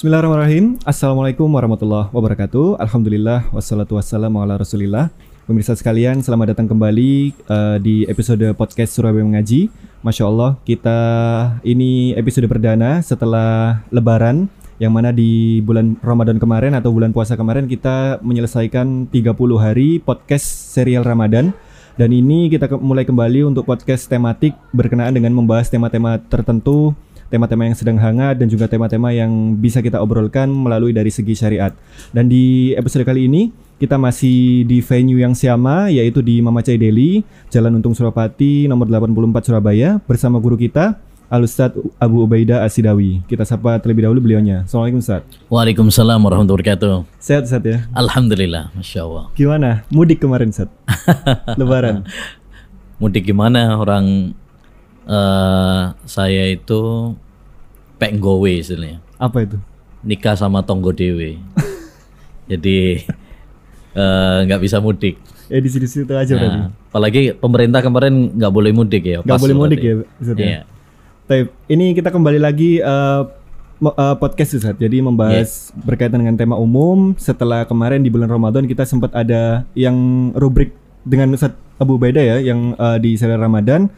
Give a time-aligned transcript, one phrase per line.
[0.00, 0.80] Bismillahirrahmanirrahim.
[0.80, 2.80] Assalamualaikum warahmatullahi wabarakatuh.
[2.80, 5.12] Alhamdulillah wassalatu wassalamu ala Rasulillah.
[5.44, 9.68] Pemirsa sekalian, selamat datang kembali uh, di episode podcast Surabaya Mengaji.
[10.00, 10.96] Masya Allah, kita
[11.68, 14.48] ini episode perdana setelah Lebaran
[14.80, 20.48] yang mana di bulan Ramadan kemarin atau bulan puasa kemarin kita menyelesaikan 30 hari podcast
[20.72, 21.52] serial Ramadan
[22.00, 26.96] dan ini kita ke mulai kembali untuk podcast tematik berkenaan dengan membahas tema-tema tertentu
[27.30, 31.70] tema-tema yang sedang hangat dan juga tema-tema yang bisa kita obrolkan melalui dari segi syariat.
[32.10, 36.76] Dan di episode kali ini kita masih di venue yang sama yaitu di Mama Cai
[36.76, 40.98] Deli, Jalan Untung Surapati nomor 84 Surabaya bersama guru kita
[41.30, 41.70] Al Ustaz
[42.02, 43.22] Abu Ubaidah Asidawi.
[43.30, 44.66] Kita sapa terlebih dahulu beliaunya.
[44.66, 45.22] Assalamualaikum Ustaz.
[45.46, 46.94] Waalaikumsalam warahmatullahi wabarakatuh.
[47.22, 47.86] Sehat Ustaz ya?
[47.94, 49.24] Alhamdulillah, Masya Allah.
[49.38, 49.86] Gimana?
[49.94, 50.66] Mudik kemarin Ustaz?
[51.62, 52.02] Lebaran.
[52.98, 54.34] Mudik gimana orang
[55.10, 57.12] uh, saya itu
[57.98, 59.02] pek gowe istilahnya.
[59.18, 59.58] Apa itu?
[60.06, 61.36] Nikah sama tonggo dewe.
[62.50, 63.04] Jadi
[63.94, 65.20] eh, nggak uh, bisa mudik.
[65.52, 66.60] Eh di situ-situ aja nah, berarti.
[66.90, 69.18] Apalagi pemerintah kemarin nggak boleh mudik ya.
[69.20, 70.34] Nggak boleh mudik ya, ya?
[70.34, 70.60] Iya.
[71.28, 73.22] Tapi ini kita kembali lagi uh,
[73.84, 74.74] uh, podcast Ustaz.
[74.80, 75.84] Jadi membahas yeah.
[75.84, 77.14] berkaitan dengan tema umum.
[77.20, 79.94] Setelah kemarin di bulan Ramadan kita sempat ada yang
[80.34, 80.74] rubrik
[81.06, 83.88] dengan Ustaz Abu Baida ya yang uh, di serial Ramadan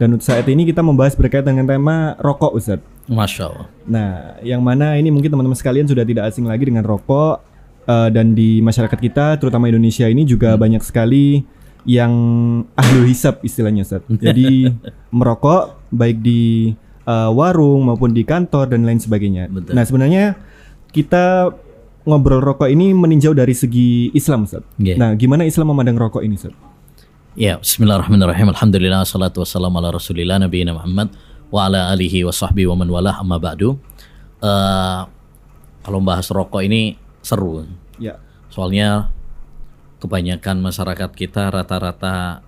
[0.00, 2.80] dan saat ini kita membahas berkaitan dengan tema rokok Ustaz.
[3.10, 3.66] Masya Allah.
[3.84, 4.10] Nah,
[4.46, 7.42] yang mana ini mungkin teman-teman sekalian sudah tidak asing lagi dengan rokok
[7.86, 10.60] uh, dan di masyarakat kita terutama Indonesia ini juga hmm.
[10.60, 11.42] banyak sekali
[11.82, 12.12] yang
[12.78, 14.06] ahli hisap istilahnya Ustaz.
[14.26, 14.70] Jadi
[15.10, 16.72] merokok baik di
[17.06, 19.50] uh, warung maupun di kantor dan lain sebagainya.
[19.50, 19.74] Betul.
[19.74, 20.24] Nah, sebenarnya
[20.94, 21.50] kita
[22.02, 24.62] ngobrol rokok ini meninjau dari segi Islam Ustaz.
[24.78, 24.98] Yeah.
[24.98, 26.54] Nah, gimana Islam memandang rokok ini Ustaz?
[27.32, 28.52] Ya, bismillahirrahmanirrahim.
[28.52, 31.16] Alhamdulillah salatu wassalamu ala Rasulillah nabiyina Muhammad
[31.48, 33.80] wa ala alihi wa sahbihi wa man wala amma ba'du.
[34.44, 35.08] Uh,
[35.80, 37.64] kalau bahas rokok ini seru.
[37.96, 38.20] Ya.
[38.52, 39.08] Soalnya
[40.04, 42.44] kebanyakan masyarakat kita rata-rata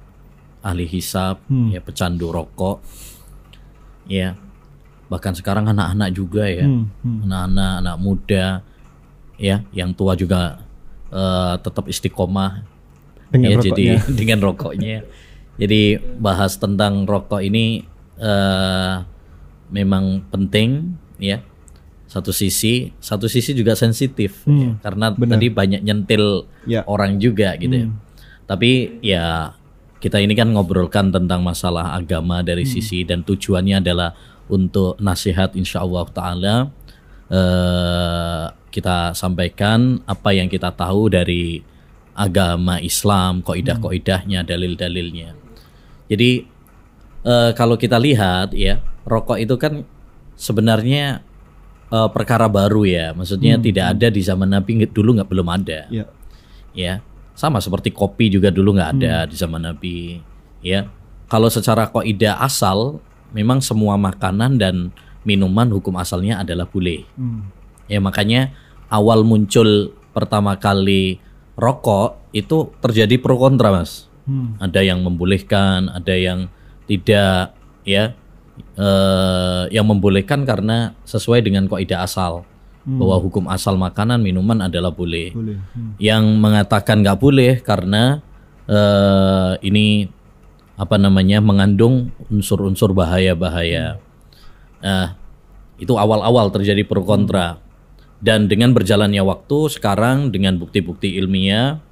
[0.60, 1.72] ahli hisap, hmm.
[1.72, 2.84] ya pecandu rokok.
[4.04, 4.36] Ya.
[5.08, 6.68] Bahkan sekarang anak-anak juga ya.
[6.68, 6.92] Hmm.
[7.00, 7.24] Hmm.
[7.24, 8.46] Anak-anak anak muda
[9.40, 10.60] ya, yang tua juga
[11.08, 12.73] uh, tetap istiqomah
[13.30, 13.84] dengan ya, jadi
[14.20, 15.04] dengan rokoknya.
[15.54, 17.86] Jadi bahas tentang rokok ini
[18.18, 19.06] uh,
[19.70, 21.40] memang penting ya
[22.10, 25.34] satu sisi satu sisi juga sensitif hmm, ya, karena benar.
[25.34, 26.86] tadi banyak nyentil ya.
[26.86, 27.86] orang juga gitu ya.
[27.90, 27.94] hmm.
[27.94, 28.02] ya
[28.44, 28.70] tapi
[29.00, 29.24] ya
[29.98, 32.72] kita ini kan ngobrolkan tentang masalah agama dari hmm.
[32.76, 34.12] sisi dan tujuannya adalah
[34.52, 36.56] untuk nasihat insya Allah taala
[37.32, 41.64] eh, kita sampaikan apa yang kita tahu dari
[42.14, 45.34] agama Islam koidah-koidahnya dalil-dalilnya
[46.06, 46.46] jadi
[47.26, 49.84] eh, kalau kita lihat ya rokok itu kan
[50.34, 51.22] sebenarnya
[51.94, 53.06] uh, perkara baru ya.
[53.12, 53.64] Maksudnya hmm.
[53.64, 55.80] tidak ada di zaman Nabi dulu nggak belum ada.
[55.88, 56.06] Ya.
[56.74, 57.00] ya.
[57.34, 59.28] Sama seperti kopi juga dulu nggak ada hmm.
[59.30, 59.98] di zaman Nabi.
[60.64, 60.88] Ya.
[61.30, 63.00] Kalau secara kaidah asal
[63.34, 64.94] memang semua makanan dan
[65.24, 67.06] minuman hukum asalnya adalah boleh.
[67.18, 67.50] Hmm.
[67.90, 68.54] Ya makanya
[68.88, 71.18] awal muncul pertama kali
[71.54, 74.10] rokok itu terjadi pro kontra mas.
[74.24, 74.56] Hmm.
[74.58, 76.48] Ada yang membolehkan, ada yang
[76.88, 77.54] tidak
[77.84, 78.16] ya
[78.80, 82.48] uh, yang membolehkan karena sesuai dengan kaidah asal
[82.88, 82.98] hmm.
[83.00, 85.32] bahwa hukum asal makanan minuman adalah boleh.
[85.32, 85.58] boleh.
[85.76, 85.92] Hmm.
[86.00, 88.24] Yang mengatakan nggak boleh karena
[88.68, 90.08] uh, ini
[90.74, 94.02] apa namanya mengandung unsur-unsur bahaya-bahaya.
[94.82, 95.14] Nah,
[95.78, 97.62] itu awal-awal terjadi pro kontra.
[98.22, 101.82] Dan dengan berjalannya waktu sekarang dengan bukti-bukti ilmiah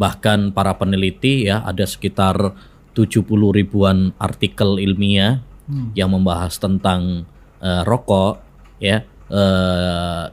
[0.00, 2.56] bahkan para peneliti ya ada sekitar
[2.96, 5.92] 70 ribuan artikel ilmiah hmm.
[5.92, 7.28] yang membahas tentang
[7.60, 8.40] uh, rokok
[8.80, 10.32] ya uh,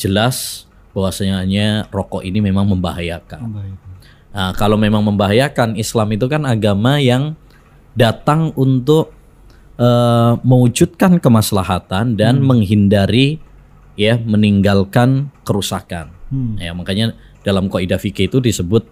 [0.00, 0.64] jelas
[0.96, 3.40] bahwasanya rokok ini memang membahayakan.
[3.52, 3.90] membahayakan.
[4.32, 7.36] Nah, kalau memang membahayakan Islam itu kan agama yang
[7.96, 9.12] datang untuk
[9.80, 12.44] uh, mewujudkan kemaslahatan dan hmm.
[12.44, 13.40] menghindari
[13.96, 16.12] ya meninggalkan kerusakan.
[16.28, 16.60] Hmm.
[16.60, 18.86] Ya makanya dalam kaidah fikih itu disebut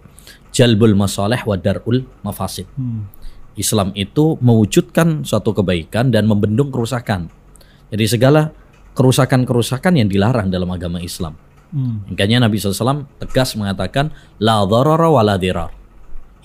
[0.51, 2.67] jalbul masalih wa darul mafasid.
[2.75, 3.07] Hmm.
[3.55, 7.31] Islam itu mewujudkan suatu kebaikan dan membendung kerusakan.
[7.87, 8.51] Jadi segala
[8.95, 11.39] kerusakan-kerusakan yang dilarang dalam agama Islam.
[11.71, 12.03] Hmm.
[12.11, 15.71] Makanya Nabi SAW tegas mengatakan la dharara wa la dirar.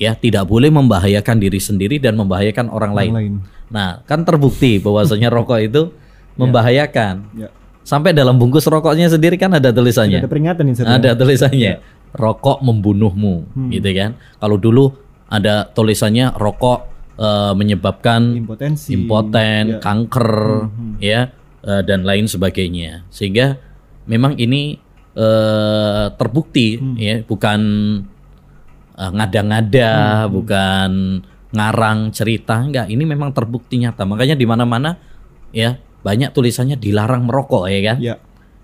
[0.01, 3.13] Ya, tidak boleh membahayakan diri sendiri dan membahayakan orang, orang lain.
[3.13, 3.33] lain.
[3.69, 6.39] Nah, kan terbukti bahwasanya rokok itu ya.
[6.41, 7.15] membahayakan.
[7.37, 7.49] Ya.
[7.91, 10.23] Sampai dalam bungkus rokoknya sendiri kan ada tulisannya.
[10.23, 11.73] Ada peringatan ini Ada tulisannya.
[11.75, 11.83] Ya.
[12.15, 13.71] Rokok membunuhmu, hmm.
[13.75, 14.15] gitu kan.
[14.39, 14.95] Kalau dulu
[15.27, 16.87] ada tulisannya rokok
[17.19, 19.79] uh, menyebabkan impotensi, impoten, ya.
[19.83, 20.95] kanker, hmm, hmm.
[21.03, 21.35] ya
[21.67, 23.11] uh, dan lain sebagainya.
[23.11, 23.59] Sehingga
[24.07, 24.79] memang ini
[25.15, 27.61] eh, terbukti ya bukan
[28.99, 30.91] eh, ngada-ngada, bukan
[31.51, 32.87] ngarang cerita enggak.
[32.87, 34.07] Ini memang terbukti nyata.
[34.07, 34.95] Makanya di mana-mana
[35.51, 37.97] ya banyak tulisannya dilarang merokok ya kan.
[38.01, 38.15] Ya.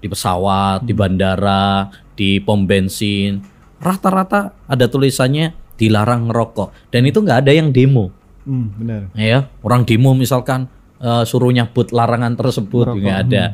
[0.00, 3.40] Di pesawat, di bandara, di pom bensin,
[3.80, 6.92] rata-rata ada tulisannya dilarang ngerokok.
[6.92, 8.12] Dan itu nggak ada yang demo
[8.46, 9.10] Hmm, benar.
[9.18, 10.70] ya orang demo misalkan
[11.02, 13.44] eh, suruh nyabut larangan tersebut Merokok, juga ada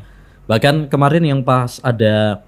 [0.44, 2.44] bahkan kemarin yang pas ada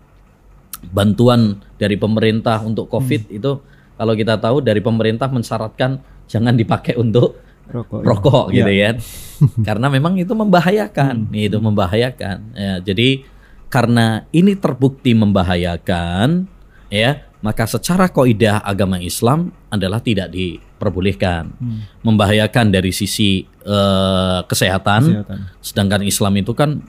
[0.92, 3.64] bantuan dari pemerintah untuk covid itu
[3.96, 8.00] kalau kita tahu dari pemerintah mensyaratkan jangan dipakai untuk Rokok.
[8.00, 8.06] ya.
[8.06, 8.90] rokok gitu Iya.
[8.94, 9.00] ya.
[9.68, 12.36] Karena memang itu membahayakan itu membahayakan.
[12.54, 13.24] Ya, jadi
[13.66, 16.46] karena ini terbukti membahayakan
[16.86, 21.52] ya maka secara kaidah agama Islam adalah tidak diperbolehkan.
[22.00, 25.38] Membahayakan dari sisi eh, kesehatan, Kesehatan.
[25.60, 26.80] sedangkan Islam itu kan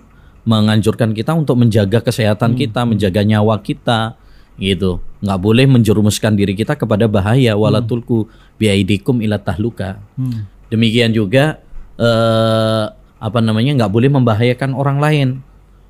[0.45, 4.13] menganjurkan kita untuk menjaga kesehatan kita menjaga nyawa kita
[4.55, 5.01] gitu.
[5.19, 7.57] Nggak boleh menjerumuskan diri kita kepada bahaya.
[7.57, 9.99] Walatulku biaidikum ila tahluka.
[10.15, 10.47] Hmm.
[10.67, 11.61] Demikian juga
[11.95, 12.83] eh,
[13.15, 15.27] apa namanya nggak boleh membahayakan orang lain,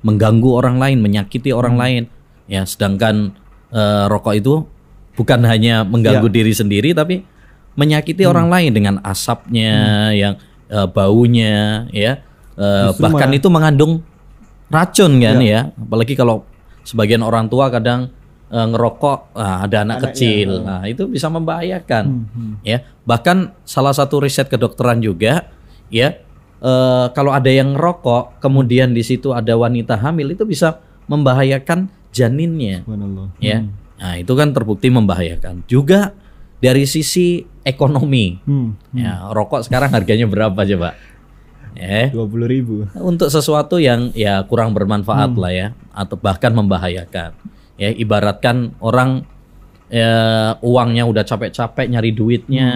[0.00, 2.02] mengganggu orang lain, menyakiti orang lain.
[2.46, 3.34] Ya, sedangkan
[3.72, 4.54] eh, rokok itu
[5.16, 7.24] bukan hanya mengganggu diri sendiri tapi
[7.76, 10.34] menyakiti orang lain dengan asapnya, yang
[10.68, 12.22] eh, baunya, ya.
[12.56, 13.92] Eh, bahkan malah- itu mengandung
[14.72, 15.60] racun kan ya.
[15.76, 16.46] Apalagi kalau
[16.82, 18.08] sebagian orang tua kadang
[18.52, 22.82] eh, ngerokok, ah, ada anak Anaknya, kecil, nah itu bisa membahayakan Hmm, ya.
[23.06, 25.50] Bahkan salah satu riset kedokteran juga
[25.90, 26.18] ya
[26.62, 32.82] eh, kalau ada yang ngerokok kemudian di situ ada wanita hamil itu bisa membahayakan janinnya
[33.38, 33.62] ya.
[33.96, 35.64] Nah itu kan terbukti membahayakan.
[35.70, 36.12] Juga
[36.58, 38.40] dari sisi ekonomi.
[38.46, 38.74] Hmm.
[38.96, 40.96] ya rokok sekarang harganya berapa coba?
[41.76, 42.08] Ya.
[42.08, 42.88] Dua puluh ribu.
[43.04, 47.36] untuk sesuatu yang ya kurang bermanfaat lah ya atau bahkan membahayakan
[47.76, 49.24] ya ibaratkan orang
[49.92, 52.70] ya, uangnya udah capek-capek nyari duitnya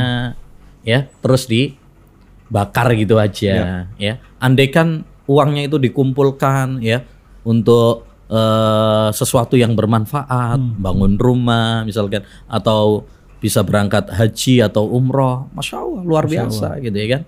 [0.85, 4.15] ya terus dibakar gitu aja ya.
[4.41, 7.05] andaikan uangnya itu dikumpulkan ya
[7.45, 13.05] untuk eh, sesuatu yang bermanfaat bangun rumah misalkan atau
[13.41, 17.23] bisa berangkat haji atau umroh masya Allah luar biasa gitu ya kan?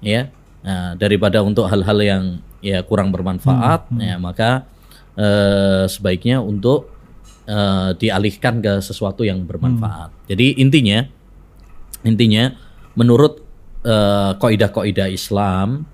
[0.00, 2.24] Ya Nah, daripada untuk hal-hal yang
[2.60, 4.68] ya kurang bermanfaat ya maka
[5.16, 6.92] eh, sebaiknya untuk
[7.44, 11.06] eh, dialihkan ke sesuatu yang bermanfaat jadi intinya
[12.02, 12.52] intinya
[12.92, 13.40] menurut
[13.82, 15.84] eh, kaidah-kaidah Islam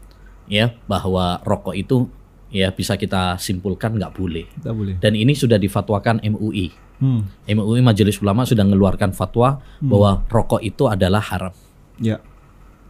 [0.46, 2.06] ya bahwa rokok itu
[2.48, 4.94] ya bisa kita simpulkan nggak boleh Tidak boleh.
[4.98, 7.28] dan ini sudah difatwakan MUI Hmm.
[7.44, 11.52] MUI Majelis Ulama sudah mengeluarkan fatwa bahwa rokok itu adalah haram
[12.00, 12.24] Ya.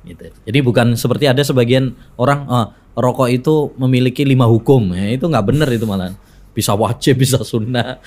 [0.06, 0.31] gitu.
[0.47, 5.43] Jadi bukan seperti ada sebagian orang "Ah, rokok itu memiliki lima hukum, ya, itu nggak
[5.44, 6.14] benar itu malah
[6.56, 8.00] bisa wajib bisa sunnah.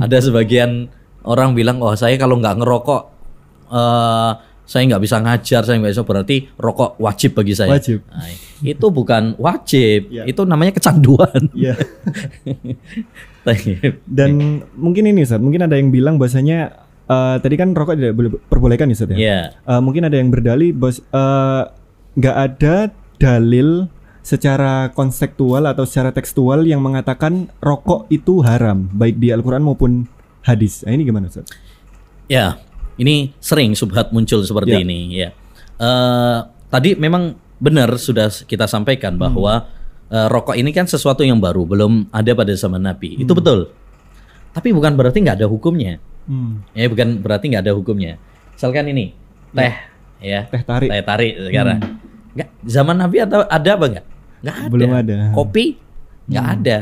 [0.00, 0.88] ada sebagian
[1.22, 3.02] orang bilang oh saya kalau nggak ngerokok
[3.70, 4.32] eh
[4.62, 7.76] saya nggak bisa ngajar, saya nggak bisa berarti rokok wajib bagi saya.
[7.76, 8.00] Wajib.
[8.08, 8.30] Nah,
[8.64, 10.24] itu bukan wajib, Ya.
[10.24, 11.50] itu namanya kecanduan.
[11.52, 11.76] Ya.
[14.08, 16.72] Dan mungkin ini Ustaz, mungkin ada yang bilang bahasanya
[17.04, 19.16] eh, tadi kan rokok tidak boleh perbolehkan ya Ustaz ya.
[19.18, 21.62] ya, Eh, mungkin ada yang berdalih bos eh,
[22.16, 22.74] nggak ada
[23.18, 23.90] dalil
[24.22, 30.06] secara konseptual atau secara tekstual yang mengatakan rokok itu haram baik di Al-Qur'an maupun
[30.42, 30.86] hadis.
[30.86, 31.50] Nah, ini gimana Ustaz?
[32.30, 32.56] Ya,
[32.94, 34.80] ini sering subhat muncul seperti Ya.
[34.80, 34.98] ini.
[35.12, 35.30] Ya,
[35.76, 36.38] Eh,
[36.70, 39.66] tadi memang benar sudah kita sampaikan bahwa
[40.06, 43.18] eh, rokok ini kan sesuatu yang baru, belum ada pada zaman Nabi.
[43.18, 43.74] Itu betul.
[44.52, 45.98] Tapi bukan berarti nggak ada hukumnya.
[46.28, 46.62] Hmm.
[46.70, 48.20] Ya, bukan berarti nggak ada hukumnya.
[48.54, 49.10] Misalkan ini
[49.50, 49.74] teh,
[50.22, 50.86] ya, Teh tarik.
[50.92, 51.78] teh tarik sekarang.
[52.36, 54.06] Nggak, zaman Nabi ada ada apa nggak?
[54.42, 54.70] Nggak ada.
[54.70, 55.16] Belum ada.
[55.32, 55.78] Kopi
[56.28, 56.78] nggak ada.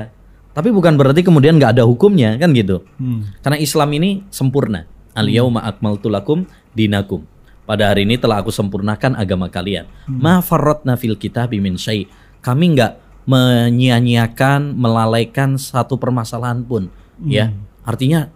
[0.50, 2.83] Tapi bukan berarti kemudian nggak ada hukumnya kan gitu.
[2.99, 3.23] Hmm.
[3.40, 4.85] Karena Islam ini sempurna.
[5.14, 7.23] Al yauma akmaltu lakum dinakum.
[7.69, 9.87] Pada hari ini telah aku sempurnakan agama kalian.
[10.11, 12.11] Ma farratna fil kitabi min syai.
[12.43, 12.93] Kami nggak
[13.31, 16.90] menyia-nyiakan, melalaikan satu permasalahan pun,
[17.23, 17.55] ya.
[17.87, 18.26] Artinya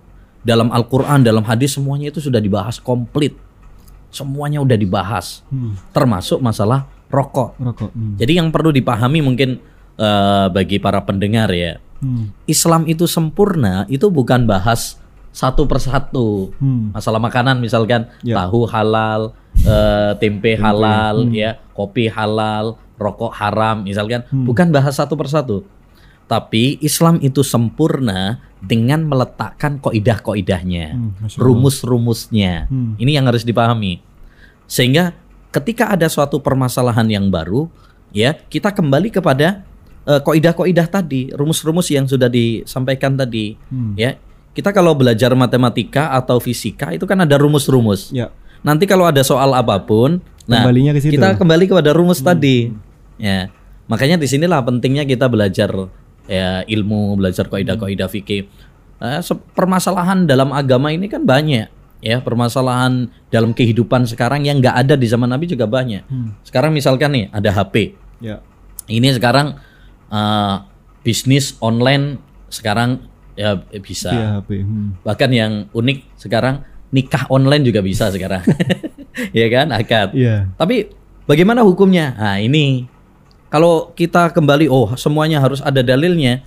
[0.47, 3.35] dalam Al-Qur'an, dalam hadis semuanya itu sudah dibahas komplit.
[4.15, 5.43] Semuanya udah dibahas.
[5.51, 5.75] Hmm.
[5.91, 7.55] Termasuk masalah rokok.
[7.57, 7.91] Rokok.
[7.91, 8.19] Hmm.
[8.19, 9.63] Jadi yang perlu dipahami mungkin
[9.95, 12.35] eh, bagi para pendengar ya, Hmm.
[12.45, 14.99] Islam itu sempurna itu bukan bahas
[15.31, 16.91] satu persatu Hmm.
[16.91, 18.43] masalah makanan misalkan Ya.
[18.43, 25.63] tahu halal eh, tempe halal ya kopi halal rokok haram misalkan bukan bahas satu persatu
[26.27, 32.95] tapi Islam itu sempurna dengan meletakkan koidah-koidahnya Hmm, rumus-rumusnya Hmm.
[32.97, 34.03] ini yang harus dipahami
[34.67, 35.13] sehingga
[35.55, 37.71] ketika ada suatu permasalahan yang baru
[38.11, 39.63] ya kita kembali kepada
[40.05, 43.95] eh, koidah-koidah tadi, rumus-rumus yang sudah disampaikan tadi, Hmm.
[43.95, 44.19] ya.
[44.53, 48.13] Kita kalau belajar matematika atau fisika itu kan ada rumus-rumus.
[48.13, 48.29] Ya.
[48.61, 51.17] Nanti kalau ada soal apa pun, nah Kembalinya ke situ.
[51.17, 52.69] kita kembali kepada rumus tadi.
[53.17, 53.49] Ya.
[53.85, 55.73] Makanya di sinilah pentingnya kita belajar
[56.25, 58.45] ya ilmu, belajar kaidah-kaidah fikih.
[58.97, 61.67] Eh, se- permasalahan dalam agama ini kan banyak
[62.05, 66.05] ya, permasalahan dalam kehidupan sekarang yang nggak ada di zaman Nabi juga banyak.
[66.45, 67.97] Sekarang misalkan nih ada HP.
[68.21, 68.45] Ya.
[68.85, 69.57] Ini sekarang
[70.13, 70.55] eh,
[71.01, 72.21] bisnis online
[72.53, 73.01] sekarang
[73.33, 74.13] ya bisa.
[74.13, 74.51] Via HP.
[74.61, 75.01] Hmm.
[75.01, 76.61] Bahkan yang unik sekarang
[76.93, 78.45] nikah online juga bisa sekarang.
[79.37, 80.13] ya kan, akad.
[80.13, 80.53] Iya.
[80.61, 80.93] Tapi
[81.25, 82.13] bagaimana hukumnya?
[82.15, 82.87] Nah, ini
[83.49, 86.45] kalau kita kembali oh semuanya harus ada dalilnya.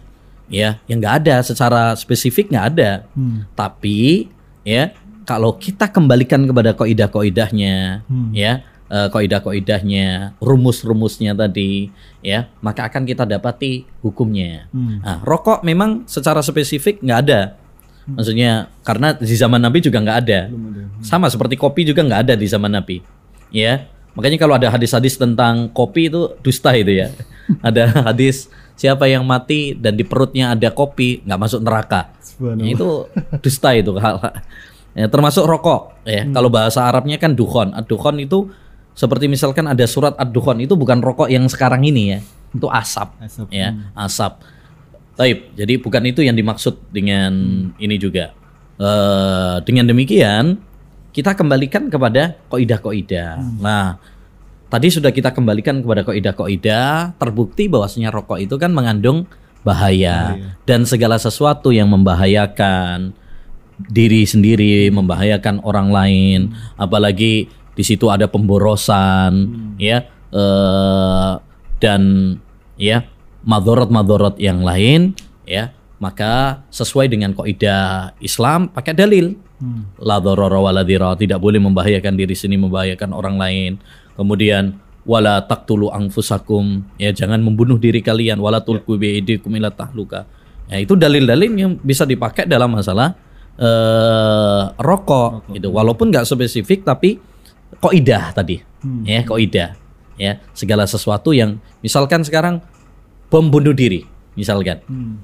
[0.48, 3.04] Ya, yang nggak ada secara spesifik nggak ada.
[3.12, 3.44] Hmm.
[3.52, 4.32] Tapi
[4.64, 4.96] ya
[5.28, 8.32] kalau kita kembalikan kepada koidah-koidahnya, Hmm.
[8.32, 11.92] ya eh, koidah-koidahnya, rumus-rumusnya tadi,
[12.24, 14.72] ya maka akan kita dapati hukumnya.
[14.72, 15.04] Hmm.
[15.04, 17.60] Nah, rokok memang secara spesifik nggak ada.
[18.08, 20.48] Maksudnya karena di zaman Nabi juga nggak ada.
[20.48, 20.84] Ada.
[21.04, 23.04] Sama seperti kopi juga nggak ada di zaman Nabi.
[23.52, 27.12] Ya, makanya kalau ada hadis-hadis tentang kopi itu dusta itu ya.
[27.68, 28.48] ada hadis
[28.80, 32.08] siapa yang mati dan di perutnya ada kopi nggak masuk neraka.
[32.40, 33.12] Ya, itu
[33.44, 34.16] dusta itu hal.
[34.98, 35.94] Ya, termasuk rokok.
[36.10, 37.70] Ya, kalau bahasa Arabnya kan dukhon.
[37.78, 38.50] Ad-dukhon itu
[38.98, 42.20] seperti misalkan ada surat ad-dukhon itu bukan rokok yang sekarang ini ya.
[42.50, 43.14] Itu asap.
[43.22, 43.48] Asap.
[43.54, 44.42] Ya, asap.
[45.14, 45.54] Taib.
[45.54, 47.30] Jadi bukan itu yang dimaksud dengan
[47.78, 48.34] ini juga.
[48.78, 50.58] Eh, dengan demikian
[51.14, 53.62] kita kembalikan kepada koidah-koidah.
[53.62, 54.02] Nah,
[54.70, 59.30] tadi sudah kita kembalikan kepada koidah-koidah, terbukti bahwasanya rokok itu kan mengandung
[59.66, 60.38] bahaya
[60.70, 63.18] dan segala sesuatu yang membahayakan
[63.78, 66.40] diri sendiri, membahayakan orang lain,
[66.82, 67.46] apalagi
[67.78, 69.46] di situ ada pemborosan,
[69.78, 70.02] ya,
[70.34, 71.32] eh,
[71.78, 72.02] dan
[72.74, 73.06] ya
[73.46, 75.14] madorot-madorot yang lain,
[75.46, 79.38] ya, maka sesuai dengan kaidah Islam pakai dalil.
[79.98, 83.72] La wala dhira, tidak boleh membahayakan diri sendiri, membahayakan orang lain.
[84.14, 90.30] Kemudian wala taqtulu anfusakum, ya jangan membunuh diri kalian, wala tulqu aydikum ila tahluka.
[90.70, 93.18] Ya, itu dalil-dalil yang bisa dipakai dalam masalah
[93.58, 95.74] eh rokok gitu.
[95.74, 97.18] Walaupun nggak spesifik tapi
[97.82, 98.62] kaidah tadi.
[99.04, 99.76] Ya, kaidah.
[100.18, 102.58] Ya, segala sesuatu yang misalkan sekarang
[103.30, 104.02] bom bunuh diri,
[104.34, 104.82] misalkan.
[104.90, 105.22] Hmm.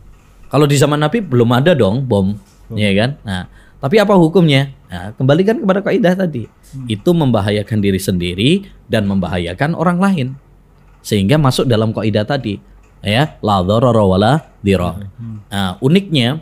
[0.54, 2.38] Kalau di zaman Nabi belum ada dong bom,
[2.78, 3.18] ya kan?
[3.26, 3.50] Nah,
[3.82, 4.70] tapi apa hukumnya?
[4.94, 6.46] Nah, kembalikan kepada kaidah tadi.
[6.86, 8.52] Itu membahayakan diri sendiri
[8.86, 10.28] dan membahayakan orang lain.
[11.02, 12.62] Sehingga masuk dalam kaidah tadi,
[13.02, 15.10] ya, la dharara wala dhirar.
[15.50, 16.38] Nah, uniknya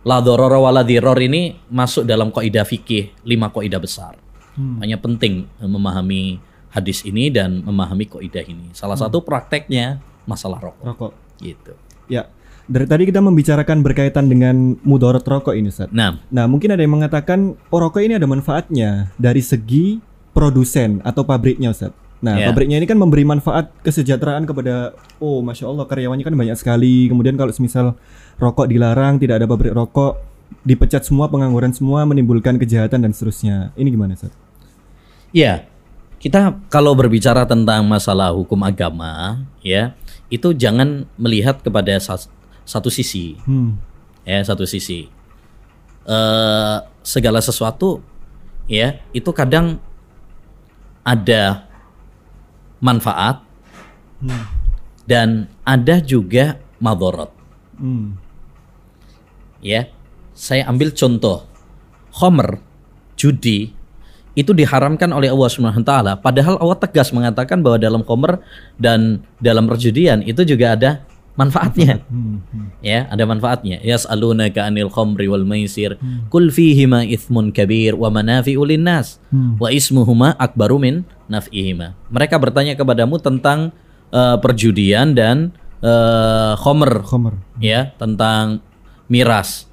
[0.00, 4.16] la dharara wala dhirar ini masuk dalam kaidah fikih lima kaidah besar.
[4.56, 4.80] Hmm.
[4.80, 6.40] Hanya penting eh, memahami
[6.70, 8.70] hadis ini dan memahami kaidah ini.
[8.72, 11.12] Salah satu prakteknya masalah rokok Rokok.
[11.38, 11.72] gitu.
[12.06, 12.30] Ya.
[12.70, 15.90] Dari tadi kita membicarakan berkaitan dengan mudarat rokok ini, Ustaz.
[15.90, 19.98] Nah, Nah, mungkin ada yang mengatakan oh rokok ini ada manfaatnya dari segi
[20.30, 21.90] produsen atau pabriknya, Ustaz.
[22.20, 22.46] Nah, Ya.
[22.46, 27.10] pabriknya ini kan memberi manfaat kesejahteraan kepada oh, masya Allah karyawannya kan banyak sekali.
[27.10, 27.98] Kemudian kalau semisal
[28.40, 30.16] rokok dilarang, tidak ada pabrik rokok,
[30.64, 33.70] dipecat semua, pengangguran semua, menimbulkan kejahatan dan seterusnya.
[33.76, 34.32] Ini gimana, Ustaz?
[35.30, 35.68] Ya,
[36.20, 39.94] kita kalau berbicara tentang masalah hukum agama, ya
[40.28, 42.28] itu jangan melihat kepada sa-
[42.66, 43.80] satu sisi, Hmm.
[44.26, 45.08] ya satu sisi.
[46.04, 48.04] Eh segala sesuatu,
[48.68, 49.80] ya itu kadang
[51.00, 51.64] ada
[52.84, 53.40] manfaat
[54.20, 54.44] Hmm.
[55.08, 57.32] dan ada juga madorot.
[57.80, 58.20] Hmm.
[59.60, 59.88] Ya,
[60.32, 61.44] saya ambil contoh,
[62.16, 62.58] Homer,
[63.14, 63.76] judi
[64.38, 68.40] itu diharamkan oleh Allah Subhanahu wa taala padahal Allah tegas mengatakan bahwa dalam Homer
[68.78, 70.90] dan dalam perjudian itu juga ada
[71.34, 72.04] manfaatnya.
[72.08, 72.40] Hmm.
[72.52, 72.68] Hmm.
[72.84, 73.80] Ya, ada manfaatnya.
[73.80, 75.96] Yas'alunaka 'anil khamri wal maisir.
[76.28, 79.56] Qul fihima ithmun kabir wa manafi'u linnas Hmm.
[79.56, 80.94] wa ismuhuma akbaru min
[81.32, 81.96] naf'ihima.
[82.12, 83.72] Mereka bertanya kepadamu tentang
[84.10, 87.34] eh, perjudian dan eh, khomer Khomer.
[87.62, 88.60] ya tentang
[89.10, 89.66] miras.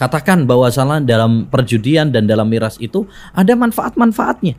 [0.00, 3.04] Katakan bahwa salah dalam perjudian dan dalam miras itu
[3.36, 4.56] ada manfaat-manfaatnya.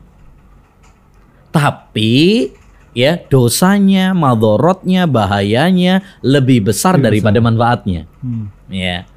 [1.50, 2.46] Tapi
[2.94, 8.06] ya dosanya, madorotnya, bahayanya lebih besar daripada manfaatnya.
[8.22, 8.52] Hmm.
[8.70, 9.08] Ya.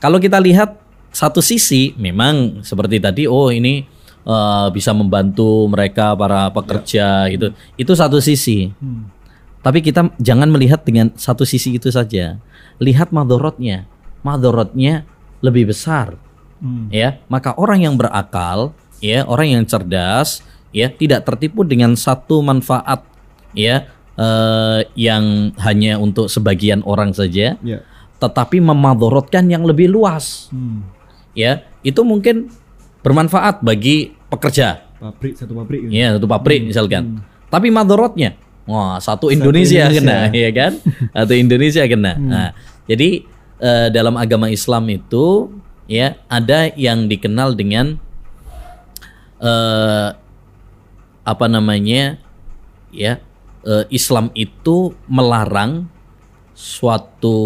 [0.00, 0.80] Kalau kita lihat
[1.12, 3.84] satu sisi memang seperti tadi oh ini
[4.24, 7.52] eh, bisa membantu mereka para pekerja gitu.
[7.76, 8.72] Itu satu sisi.
[8.80, 9.12] Hmm.
[9.60, 12.40] Tapi kita jangan melihat dengan satu sisi itu saja.
[12.80, 13.84] Lihat madorotnya.
[14.20, 15.08] Madorotnya
[15.40, 16.16] lebih besar.
[16.60, 16.92] Hmm.
[16.92, 23.00] Ya, maka orang yang berakal, ya, orang yang cerdas, ya, tidak tertipu dengan satu manfaat,
[23.56, 23.88] ya,
[24.20, 27.80] eh, yang hanya untuk sebagian orang saja, Ya.
[28.20, 30.52] tetapi memadorotkan yang lebih luas.
[30.52, 30.84] Hmm.
[31.32, 32.52] Ya, itu mungkin
[33.00, 34.84] bermanfaat bagi pekerja.
[35.00, 35.96] Pabrik satu pabrik gitu.
[35.96, 37.24] Ya, satu pabrik misalkan.
[37.48, 38.36] Tapi madorotnya,
[38.68, 40.28] wah satu Indonesia, Indonesia.
[40.28, 40.72] kena, ya kan?
[41.16, 42.12] Atau Indonesia kena.
[42.20, 42.48] Nah,
[42.84, 43.24] jadi
[43.60, 45.52] eh, dalam agama Islam itu
[45.86, 48.00] ya ada yang dikenal dengan
[49.40, 50.08] eh,
[51.24, 52.18] apa namanya
[52.90, 53.20] ya
[53.64, 55.86] eh, Islam itu melarang
[56.56, 57.38] suatu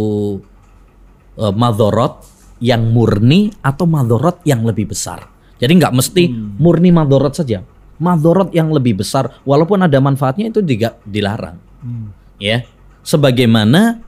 [1.38, 2.25] eh, madorot
[2.62, 5.28] yang murni atau madorot yang lebih besar.
[5.59, 6.23] Jadi nggak mesti
[6.59, 7.62] murni madorot saja,
[7.99, 11.56] madorot yang lebih besar walaupun ada manfaatnya itu juga dilarang.
[11.85, 12.11] Hmm.
[12.42, 12.66] Ya,
[13.06, 14.02] sebagaimana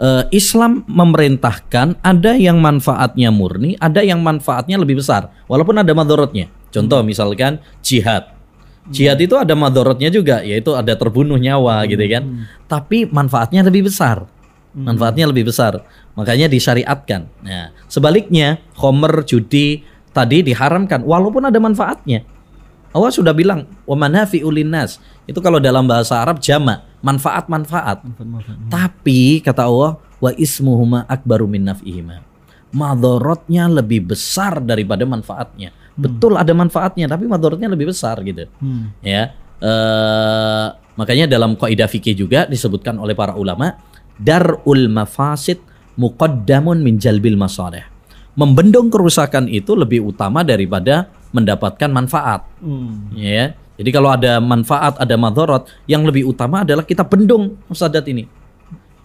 [0.00, 6.48] eh, Islam memerintahkan ada yang manfaatnya murni, ada yang manfaatnya lebih besar walaupun ada madorotnya.
[6.72, 8.36] Contoh misalkan jihad.
[8.86, 12.46] Jihad itu ada madorotnya juga, yaitu ada terbunuh nyawa gitu kan.
[12.70, 14.30] Tapi manfaatnya lebih besar.
[14.76, 15.82] Manfaatnya lebih besar.
[16.14, 17.26] Makanya disyariatkan.
[17.42, 22.22] Nah, sebaliknya khomer judi tadi diharamkan walaupun ada manfaatnya.
[22.92, 25.00] Allah sudah bilang wa manafi'ul linnas.
[25.26, 28.06] Itu kalau dalam bahasa Arab jama, manfaat-manfaat.
[28.06, 28.70] Manfaat-manfaat.
[28.70, 32.22] Tapi kata Allah wa ismuhuma akbaru min naf'ihima.
[32.70, 35.74] Madorotnya lebih besar daripada manfaatnya.
[35.96, 38.46] Betul ada manfaatnya tapi madorotnya lebih besar gitu.
[38.60, 38.92] Hmm.
[39.00, 39.32] Ya.
[39.64, 40.66] eh,
[41.00, 43.80] makanya dalam kaidah fikih juga disebutkan oleh para ulama
[44.20, 45.56] darul mafasid
[45.96, 47.82] muqaddamun min jalbil masalih.
[48.36, 52.44] Membendung kerusakan itu lebih utama daripada mendapatkan manfaat.
[52.60, 53.08] Hmm.
[53.16, 53.56] Ya.
[53.76, 58.24] Jadi kalau ada manfaat, ada madorot, yang lebih utama adalah kita bendung musadat ini.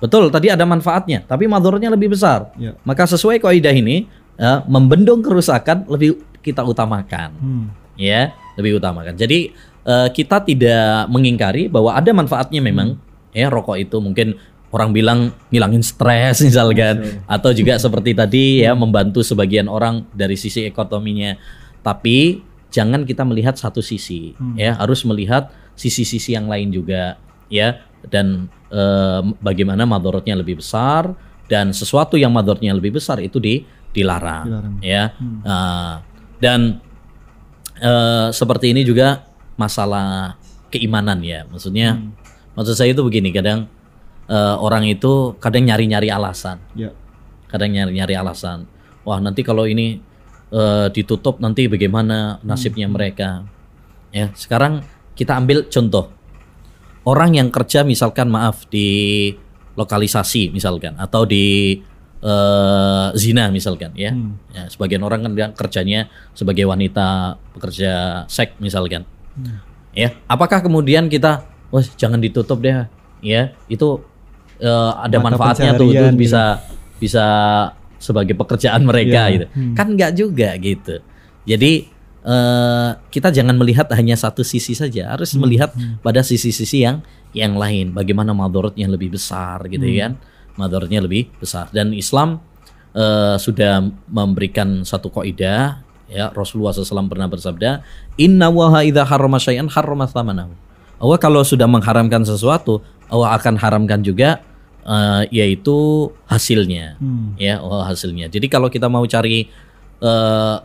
[0.01, 2.49] Betul, tadi ada manfaatnya, tapi madorotnya lebih besar.
[2.57, 2.73] Ya.
[2.81, 4.09] Maka sesuai kaidah ini,
[4.39, 7.65] ya, membendung kerusakan lebih kita utamakan, Hmm.
[7.99, 9.13] ya, lebih utamakan.
[9.13, 13.01] Jadi eh, kita tidak mengingkari bahwa ada manfaatnya memang,
[13.33, 14.37] ya rokok itu mungkin
[14.69, 20.69] orang bilang ngilangin stres misalkan, atau juga seperti tadi ya membantu sebagian orang dari sisi
[20.69, 21.33] ekonominya.
[21.81, 24.79] Tapi jangan kita melihat satu sisi, ya.
[24.79, 27.20] Harus melihat sisi-sisi yang lain juga,
[27.51, 27.84] ya.
[28.07, 31.14] Dan eh, bagaimana madorotnya lebih besar
[31.46, 34.75] dan sesuatu yang madorotnya lebih besar itu di dilarang, Dilarang.
[34.79, 35.12] ya.
[35.44, 36.00] Nah,
[36.40, 36.79] dan
[37.77, 39.27] eh, seperti ini juga
[39.60, 40.40] masalah
[40.72, 41.44] keimanan ya.
[41.51, 42.00] Maksudnya
[42.55, 43.68] maksud saya itu begini kadang
[44.31, 46.57] eh, orang itu kadang nyari-nyari alasan.
[46.74, 46.96] Ya.
[47.51, 48.64] kadang nyari-nyari alasan.
[49.03, 50.00] Wah nanti kalau ini
[50.51, 53.48] eh, ditutup nanti bagaimana nasibnya mereka
[54.11, 54.83] ya sekarang
[55.16, 56.11] kita ambil contoh
[57.07, 59.31] orang yang kerja misalkan maaf di
[59.74, 61.79] lokalisasi misalkan atau di
[62.22, 64.11] eh, zina misalkan ya.
[64.11, 64.37] Hmm.
[64.51, 69.07] ya sebagian orang kan kerjanya sebagai wanita pekerja seks misalkan
[69.96, 72.85] ya apakah kemudian kita wah jangan ditutup deh
[73.24, 74.03] ya itu
[74.59, 76.22] eh, ada Mata manfaatnya tuh itu pencarian gitu.
[76.22, 76.44] bisa
[77.01, 77.25] bisa
[78.01, 79.33] sebagai pekerjaan mereka Iya.
[79.37, 79.46] gitu.
[79.77, 80.98] Kan nggak juga gitu.
[81.46, 81.72] Jadi
[82.22, 85.14] eh, kita jangan melihat hanya satu sisi saja.
[85.14, 85.70] Harus melihat
[86.01, 87.94] pada sisi-sisi yang yang lain.
[87.94, 90.18] Bagaimana madorotnya lebih besar gitu kan.
[90.57, 91.70] Madorotnya lebih besar.
[91.70, 92.42] Dan Islam
[92.94, 96.29] eh, sudah memberikan satu kaidah ya.
[96.33, 97.81] Rasulullah SAW pernah bersabda
[98.18, 100.51] inna waha idha harrama syai'an harrama thamanahu.
[101.01, 104.46] Allah kalau sudah mengharamkan sesuatu Allah akan haramkan juga
[104.83, 106.98] eh, yaitu hasilnya.
[106.98, 107.33] Hmm.
[107.37, 108.27] ya oh hasilnya.
[108.27, 109.46] Jadi kalau kita mau cari
[110.01, 110.55] eh,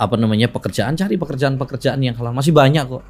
[0.00, 2.32] apa namanya pekerjaan cari pekerjaan-pekerjaan yang halal.
[2.32, 3.04] Masih banyak kok.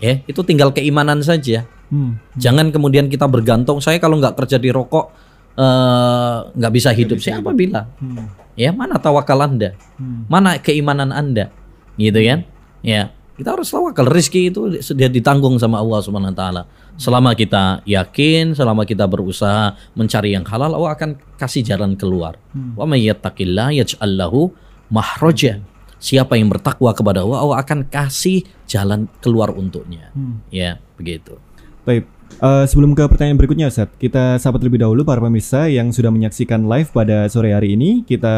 [0.00, 1.66] Ya itu tinggal keimanan saja.
[1.90, 2.22] Hmm.
[2.38, 3.82] jangan kemudian kita bergantung.
[3.82, 5.10] Saya kalau nggak kerja di rokok
[5.58, 7.18] eh, nggak bisa hidup.
[7.18, 8.30] Siapa bilang Hmm.
[8.54, 9.74] ya mana tawakal anda?
[9.98, 10.24] Hmm.
[10.30, 11.50] mana keimanan anda?
[11.98, 12.46] Gitu kan?
[12.80, 14.04] Ya kita harus tawakal.
[14.04, 16.62] Rezeki itu sudah ditanggung sama Allah Subhanahu wa taala.
[17.00, 22.36] Selama kita yakin selama kita berusaha mencari yang halal Allah akan kasih jalan keluar.
[22.76, 24.52] Wa may yattaqillah yaj'al lahu
[24.92, 25.64] mahraja.
[25.96, 30.12] Siapa yang bertakwa kepada Allah Allah akan kasih jalan keluar untuknya.
[30.12, 30.44] Hmm.
[30.52, 31.40] ya begitu.
[31.88, 32.04] Baik,
[32.44, 36.68] eh, sebelum ke pertanyaan berikutnya Ustaz, kita sapa terlebih dahulu para pemirsa yang sudah menyaksikan
[36.68, 38.04] live pada sore hari ini.
[38.04, 38.36] Kita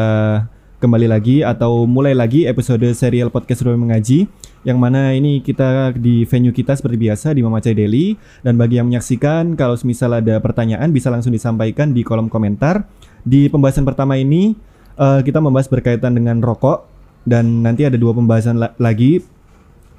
[0.83, 4.27] kembali lagi atau mulai lagi episode serial podcast Ruang Mengaji
[4.67, 8.91] yang mana ini kita di venue kita seperti biasa di Mamacai Daily dan bagi yang
[8.91, 12.83] menyaksikan kalau misal ada pertanyaan bisa langsung disampaikan di kolom komentar.
[13.23, 14.59] Di pembahasan pertama ini
[14.99, 16.83] eh, kita membahas berkaitan dengan rokok
[17.23, 19.23] dan nanti ada dua pembahasan la- lagi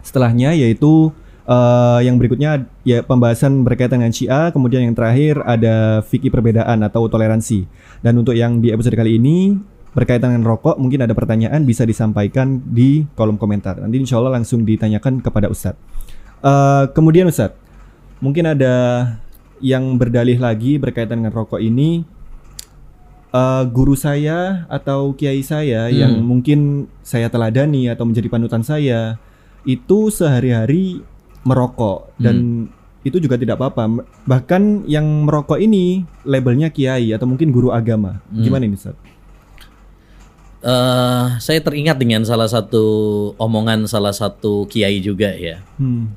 [0.05, 1.09] setelahnya yaitu
[1.49, 7.09] eh, yang berikutnya ya pembahasan berkaitan dengan Syiah, kemudian yang terakhir ada fikih perbedaan atau
[7.09, 7.65] toleransi.
[8.05, 12.59] Dan untuk yang di episode kali ini berkaitan dengan rokok, mungkin ada pertanyaan bisa disampaikan
[12.67, 13.79] di kolom komentar.
[13.79, 15.79] Nanti insya Allah langsung ditanyakan kepada Ustadz.
[16.45, 17.57] Eh, kemudian Ustadz,
[18.19, 18.75] mungkin ada
[19.63, 22.03] yang berdalih lagi berkaitan dengan rokok ini
[23.35, 25.95] eh, guru saya atau kiai saya Hmm.
[25.95, 29.17] yang mungkin saya teladani atau menjadi panutan saya
[29.65, 31.01] itu sehari-hari
[31.47, 32.69] merokok dan
[33.05, 34.05] itu juga tidak apa-apa.
[34.25, 38.25] Bahkan yang merokok ini labelnya kiai atau mungkin guru agama.
[38.33, 38.43] Hmm.
[38.43, 38.97] Gimana ini, Ustaz?
[40.65, 42.85] Eh, saya teringat dengan salah satu
[43.37, 45.61] omongan salah satu kiai juga ya.
[45.77, 46.17] Hmm.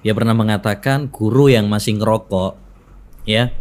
[0.00, 2.56] Dia pernah mengatakan guru yang masih ngerokok,
[3.28, 3.52] ya,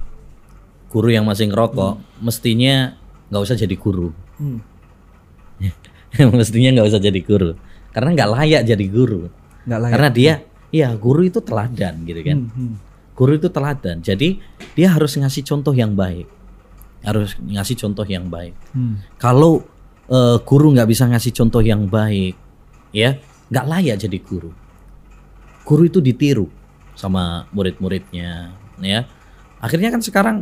[0.88, 2.96] guru yang masih ngerokok mestinya
[3.28, 4.16] nggak usah jadi guru.
[4.40, 4.64] Hmm.
[6.40, 7.60] mestinya nggak usah jadi guru,
[7.92, 9.28] karena nggak layak jadi guru.
[9.68, 9.94] Nggak layak.
[10.00, 10.34] Karena dia,
[10.72, 12.38] ya guru itu teladan gitu kan.
[12.40, 12.76] Hmm, hmm.
[13.20, 14.00] Guru itu teladan.
[14.00, 14.40] Jadi
[14.80, 16.24] dia harus ngasih contoh yang baik,
[17.04, 18.56] harus ngasih contoh yang baik.
[18.72, 19.04] Hmm.
[19.20, 19.75] Kalau
[20.08, 22.36] eh, guru nggak bisa ngasih contoh yang baik,
[22.92, 23.18] ya
[23.50, 24.52] nggak layak jadi guru.
[25.66, 26.46] Guru itu ditiru
[26.94, 29.06] sama murid-muridnya, ya.
[29.58, 30.38] Akhirnya kan sekarang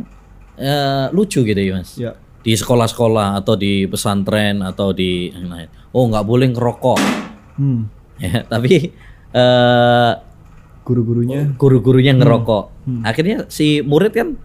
[0.56, 1.96] eh, lucu gitu ya mas.
[1.96, 2.12] Ya.
[2.44, 5.68] Di sekolah-sekolah atau di pesantren atau di lain.
[5.94, 7.00] oh nggak boleh ngerokok,
[7.56, 7.86] Hmm.
[8.20, 8.42] ya.
[8.52, 8.92] Tapi
[9.32, 10.12] eh,
[10.84, 12.64] Guru-gurunya guru-gurunya ngerokok.
[12.84, 13.00] Hmm.
[13.08, 14.36] Akhirnya si murid kan,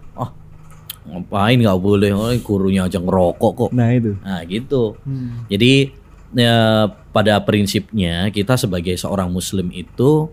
[1.08, 3.70] ngapain nggak boleh, oh, gurunya aja ngerokok kok.
[3.72, 4.12] Nah, itu.
[4.20, 5.00] Nah gitu.
[5.02, 5.48] Hmm.
[5.48, 5.96] Jadi
[6.36, 10.28] ya, pada prinsipnya kita sebagai seorang muslim itu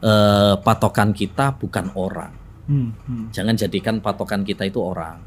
[0.00, 2.32] eh, patokan kita bukan orang.
[2.68, 2.94] Hmm.
[3.08, 3.26] Hmm.
[3.34, 5.24] Jangan jadikan patokan kita itu orang.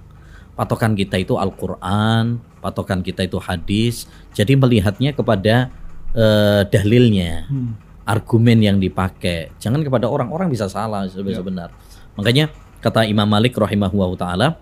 [0.56, 4.06] Patokan kita itu Al-Qur'an, patokan kita itu hadis.
[4.32, 5.68] Jadi melihatnya kepada
[6.12, 7.76] eh, dalilnya, Hmm.
[8.04, 9.56] argumen yang dipakai.
[9.60, 10.28] Jangan kepada orang.
[10.32, 11.72] Orang bisa salah sebenarnya.
[12.20, 12.52] Makanya
[12.82, 14.58] kata Imam Malik rahimahullahu taala,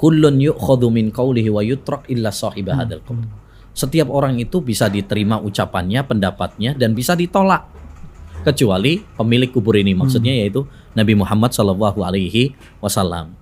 [0.00, 3.22] kullun yu'khadhu min qawlihi wa yutrak illa sahiba hadzal qaul.
[3.74, 7.74] Setiap orang itu bisa diterima ucapannya, pendapatnya dan bisa ditolak
[8.44, 13.32] kecuali pemilik kubur ini maksudnya yaitu Nabi Muhammad Shallallahu alaihi wasallam.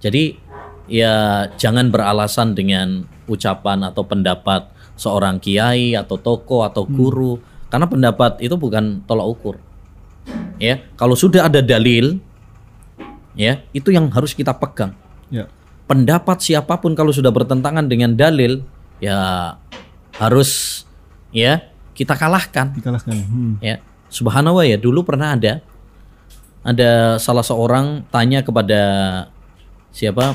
[0.00, 0.40] Jadi
[0.88, 7.36] ya jangan beralasan dengan ucapan atau pendapat seorang kiai atau tokoh atau guru
[7.68, 9.56] karena pendapat itu bukan tolak ukur.
[10.56, 12.18] Ya, kalau sudah ada dalil
[13.36, 14.96] ya, itu yang harus kita pegang
[15.26, 15.50] Ya.
[15.84, 18.62] pendapat siapa pun kalau sudah bertentangan dengan dalil
[18.98, 19.18] ya
[20.14, 20.82] harus
[21.28, 21.60] ya
[21.92, 23.12] kita kalahkan Dikalahkan.
[23.12, 23.54] Hmm.
[23.58, 25.60] ya subhanallah ya dulu pernah ada
[26.62, 28.80] ada salah seorang tanya kepada
[29.90, 30.34] siapa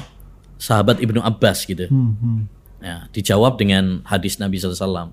[0.56, 2.14] sahabat ibnu Abbas gitu Hmm.
[2.16, 2.42] Hmm.
[2.80, 5.12] ya dijawab dengan hadis Nabi SAW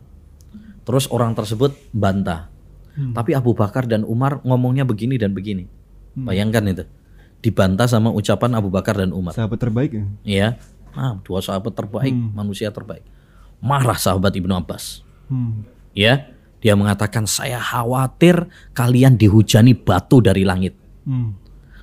[0.83, 2.51] terus orang tersebut bantah
[2.93, 3.15] Hmm.
[3.15, 5.71] tapi Abu Bakar dan Umar ngomongnya begini dan begini
[6.17, 6.83] bayangkan itu
[7.39, 10.05] dibantah sama ucapan Abu Bakar dan Umar Sahabat terbaik ya.
[10.27, 10.49] ya
[10.95, 13.07] ah, dua sahabat terbaik manusia terbaik
[13.63, 15.69] marah sahabat ibnu Abbas Hmm.
[15.93, 16.25] ya
[16.59, 20.73] dia mengatakan saya khawatir kalian dihujani batu dari langit
[21.05, 21.37] Hmm.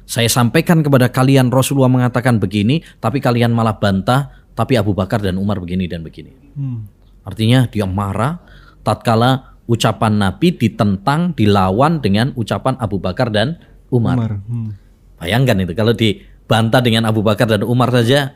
[0.04, 5.38] saya sampaikan kepada kalian Rasulullah mengatakan begini tapi kalian malah bantah tapi Abu Bakar dan
[5.38, 6.90] Umar begini dan begini Hmm.
[7.22, 8.42] artinya dia marah
[8.82, 13.62] tatkala ucapan Nabi ditentang dilawan dengan ucapan Abu Bakar dan
[13.94, 14.32] Umar, Umar.
[14.50, 14.70] Hmm.
[15.18, 18.36] Bayangkan itu kalau dibantah dengan Abu Bakar dan Umar saja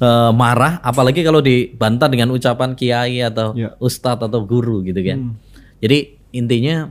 [0.00, 3.76] eh, marah apalagi kalau dibantah dengan ucapan kiai atau Ya.
[3.78, 5.34] ustadz atau guru gitu kan Hmm.
[5.78, 5.98] jadi
[6.32, 6.88] intinya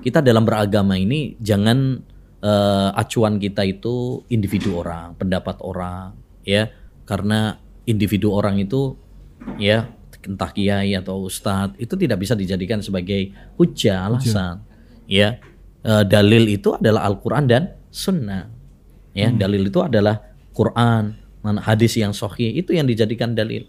[0.00, 2.02] kita dalam beragama ini jangan
[2.38, 6.14] eh, acuan kita itu individu orang, pendapat orang,
[6.46, 6.70] ya,
[7.02, 8.94] karena individu orang itu,
[9.58, 9.90] ya,
[10.22, 14.62] entah kiai atau ustadz itu tidak bisa dijadikan sebagai hujah alasan,
[15.10, 15.42] ya.
[15.82, 18.46] Eh, dalil itu adalah Al-Quran dan Sunnah,
[19.10, 19.34] ya.
[19.34, 20.22] Dalil itu adalah
[20.54, 21.18] Quran,
[21.66, 23.66] hadis yang sahih itu yang dijadikan dalil.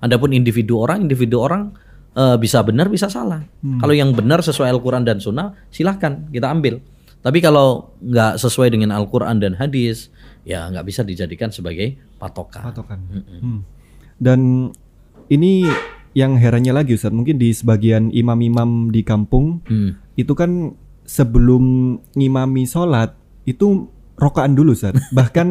[0.00, 1.76] Adapun individu orang, individu orang
[2.16, 3.44] eh, bisa benar bisa salah.
[3.60, 6.80] Kalau yang benar sesuai Al-Quran dan Sunnah, silahkan kita ambil.
[7.18, 10.08] Tapi kalau nggak sesuai dengan Al-Quran dan hadis,
[10.46, 12.70] ya nggak bisa dijadikan sebagai patokan.
[12.70, 12.98] Patokan.
[13.10, 13.60] Hmm.
[14.16, 14.70] Dan
[15.28, 15.66] ini
[16.16, 19.98] yang herannya lagi Ustaz, mungkin di sebagian imam-imam di kampung Hmm.
[20.14, 20.74] itu kan
[21.06, 23.14] sebelum ngimami sholat
[23.48, 24.92] itu rokokan dulu Ustaz.
[25.18, 25.48] Bahkan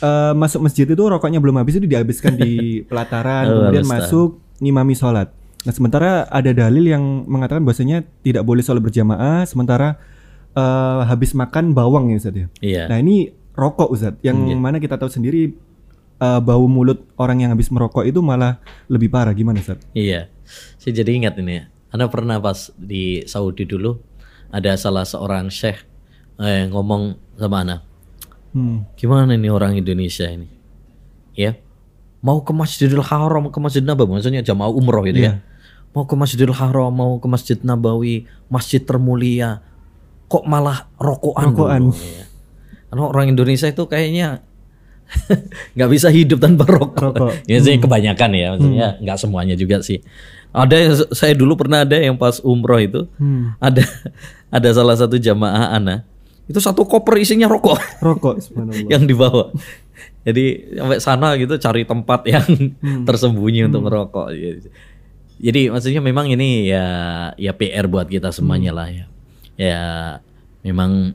[0.00, 2.52] eh, masuk masjid itu rokoknya belum habis itu dihabiskan di
[2.88, 5.34] pelataran, Oh, kemudian masuk ngimami sholat.
[5.64, 9.96] Nah sementara ada dalil yang mengatakan bahwasanya tidak boleh sholat berjamaah, sementara
[10.52, 12.46] eh, habis makan bawang ya Ustaz ya.
[12.60, 12.82] Iya.
[12.86, 14.54] Nah ini rokok Ustaz, yang Iya.
[14.54, 15.56] mana kita tahu sendiri
[16.14, 19.80] eh, bau mulut orang yang habis merokok itu malah lebih parah gimana Ustaz?
[19.92, 20.28] Iya,
[20.76, 21.58] saya jadi ingat ini.
[21.58, 21.64] ya.
[21.88, 23.96] Anda pernah pas di Saudi dulu
[24.50, 25.86] ada salah seorang syekh
[26.36, 27.02] eh, ngomong
[27.36, 27.76] sama Anda,
[28.54, 28.86] Hmm.
[28.94, 30.46] gimana ini orang Indonesia ini,
[31.34, 31.58] ya
[32.22, 35.42] mau ke Masjidil Haram, ke Masjid Nabawi, maksudnya jamaah umroh gitu ya,
[35.90, 39.58] mau ke Masjidil Haram, mau ke Masjid Nabawi, masjid termulia,
[40.24, 41.82] kok malah rokokan, Rokokan.
[41.92, 42.24] ya.
[42.88, 44.46] Karena orang Indonesia itu kayaknya
[45.74, 46.96] nggak bisa hidup tanpa rokok.
[47.12, 47.32] Rokok.
[47.50, 49.98] ya sih kebanyakan ya, maksudnya nggak semuanya juga sih.
[50.54, 53.02] Ada yang saya dulu pernah ada yang pas umroh itu
[53.58, 53.82] ada
[54.56, 56.06] ada salah satu jamaah ana
[56.44, 57.78] itu satu koper isinya rokok.
[58.04, 58.34] Rokok
[58.92, 59.48] yang dibawa.
[60.24, 62.44] Jadi sampai sana gitu cari tempat yang
[63.08, 64.28] tersembunyi untuk ngerokok.
[65.40, 66.86] Jadi maksudnya memang ini ya
[67.36, 69.06] ya PR buat kita semuanya lah ya.
[69.54, 69.82] Ya
[70.64, 71.12] memang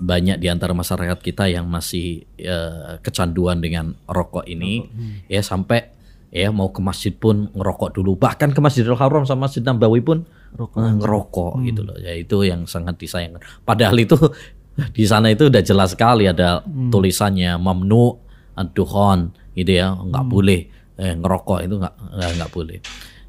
[0.00, 4.86] banyak di antara masyarakat kita yang masih ya, kecanduan dengan rokok ini.
[5.26, 5.90] Ya sampai
[6.30, 8.14] ya mau ke masjid pun ngerokok dulu.
[8.14, 10.26] Bahkan ke Masjidil Haram sama Masjid Nabawi pun
[10.58, 11.96] eh, ngerokok gitu loh.
[11.98, 13.42] Ya itu yang sangat disayangkan.
[13.62, 14.16] Padahal itu
[14.96, 18.16] di sana itu udah jelas sekali ada tulisannya mamnu
[18.56, 19.94] ad-dukhon gitu ya.
[19.94, 20.60] Nggak boleh.
[21.00, 22.78] Eh, ngerokok itu nggak nggak nggak boleh.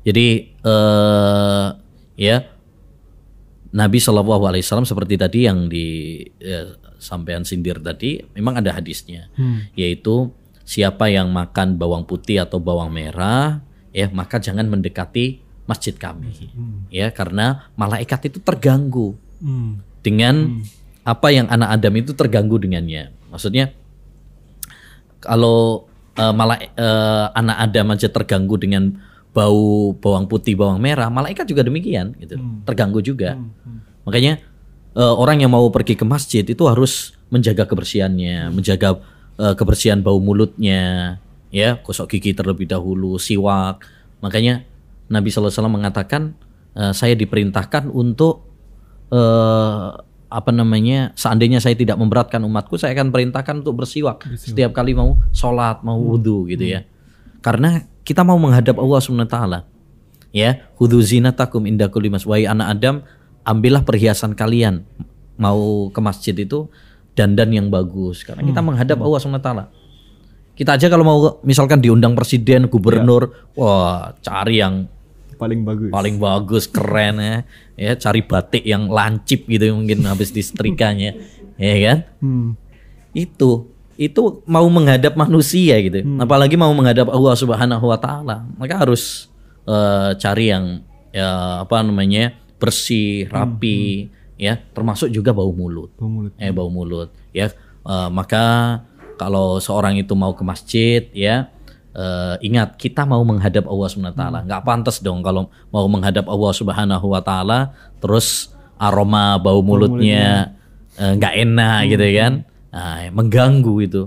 [0.01, 0.27] Jadi
[0.65, 1.67] eh
[2.17, 2.37] ya
[3.71, 9.31] Nabi Shallallahu Alaihi Wasallam seperti tadi yang di ya, sampean sindir tadi, memang ada hadisnya,
[9.79, 10.27] yaitu
[10.67, 13.63] siapa yang makan bawang putih atau bawang merah,
[13.95, 16.51] ya maka jangan mendekati masjid kami,
[16.89, 19.81] ya karena malaikat itu terganggu Hmm.
[20.05, 20.61] dengan
[21.01, 23.09] apa yang anak Adam itu terganggu dengannya.
[23.33, 23.73] Maksudnya
[25.21, 28.91] kalau eh, mala- eh, anak Adam aja terganggu dengan
[29.31, 32.35] bau bawang putih, bawang merah, malaikat juga demikian gitu.
[32.67, 33.39] Terganggu juga.
[34.03, 34.41] Makanya
[34.91, 38.99] eh, orang yang mau pergi ke masjid itu harus menjaga kebersihannya, menjaga
[39.39, 41.15] eh, kebersihan bau mulutnya,
[41.49, 43.81] ya, gosok gigi terlebih dahulu, siwak.
[44.19, 44.67] Makanya
[45.11, 46.33] Nabi SAW mengatakan
[46.73, 48.47] eh, saya diperintahkan untuk
[49.11, 49.89] eh,
[50.31, 55.19] apa namanya seandainya saya tidak memberatkan umatku saya akan perintahkan untuk bersiwak setiap kali mau
[55.35, 56.87] sholat mau wudhu gitu ya.
[57.43, 59.59] Karena kita mau menghadap Allah subhanahu wa taala
[60.31, 60.63] ya.
[60.79, 62.95] Hudhu zinatakum inda kulli mas wahai anak Adam
[63.43, 64.87] ambillah perhiasan kalian
[65.35, 66.71] mau ke masjid itu
[67.11, 68.23] dandan yang bagus.
[68.23, 69.65] Karena kita menghadap Allah subhanahu wa taala.
[70.55, 74.85] Kita aja kalau mau misalkan diundang presiden gubernur wah cari yang
[75.41, 75.89] Paling bagus.
[75.89, 77.37] paling bagus keren ya.
[77.73, 81.17] Ya cari batik yang lancip gitu mungkin habis disetrikanya.
[81.61, 81.97] Ya kan?
[82.17, 82.49] Hmm.
[83.13, 86.01] itu itu mau menghadap manusia gitu.
[86.17, 88.49] Apalagi mau menghadap Allah Subhanahu wa taala.
[88.57, 89.29] Maka harus
[89.69, 90.81] eh, cari yang
[91.13, 94.09] ya apa namanya bersih rapi
[94.41, 94.57] ya.
[94.73, 95.93] Termasuk juga bau mulut.
[96.01, 96.33] Bau mulut.
[96.41, 97.53] eh bau mulut ya.
[97.85, 98.81] Eh, maka
[99.21, 101.53] kalau seorang itu mau ke masjid ya
[101.95, 104.39] eh, ingat kita mau menghadap Allah Subhanahu wa taala.
[104.47, 110.55] Nggak pantas dong kalau mau menghadap Allah Subhanahu wa taala terus aroma bau mulutnya
[110.97, 112.33] eh, nggak enak gitu kan?
[112.71, 114.03] Nah, mengganggu itu.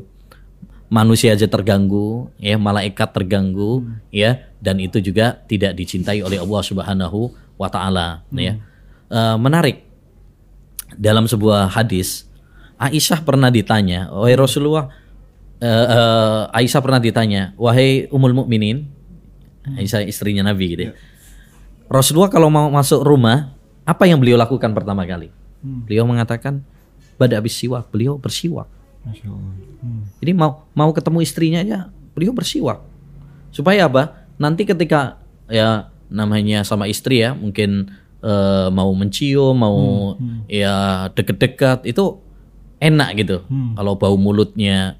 [0.92, 3.82] Manusia aja terganggu ya malaikat terganggu
[4.14, 8.60] ya dan itu juga tidak dicintai oleh Allah Subhanahu wa taala ya.
[9.10, 9.86] Eh, menarik.
[10.94, 12.22] Dalam sebuah hadis
[12.78, 14.90] Aisyah pernah ditanya wahai Rasulullah
[15.64, 18.84] eh, eh, Aisyah pernah ditanya wahai umul mukminin
[19.64, 20.92] Aisyah istrinya Nabi gitu ya.
[21.88, 25.32] Rasulullah kalau mau masuk rumah apa yang beliau lakukan pertama kali?
[25.64, 26.60] Beliau mengatakan
[27.16, 27.88] pada habis siwak.
[27.88, 28.68] Beliau bersiwak.
[29.04, 29.52] Masya Allah.
[29.84, 30.08] Hmm.
[30.16, 32.80] jadi mau mau ketemu istrinya ya beliau bersiwak.
[33.52, 34.28] Supaya apa?
[34.40, 37.92] Nanti ketika ya namanya sama istri ya mungkin
[38.24, 39.80] eh, mau mencium mau
[40.48, 42.16] ya deket-deket itu
[42.80, 43.36] enak gitu.
[43.76, 44.96] Kalau bau mulutnya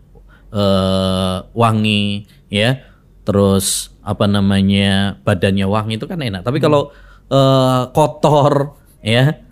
[0.55, 2.79] eh, wangi ya
[3.23, 6.95] terus apa namanya badannya wangi itu kan enak tapi kalau
[7.27, 9.43] eh, kotor ya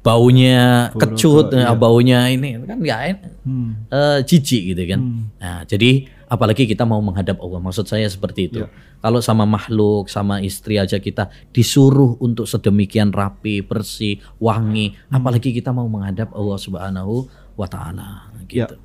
[0.00, 3.84] baunya kecut eh, baunya ini kan nggak enak Hmm.
[3.92, 5.00] eh, jijik gitu kan.
[5.36, 7.60] Nah, jadi apalagi kita mau menghadap Allah.
[7.60, 8.64] Maksud saya seperti itu.
[9.00, 15.76] Kalau sama makhluk, sama istri aja kita disuruh untuk sedemikian rapi, bersih, wangi, apalagi kita
[15.76, 18.64] mau menghadap Allah Subhanahu wa taala Ya.
[18.64, 18.80] gitu.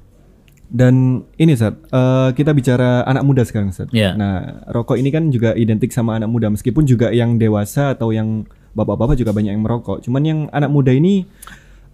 [0.69, 3.89] Dan ini Sat, eh, kita bicara anak muda sekarang Sat.
[3.89, 4.13] Ya.
[4.13, 8.45] Nah, rokok ini kan juga identik sama anak muda meskipun juga yang dewasa atau yang
[8.77, 10.05] bapak-bapak juga banyak yang merokok.
[10.05, 11.25] Cuman yang anak muda ini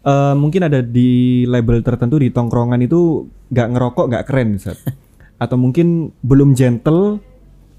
[0.04, 4.76] eh, mungkin ada di label tertentu di tongkrongan itu nggak ngerokok nggak keren Sat.
[5.44, 7.24] Atau mungkin belum gentle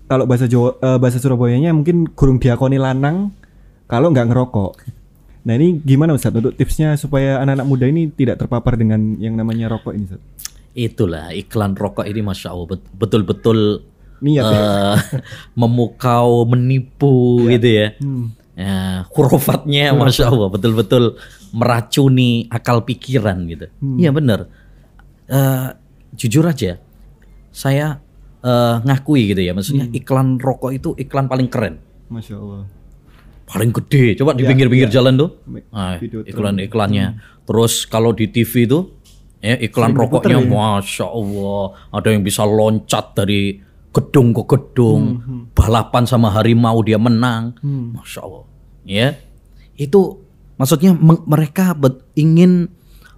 [0.09, 3.37] kalau bahasa Jawa eh, bahasa Surabayanya mungkin kurung diakoni lanang
[3.85, 4.73] kalau nggak ngerokok.
[5.47, 9.71] Nah ini gimana Ustaz untuk tipsnya supaya anak-anak muda ini tidak terpapar dengan yang namanya
[9.71, 10.25] rokok ini Ustaz?
[10.77, 13.81] Itulah iklan rokok ini masya Allah bet- betul-betul
[14.19, 14.53] Niat ya?
[14.53, 14.97] eh,
[15.61, 17.87] memukau, menipu gitu ya.
[17.97, 18.37] Hmm.
[18.53, 21.17] Ya, hurufatnya masya Allah betul-betul
[21.51, 23.73] meracuni akal pikiran gitu.
[23.75, 23.97] Hmm.
[23.97, 24.53] Iya bener.
[25.27, 25.69] Eh,
[26.15, 26.77] jujur aja,
[27.51, 28.05] saya
[28.39, 29.53] eh, ngakui gitu ya.
[29.53, 29.97] Maksudnya Hmm.
[29.97, 32.63] iklan rokok itu iklan paling keren, Masya Allah.
[33.45, 34.13] paling gede.
[34.15, 34.95] Coba di Ya, pinggir-pinggir ya.
[34.97, 35.31] jalan tuh,
[35.69, 36.29] nah, video Hmm.
[36.29, 37.07] iklan-iklannya.
[37.43, 38.91] Terus kalau di TV itu
[39.39, 40.49] Ya, iklan Sering diputer rokoknya ya?
[40.49, 43.61] masya Allah ada yang bisa loncat dari
[43.93, 47.57] gedung ke gedung, Hmm, balapan sama harimau dia menang,
[47.93, 48.45] masya Allah.
[48.83, 49.17] Ya,
[49.75, 50.21] itu
[50.55, 50.93] maksudnya
[51.25, 51.73] mereka
[52.13, 52.69] ingin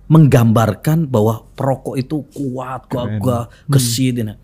[0.06, 3.70] menggambarkan bahwa perokok itu kuat, gagah, Hmm.
[3.70, 4.34] gesit, ini.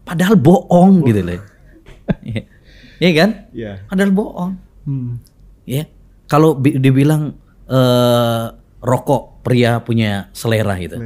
[0.00, 1.38] padahal bohong gitu loh.
[2.20, 2.42] Iya
[2.98, 3.30] Iya kan?
[3.50, 3.72] Iya.
[3.86, 4.52] Padahal bohong.
[4.82, 5.22] Hmm.
[5.62, 5.86] Ya,
[6.26, 8.44] kalau bi- dibilang eh,
[8.80, 10.96] rokok pria punya selera gitu.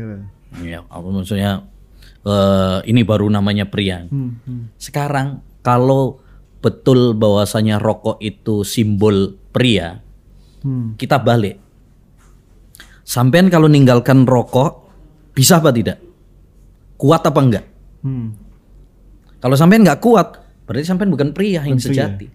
[0.63, 1.67] Ya, apa maksudnya
[2.23, 4.07] eh, ini baru namanya pria.
[4.07, 4.63] Hmm, hmm.
[4.79, 6.23] Sekarang kalau
[6.59, 10.01] betul bahwasanya rokok itu simbol pria,
[10.65, 10.97] Hmm.
[10.97, 11.61] kita balik.
[13.05, 14.89] Sampean kalau ninggalkan rokok
[15.37, 16.01] bisa apa tidak?
[16.97, 17.65] Kuat apa enggak?
[18.01, 18.33] Hmm.
[19.45, 22.09] Kalau sampean nggak kuat, berarti sampean bukan pria yang Bukan pria.
[22.09, 22.27] sejati.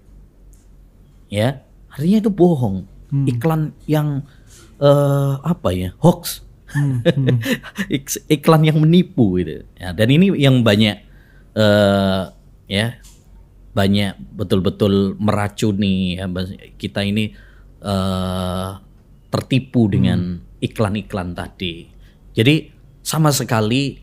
[1.33, 2.85] Ya, artinya itu bohong.
[3.09, 3.25] Hmm.
[3.25, 4.21] Iklan yang
[4.79, 5.93] eh, apa ya?
[5.99, 6.45] Hoax.
[6.69, 7.37] Hmm, hmm.
[7.97, 9.65] Ik- iklan yang menipu gitu.
[9.73, 10.97] Ya, dan ini yang banyak
[11.57, 12.23] eh
[12.69, 12.87] ya
[13.73, 16.29] banyak betul-betul meracuni ya
[16.77, 17.33] kita ini
[17.81, 18.71] eh
[19.29, 21.89] tertipu dengan iklan-iklan tadi.
[22.33, 22.69] Jadi
[23.01, 23.97] sama sekali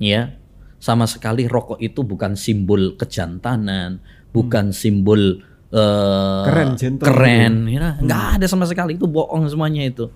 [0.00, 0.32] ya
[0.80, 4.00] sama sekali rokok itu bukan simbol kejantanan,
[4.32, 5.40] bukan simbol
[5.72, 10.06] eh, Keren, gentle keren, ya, nggak ada sama sekali itu bohong semuanya itu,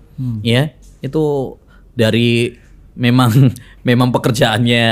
[0.45, 0.71] ya
[1.03, 1.23] itu
[1.91, 2.55] dari
[2.95, 3.31] memang
[3.87, 4.87] memang pekerjaannya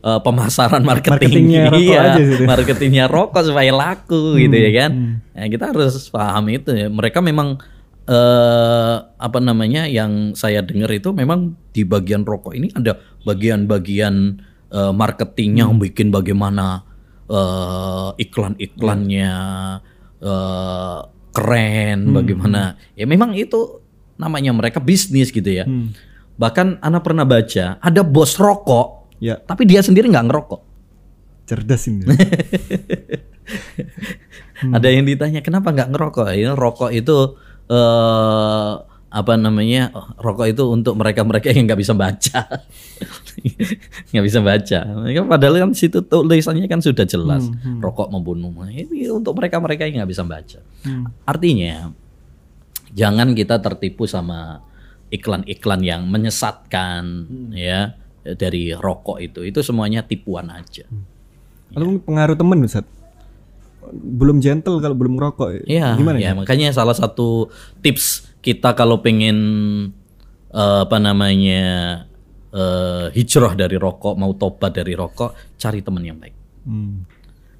[0.00, 2.42] eh, pemasaran marketing, Marketingnya rokok iya, aja gitu.
[2.44, 5.14] marketingnya rokok supaya laku gitu ya kan, hmm.
[5.36, 7.60] ya, kita harus paham itu ya, mereka memang
[8.08, 12.96] eh apa namanya yang saya dengar itu memang di bagian rokok ini ada
[13.28, 14.40] bagian-bagian
[14.72, 16.88] eh, marketingnya bikin bagaimana
[17.28, 19.32] eh, iklan-iklannya
[20.18, 20.98] eh,
[21.30, 22.60] keren bagaimana
[22.92, 23.78] ya memang itu
[24.16, 25.94] namanya mereka bisnis gitu ya Hmm.
[26.34, 30.60] bahkan anak pernah baca ada bos rokok Ya, tapi dia sendiri nggak ngerokok
[31.42, 32.06] cerdas ini.
[34.76, 36.26] Ada yang ditanya kenapa nggak ngerokok?
[36.34, 37.34] Ya, rokok itu
[37.66, 38.72] eh
[39.08, 39.88] apa namanya?
[40.20, 42.40] Rokok itu untuk mereka-mereka yang nggak bisa baca,
[44.12, 44.78] nggak bisa baca.
[44.84, 47.48] Mereka padahal kan situ tulisannya kan sudah jelas,
[47.80, 48.52] rokok membunuh.
[48.68, 50.60] Ini untuk mereka-mereka yang nggak bisa baca.
[50.84, 51.08] Hmm.
[51.24, 51.88] Artinya
[52.92, 54.60] jangan kita tertipu sama
[55.08, 57.24] iklan-iklan yang menyesatkan
[57.56, 57.96] ya
[58.36, 59.40] dari rokok itu.
[59.44, 60.84] Itu semuanya tipuan aja.
[61.72, 62.84] Lalu mungkin pengaruh temen Ustaz.
[63.88, 65.64] Belum gentle kalau belum ngerokok.
[65.64, 67.48] Iya, Gimana ya makanya salah satu
[67.80, 69.38] tips kita kalau pengen
[70.50, 71.62] eh, apa namanya
[72.54, 76.34] eh, hijrah dari rokok, mau tobat dari rokok, cari teman yang baik.
[76.64, 77.04] Hmm.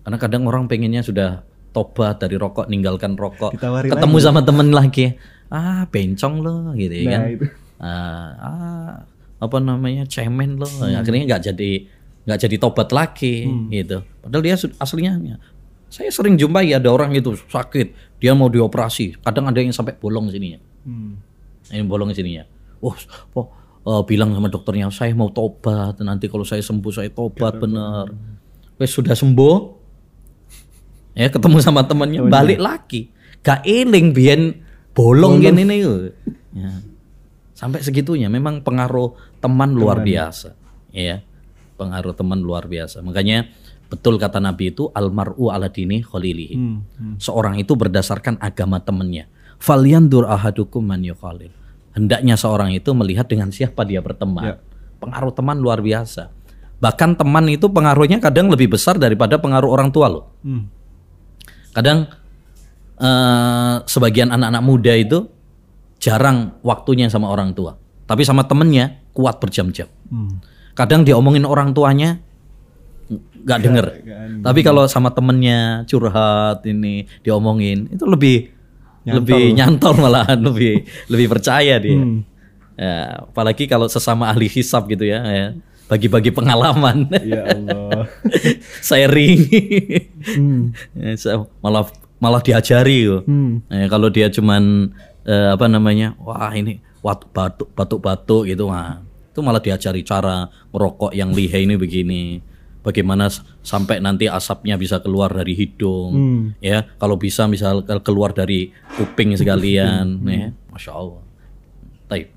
[0.05, 5.13] Karena kadang orang pengennya sudah tobat dari rokok, ninggalkan rokok, Ditawari ketemu sama temen lagi,
[5.53, 7.23] ah bencong lo, gitu ya Nah, kan?
[7.29, 7.47] itu.
[7.79, 8.93] Ah, ah,
[9.39, 10.97] apa namanya cemen lo, Hmm.
[10.97, 11.71] akhirnya nggak jadi
[12.25, 13.69] nggak jadi tobat lagi, Hmm.
[13.69, 14.01] gitu.
[14.25, 15.39] Padahal dia aslinya
[15.89, 20.29] saya sering jumpai ada orang itu sakit, dia mau dioperasi, kadang ada yang sampai bolong
[20.29, 21.21] sininya, Hmm.
[21.69, 22.49] ini bolong sininya.
[22.81, 23.47] Wah, kok
[23.85, 28.09] eh, bilang sama dokternya saya mau tobat, nanti kalau saya sembuh saya tobat bener.
[28.81, 29.57] Wes sudah sembuh,
[31.19, 33.11] ya ketemu sama temannya balik lagi,
[33.43, 36.15] gak eling biyen bolong kan ini yuk.
[36.55, 36.73] Ya.
[37.59, 40.55] Sampai segitunya memang pengaruh teman luar biasa,
[40.95, 41.27] ya
[41.79, 43.03] pengaruh teman luar biasa.
[43.03, 43.51] Makanya
[43.87, 46.55] betul kata Nabi itu almaru ala dini khalilihi.
[46.55, 46.79] Hmm.
[46.99, 47.17] Hmm.
[47.19, 49.27] Seorang itu berdasarkan agama temannya.
[49.59, 51.51] Falyandur ahadukum man yukhalil.
[51.95, 54.55] Hendaknya seorang itu melihat dengan siapa dia berteman.
[54.55, 54.57] Ya.
[55.03, 56.31] Pengaruh teman luar biasa.
[56.79, 60.31] Bahkan teman itu pengaruhnya kadang lebih besar daripada pengaruh orang tua loh.
[60.47, 60.71] Hmm.
[61.75, 62.07] Kadang
[63.03, 65.27] eh, sebagian anak-anak muda itu
[65.99, 67.75] jarang waktunya sama orang tua.
[68.07, 69.91] Tapi sama temennya kuat berjam-jam.
[70.07, 70.39] Hmm.
[70.79, 72.23] Kadang dia omongin orang tuanya
[73.43, 73.87] nggak denger.
[73.91, 78.58] nggak Tapi kalau sama temennya curhat ini diomongin itu lebih
[79.09, 79.17] Nyantol.
[79.25, 80.75] lebih nyantol malahan lebih
[81.09, 81.97] lebih percaya dia.
[81.97, 82.21] Hmm.
[82.77, 85.49] Ya, apalagi kalau sesama ahli hisap gitu ya, ya.
[85.89, 88.05] bagi-bagi pengalaman, Ya Allah.
[88.87, 89.41] sharing,
[90.37, 90.77] Hmm.
[90.93, 91.89] Ya, saya malah
[92.19, 93.25] malah diajari loh.
[93.25, 93.65] Hmm.
[93.67, 94.93] Eh, kalau dia cuman
[95.25, 100.47] eh, apa namanya, wah ini wat- batuk batuk batuk gitu, wah itu malah diajari cara
[100.69, 102.43] merokok yang lihai ini begini,
[102.81, 103.29] bagaimana
[103.61, 106.43] sampai nanti asapnya bisa keluar dari hidung, Hmm.
[106.63, 111.23] ya kalau bisa misal ke- keluar dari kuping sekalian, ya, masya Allah.
[112.07, 112.29] Taib.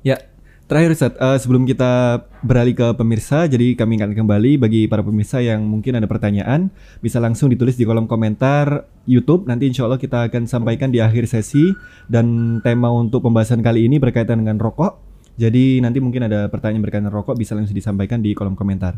[0.00, 0.16] Ya,
[0.64, 5.40] terakhir Ustaz, eh, sebelum kita beralih ke pemirsa, jadi kami ingatkan kembali bagi para pemirsa
[5.40, 6.68] yang mungkin ada pertanyaan,
[7.00, 9.44] bisa langsung ditulis di kolom komentar YouTube.
[9.44, 11.72] Nanti insya Allah kita akan sampaikan di akhir sesi
[12.08, 15.16] dan tema untuk pembahasan kali ini berkaitan dengan rokok.
[15.34, 18.94] Jadi nanti mungkin ada pertanyaan berkaitan rokok bisa langsung disampaikan di kolom komentar.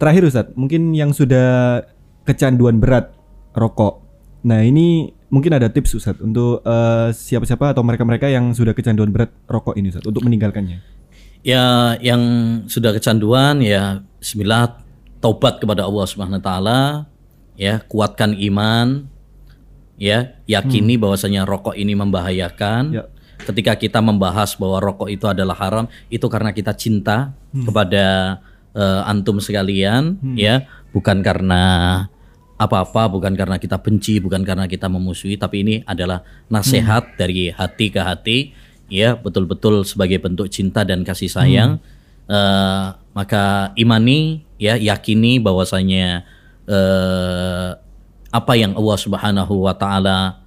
[0.00, 1.84] Terakhir Ustadz, mungkin yang sudah
[2.24, 3.12] kecanduan berat
[3.52, 4.00] rokok.
[4.48, 9.28] Nah ini mungkin ada tips Ustadz untuk uh, siapa-siapa atau mereka-mereka yang sudah kecanduan berat
[9.44, 10.80] rokok ini Ustadz untuk meninggalkannya.
[11.44, 12.22] Ya yang
[12.64, 14.80] sudah kecanduan ya bismillah
[15.20, 16.80] taubat kepada Allah Subhanahu wa taala
[17.60, 19.04] ya kuatkan iman
[20.00, 21.02] ya yakini hmm.
[21.04, 22.82] bahwasanya rokok ini membahayakan.
[22.96, 23.04] Ya.
[23.40, 27.68] Ketika kita membahas bahwa rokok itu adalah haram, itu karena kita cinta hmm.
[27.68, 28.04] kepada
[28.74, 30.36] uh, antum sekalian, hmm.
[30.36, 31.62] ya, bukan karena
[32.60, 36.20] apa-apa, bukan karena kita benci, bukan karena kita memusuhi, tapi ini adalah
[36.52, 37.16] nasihat hmm.
[37.16, 38.38] dari hati ke hati,
[38.92, 41.80] ya, betul-betul sebagai bentuk cinta dan kasih sayang.
[41.80, 41.98] Hmm.
[42.30, 46.22] Uh, maka imani, ya, yakini bahwasanya
[46.70, 47.74] uh,
[48.30, 50.38] apa yang Allah Subhanahu wa taala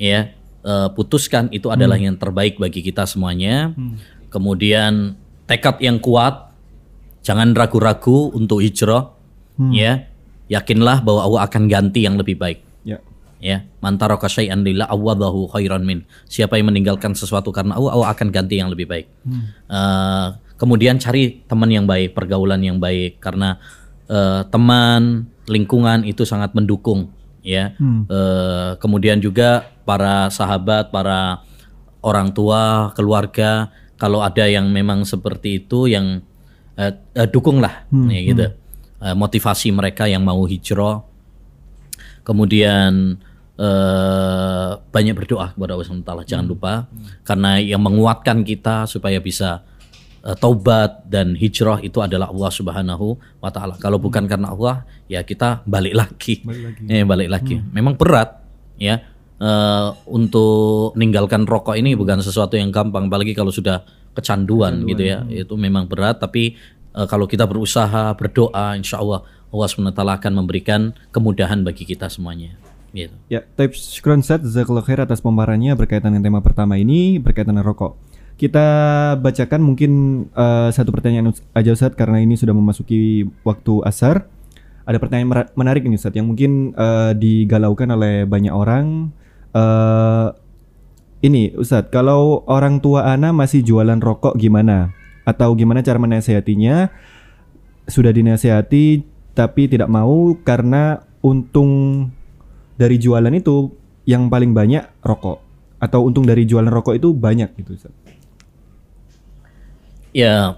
[0.00, 0.32] ya
[0.64, 2.06] uh, putuskan itu adalah hmm.
[2.08, 3.76] yang terbaik bagi kita semuanya.
[3.76, 4.00] Hmm.
[4.32, 6.45] Kemudian tekad yang kuat,
[7.26, 9.10] jangan ragu-ragu untuk hijrah
[9.58, 9.72] hmm.
[9.74, 10.06] ya.
[10.46, 12.62] Yakinlah bahwa Allah akan ganti yang lebih baik.
[12.86, 13.02] Ya.
[13.42, 16.06] Ya, mantaraka syai'an lillah awadahu khairan min.
[16.30, 19.10] Siapa yang meninggalkan sesuatu karena Allah, Allah akan ganti yang lebih baik.
[19.26, 19.44] Hmm.
[19.66, 23.58] Uh, kemudian cari teman yang baik, pergaulan yang baik karena
[24.06, 27.10] uh, teman, lingkungan itu sangat mendukung
[27.46, 27.72] ya.
[27.78, 28.04] Hmm.
[28.10, 28.20] E,
[28.82, 31.46] kemudian juga para sahabat, para
[32.02, 36.20] orang tua, keluarga, kalau ada yang memang seperti itu yang
[36.76, 38.08] e, e, dukunglah, hmm.
[38.12, 38.46] ya gitu.
[38.46, 38.56] Hmm.
[39.02, 41.02] E, motivasi mereka yang mau hijrah.
[42.22, 43.16] Kemudian
[43.56, 43.70] e,
[44.78, 46.52] banyak berdoa kepada Allah SWT, jangan hmm.
[46.52, 47.24] lupa, hmm.
[47.26, 49.64] karena yang menguatkan kita supaya bisa
[50.26, 53.78] uh, taubat dan hijrah itu adalah Allah Subhanahu wa taala.
[53.78, 54.30] Kalau bukan hmm.
[54.30, 56.42] karena Allah, ya kita balik lagi.
[56.42, 56.82] Balik lagi.
[56.90, 57.54] Ya, balik lagi.
[57.62, 57.70] Hmm.
[57.70, 58.42] Memang berat
[58.76, 59.00] ya
[59.40, 63.86] uh, untuk meninggalkan rokok ini bukan sesuatu yang gampang apalagi kalau sudah
[64.16, 65.18] kecanduan, kecanduan gitu ya.
[65.20, 65.44] Hmm.
[65.44, 66.56] Itu memang berat tapi
[66.96, 72.56] uh, kalau kita berusaha, berdoa, insya Allah Allah SWT akan memberikan kemudahan bagi kita semuanya.
[72.96, 73.12] Gitu.
[73.28, 77.92] Ya, tips syukron set khair atas pemaparannya berkaitan dengan tema pertama ini berkaitan dengan rokok.
[78.36, 78.66] Kita
[79.16, 79.92] bacakan mungkin
[80.36, 84.28] uh, satu pertanyaan aja Ustaz karena ini sudah memasuki waktu asar.
[84.86, 89.12] Ada pertanyaan menarik ini Ustaz yang mungkin uh, digalaukan oleh banyak orang.
[89.56, 90.36] Uh,
[91.26, 94.94] ini Ustaz, kalau orang tua Ana masih jualan rokok gimana?
[95.26, 96.94] Atau gimana cara menasehatinya?
[97.90, 99.02] Sudah dinasehati
[99.34, 102.06] tapi tidak mau karena untung
[102.78, 103.74] dari jualan itu
[104.06, 105.42] yang paling banyak rokok
[105.82, 107.92] atau untung dari jualan rokok itu banyak gitu Ustaz.
[110.16, 110.56] Ya,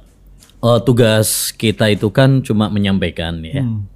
[0.63, 3.65] uh, tugas kita itu kan cuma menyampaikan ya.
[3.65, 3.89] Hmm.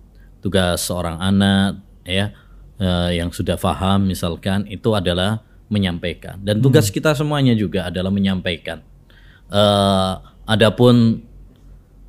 [0.43, 2.35] Tugas seorang anak ya
[2.83, 6.37] uh, yang sudah paham misalkan itu adalah menyampaikan.
[6.45, 6.95] Dan tugas hmm.
[7.01, 8.85] kita semuanya juga adalah menyampaikan.
[9.49, 11.25] Uh, adapun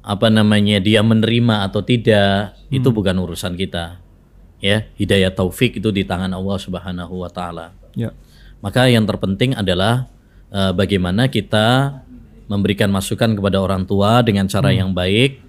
[0.04, 2.76] apa namanya dia menerima atau tidak hmm.
[2.76, 4.04] itu bukan urusan kita.
[4.60, 7.72] Ya, hidayah taufik itu di tangan Allah Subhanahu wa taala.
[7.96, 8.12] Ya.
[8.60, 10.08] Maka yang terpenting adalah
[10.52, 12.00] uh, bagaimana kita
[12.48, 14.78] memberikan masukan kepada orang tua dengan cara hmm.
[14.80, 15.40] yang baik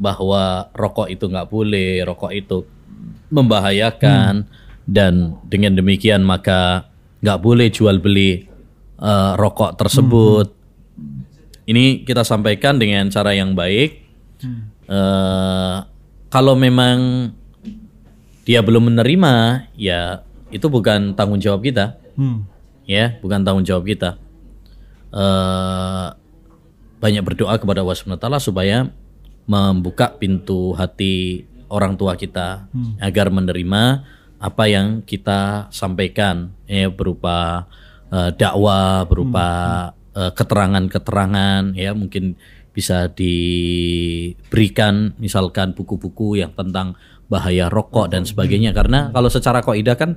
[0.00, 2.64] bahwa rokok itu nggak boleh, rokok itu
[3.28, 4.52] membahayakan hmm.
[4.88, 6.88] dan dengan demikian maka
[7.22, 8.46] nggak boleh jual beli
[9.02, 10.46] uh, rokok tersebut.
[10.94, 11.26] Hmm.
[11.68, 14.02] Ini kita sampaikan dengan cara yang baik.
[14.42, 14.72] Hmm.
[14.88, 15.76] Uh,
[16.28, 17.30] kalau memang
[18.48, 22.00] dia belum menerima, ya itu bukan tanggung jawab kita.
[22.16, 22.48] Hmm.
[22.88, 24.16] Ya, bukan tanggung jawab kita.
[25.12, 26.16] Uh,
[26.98, 28.88] banyak berdoa kepada Allah SWT supaya
[29.48, 33.00] membuka pintu hati orang tua kita hmm.
[33.00, 34.04] agar menerima
[34.38, 37.66] apa yang kita sampaikan ya berupa
[38.10, 39.48] uh, dakwah berupa
[40.14, 42.38] uh, keterangan-keterangan ya mungkin
[42.70, 46.94] bisa diberikan misalkan buku-buku yang tentang
[47.26, 50.14] bahaya rokok dan sebagainya karena kalau secara kaidah kan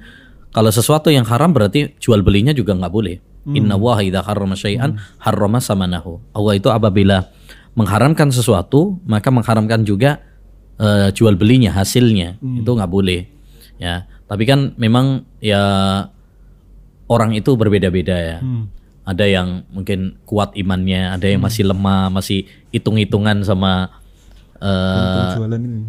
[0.53, 3.57] kalau sesuatu yang haram berarti jual belinya juga nggak boleh Hmm.
[3.57, 5.21] Inna Allah idza harrama syai'an hmm.
[5.21, 6.21] harrama samanahu.
[6.33, 7.25] Allah itu apabila
[7.73, 10.21] mengharamkan sesuatu, maka mengharamkan juga
[10.77, 12.37] uh, jual belinya, hasilnya.
[12.37, 12.61] Hmm.
[12.61, 13.21] Itu nggak boleh.
[13.81, 14.05] Ya.
[14.29, 15.63] Tapi kan memang ya
[17.09, 18.37] orang itu berbeda-beda ya.
[18.39, 18.69] Hmm.
[19.01, 21.49] Ada yang mungkin kuat imannya, ada yang hmm.
[21.49, 23.89] masih lemah, masih hitung-hitungan sama
[24.61, 25.35] uh,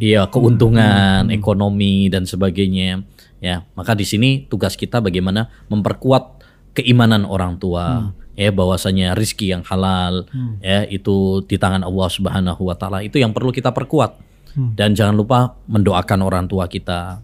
[0.00, 1.36] iya keuntungan hmm.
[1.36, 3.04] ekonomi dan sebagainya.
[3.42, 8.36] Ya, maka di sini tugas kita bagaimana memperkuat keimanan orang tua hmm.
[8.36, 10.64] ya bahwasanya rizki yang halal hmm.
[10.64, 14.16] ya itu di tangan Allah Subhanahu wa taala itu yang perlu kita perkuat
[14.56, 14.72] hmm.
[14.72, 17.20] dan jangan lupa mendoakan orang tua kita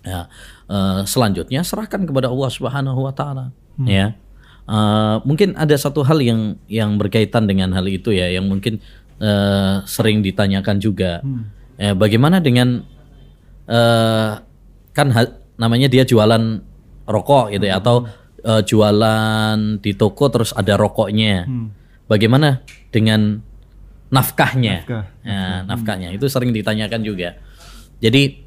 [0.00, 0.30] ya
[0.70, 3.88] uh, selanjutnya serahkan kepada Allah Subhanahu wa taala hmm.
[3.88, 4.16] ya
[4.70, 8.78] Uh, mungkin ada satu hal yang yang berkaitan dengan hal itu ya, yang mungkin
[9.18, 11.18] uh, sering ditanyakan juga.
[11.26, 11.50] Hmm.
[11.74, 12.86] Eh, bagaimana dengan
[13.66, 14.38] uh,
[14.94, 15.06] kan
[15.58, 16.62] namanya dia jualan
[17.02, 17.82] rokok gitu ya, hmm.
[17.82, 17.96] atau
[18.46, 21.50] uh, jualan di toko terus ada rokoknya.
[21.50, 21.74] Hmm.
[22.06, 22.62] Bagaimana
[22.94, 23.42] dengan
[24.06, 24.86] nafkahnya?
[24.86, 25.04] Nafkah.
[25.26, 27.42] Ya, nafkahnya itu sering ditanyakan juga.
[27.98, 28.46] Jadi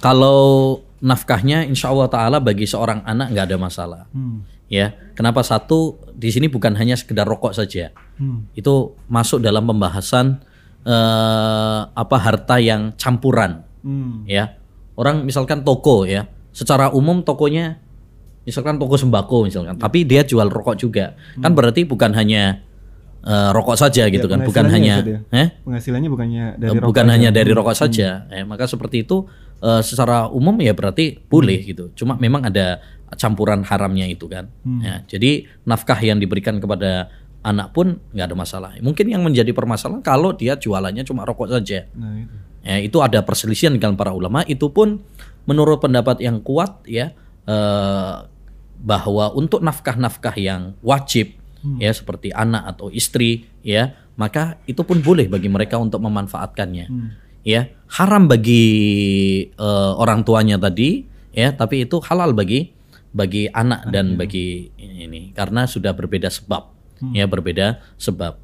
[0.00, 4.02] kalau nafkahnya insya Allah Taala bagi seorang anak nggak ada masalah.
[4.10, 8.58] Hmm ya kenapa satu di sini bukan hanya sekedar rokok saja hmm.
[8.58, 10.42] itu masuk dalam pembahasan
[10.82, 14.26] uh, apa harta yang campuran hmm.
[14.26, 14.58] ya
[14.98, 17.78] orang misalkan toko ya secara umum tokonya
[18.42, 21.42] misalkan toko sembako misalkan tapi dia jual rokok juga hmm.
[21.46, 22.66] kan berarti bukan hanya
[23.22, 25.54] uh, rokok saja gitu ya, kan bukan hanya eh?
[25.62, 27.82] penghasilannya bukannya dari bukan hanya dari rokok hmm.
[27.86, 29.30] saja eh, maka seperti itu
[29.62, 31.68] uh, secara umum ya berarti boleh hmm.
[31.70, 32.80] gitu cuma memang ada
[33.14, 34.50] campuran haramnya itu kan.
[34.66, 34.82] Hmm.
[34.82, 37.06] Ya, jadi nafkah yang diberikan kepada
[37.46, 38.70] anak pun nggak ada masalah.
[38.82, 41.86] Mungkin yang menjadi permasalahan kalau dia jualannya cuma rokok saja.
[41.94, 42.34] Nah, itu.
[42.66, 44.42] Ya, itu ada perselisihan dengan para ulama.
[44.50, 44.98] Itu pun
[45.46, 47.14] menurut pendapat yang kuat ya
[47.46, 48.14] eh,
[48.82, 51.78] bahwa untuk nafkah-nafkah yang wajib hmm.
[51.78, 56.86] ya seperti anak atau istri ya maka itu pun boleh bagi mereka untuk memanfaatkannya.
[56.90, 57.10] Hmm.
[57.46, 58.66] Ya haram bagi
[59.54, 62.74] uh, orang tuanya tadi ya tapi itu halal bagi
[63.14, 67.14] bagi anak dan bagi ini karena sudah berbeda sebab hmm.
[67.14, 68.36] ya berbeda sebab.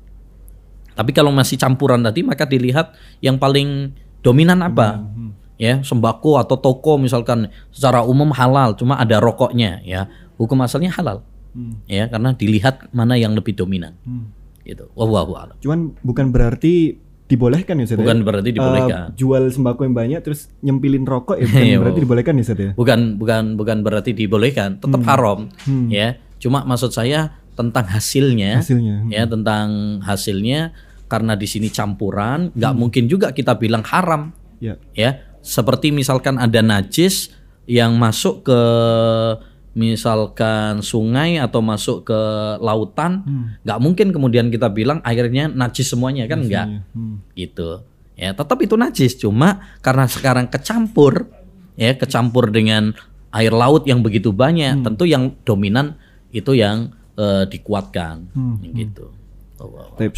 [0.93, 2.93] Tapi kalau masih campuran tadi maka dilihat
[3.25, 5.01] yang paling dominan apa?
[5.01, 5.33] Hmm.
[5.61, 10.11] Ya, sembako atau toko misalkan secara umum halal, cuma ada rokoknya ya.
[10.35, 11.23] Hukum asalnya halal.
[11.55, 11.79] Hmm.
[11.87, 13.95] Ya, karena dilihat mana yang lebih dominan.
[14.03, 14.35] Hmm.
[14.67, 14.91] Gitu.
[14.99, 15.57] Wallahu a'lam.
[15.63, 16.99] Cuman bukan berarti
[17.33, 18.25] dibolehkan ya Ustaz Bukan ya?
[18.29, 19.01] berarti dibolehkan.
[19.09, 22.71] Uh, jual sembako yang banyak terus nyempilin rokok ya bukan berarti dibolehkan ya Ustaz ya?
[22.77, 25.09] Bukan bukan bukan berarti dibolehkan, tetap hmm.
[25.09, 25.89] haram hmm.
[25.89, 26.21] ya.
[26.37, 28.97] Cuma maksud saya tentang hasilnya, hasilnya.
[29.07, 29.11] Hmm.
[29.13, 29.67] ya tentang
[30.05, 30.77] hasilnya
[31.09, 32.81] karena di sini campuran, nggak hmm.
[32.81, 34.37] mungkin juga kita bilang haram.
[34.61, 34.77] Ya.
[34.93, 35.25] ya.
[35.43, 37.35] Seperti misalkan ada najis
[37.67, 38.61] yang masuk ke
[39.73, 42.21] misalkan sungai atau masuk ke
[42.61, 43.45] lautan hmm.
[43.65, 43.85] nggak hmm.
[43.85, 47.33] mungkin kemudian kita bilang airnya najis semuanya kan nggak hmm.
[47.33, 47.81] gitu
[48.13, 51.25] ya tetap itu najis cuma karena sekarang kecampur
[51.81, 52.93] ya kecampur dengan
[53.33, 54.85] air laut yang begitu banyak hmm.
[54.85, 55.97] tentu yang dominan
[56.37, 58.77] itu yang uh, dikuatkan hmm.
[58.77, 59.09] gitu
[59.57, 59.97] oh, wow.
[59.97, 60.13] Taip,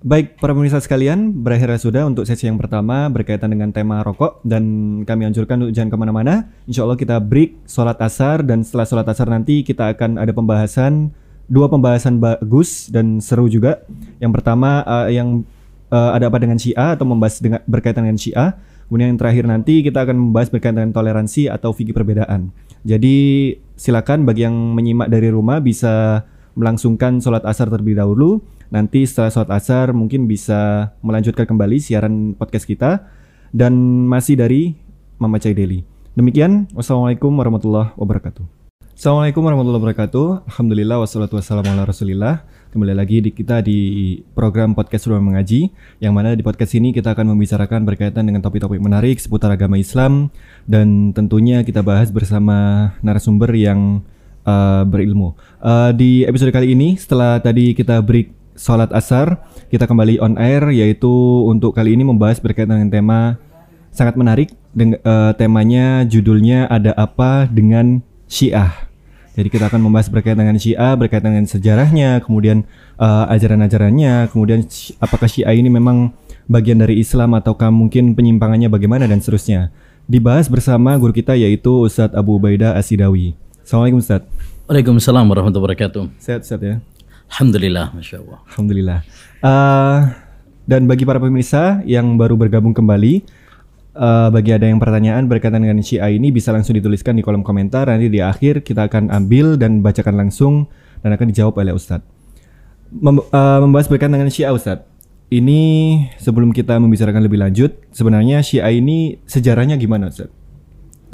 [0.00, 4.64] Baik, para pemirsa sekalian, berakhirnya sudah untuk sesi yang pertama berkaitan dengan tema rokok dan
[5.04, 6.48] kami anjurkan untuk jangan ke mana-mana.
[6.64, 11.12] Insya Allah kita break sholat asar dan setelah sholat asar nanti kita akan ada pembahasan
[11.52, 13.84] dua pembahasan bagus dan seru juga.
[14.24, 15.44] Yang pertama uh, yang
[15.92, 18.56] uh, ada apa dengan Syiah atau membahas dengan berkaitan dengan Syiah.
[18.88, 22.48] Kemudian yang terakhir nanti kita akan membahas berkaitan dengan toleransi atau fikih perbedaan.
[22.88, 26.24] Jadi silakan bagi yang menyimak dari rumah bisa
[26.56, 28.40] melangsungkan sholat asar terlebih dahulu
[28.70, 33.02] Nanti setelah sholat asar mungkin bisa melanjutkan kembali siaran podcast kita
[33.50, 33.74] dan
[34.06, 34.78] masih dari
[35.18, 35.82] Mama Cai Daily.
[36.14, 38.46] Demikian, wassalamualaikum warahmatullahi wabarakatuh.
[38.94, 40.26] Assalamualaikum warahmatullahi wabarakatuh.
[40.54, 42.46] Alhamdulillah wassalatu wassalamu ala rasulillah.
[42.70, 47.18] Kembali lagi di kita di program podcast Rumah Mengaji Yang mana di podcast ini kita
[47.18, 50.30] akan membicarakan berkaitan dengan topik-topik menarik seputar agama Islam
[50.70, 54.06] Dan tentunya kita bahas bersama narasumber yang
[54.46, 59.40] uh, berilmu uh, Di episode kali ini setelah tadi kita break sholat asar
[59.72, 61.08] kita kembali on air yaitu
[61.48, 63.20] untuk kali ini membahas berkaitan dengan tema
[63.88, 68.86] sangat menarik Deng uh, temanya judulnya ada apa dengan Syiah.
[69.34, 72.62] Jadi kita akan membahas berkaitan dengan Syiah berkaitan dengan sejarahnya kemudian
[73.00, 74.62] uh, ajaran-ajarannya kemudian
[75.02, 76.14] apakah Syiah ini memang
[76.46, 79.74] bagian dari Islam ataukah mungkin penyimpangannya bagaimana dan seterusnya.
[80.06, 84.30] Dibahas bersama guru kita yaitu Ustadz Abu Ubaidah Asidawi Assalamualaikum Ustadz.
[84.70, 86.02] Waalaikumsalam warahmatullahi wabarakatuh.
[86.18, 86.89] Sehat Ustadz ya
[87.30, 88.38] Alhamdulillah, masya Allah.
[88.50, 89.00] Alhamdulillah.
[89.40, 89.98] Uh,
[90.66, 93.22] dan bagi para pemirsa yang baru bergabung kembali,
[93.96, 97.86] uh, bagi ada yang pertanyaan berkaitan dengan Syiah ini bisa langsung dituliskan di kolom komentar.
[97.88, 100.66] Nanti di akhir kita akan ambil dan bacakan langsung
[101.00, 102.06] dan akan dijawab oleh Ustadz.
[102.90, 104.86] Mem uh, membahas berkaitan dengan Syiah Ustadz.
[105.30, 105.62] Ini
[106.18, 110.34] sebelum kita membicarakan lebih lanjut, sebenarnya Syiah ini sejarahnya gimana Ustadz?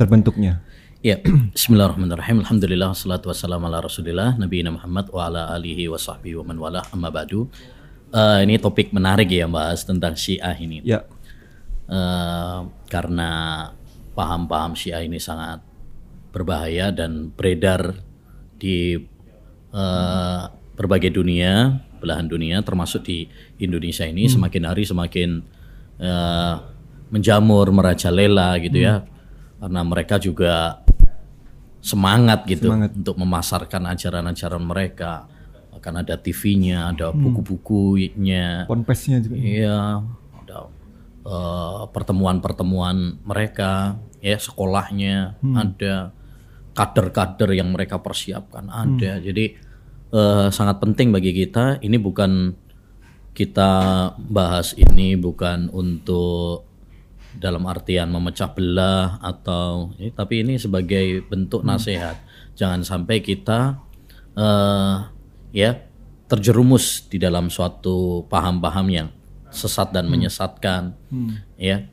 [0.01, 0.64] Terbentuknya.
[1.07, 1.22] Ya,
[1.54, 2.42] bismillahirrahmanirrahim.
[2.42, 6.82] Alhamdulillah wassalatu wassalamu ala Rasulillah Nabi Muhammad wa ala alihi wa sahbihi wa man wala
[6.90, 7.46] amma ba'du.
[8.11, 10.82] Uh, ini topik menarik ya bahas tentang Syiah ini.
[10.82, 11.07] Ya.
[11.86, 13.30] Uh, karena
[14.18, 15.62] paham-paham Syiah ini sangat
[16.34, 18.02] berbahaya dan beredar
[18.59, 18.98] di
[19.70, 20.42] uh,
[20.74, 23.30] berbagai dunia, belahan dunia termasuk di
[23.62, 24.42] Indonesia ini hmm.
[24.42, 25.38] semakin hari semakin
[26.02, 26.66] uh,
[27.14, 28.94] menjamur merajalela gitu ya.
[28.98, 29.07] hmm.
[29.07, 29.14] ya.
[29.62, 30.82] Karena mereka juga
[31.81, 32.93] semangat gitu Semangat.
[32.97, 35.27] untuk memasarkan ajaran-ajaran mereka.
[35.70, 37.20] Akan ada TV-nya, ada Hmm.
[37.22, 39.37] buku-bukunya, Ponpesnya juga.
[39.39, 40.03] Iya,
[40.43, 40.59] ada
[41.27, 46.11] eh, pertemuan-pertemuan mereka, ya sekolahnya ada,
[46.77, 49.18] kader-kader yang mereka persiapkan ada.
[49.18, 49.57] Jadi
[50.07, 51.83] eh, sangat penting bagi kita.
[51.83, 52.55] Ini bukan
[53.35, 53.70] kita
[54.16, 56.66] bahas ini bukan untuk
[57.37, 62.16] dalam artian memecah belah atau ini, tapi ini sebagai bentuk nasihat.
[62.57, 63.80] Jangan sampai kita
[64.37, 64.97] eh,
[65.53, 65.70] ya
[66.26, 69.09] terjerumus di dalam suatu paham-paham yang
[69.53, 70.97] sesat dan menyesatkan,
[71.61, 71.87] ya.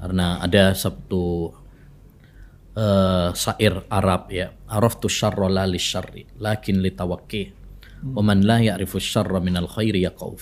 [0.00, 1.52] Karena ada satu
[2.72, 7.58] eh, syair Arab ya, araftu syarra la lisyarri, lakin litawakki.
[8.00, 10.32] Wa man la ya'rifu syarra minal khairi yaqau.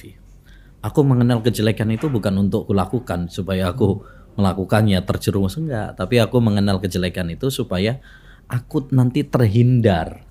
[0.78, 3.98] Aku mengenal kejelekan itu bukan untuk kulakukan supaya aku
[4.38, 7.98] melakukannya terjerumus enggak, tapi aku mengenal kejelekan itu supaya
[8.46, 10.22] aku nanti terhindar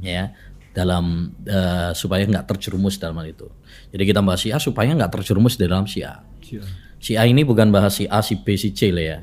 [0.00, 0.32] ya
[0.72, 3.46] dalam eh, supaya nggak terjerumus dalam hal itu.
[3.92, 6.24] Jadi kita bahas Syiah supaya nggak terjerumus di dalam Syiah.
[6.96, 9.18] Syiah ini bukan bahas si A, si B, si C lah ya.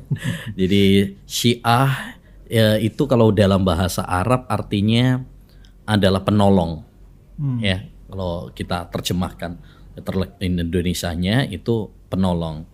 [0.60, 2.16] Jadi Syiah
[2.48, 5.20] ya, itu kalau dalam bahasa Arab artinya
[5.84, 6.84] adalah penolong.
[7.60, 9.56] Ya, kalau kita terjemahkan
[10.00, 12.68] terle- Indonesianya itu penolong.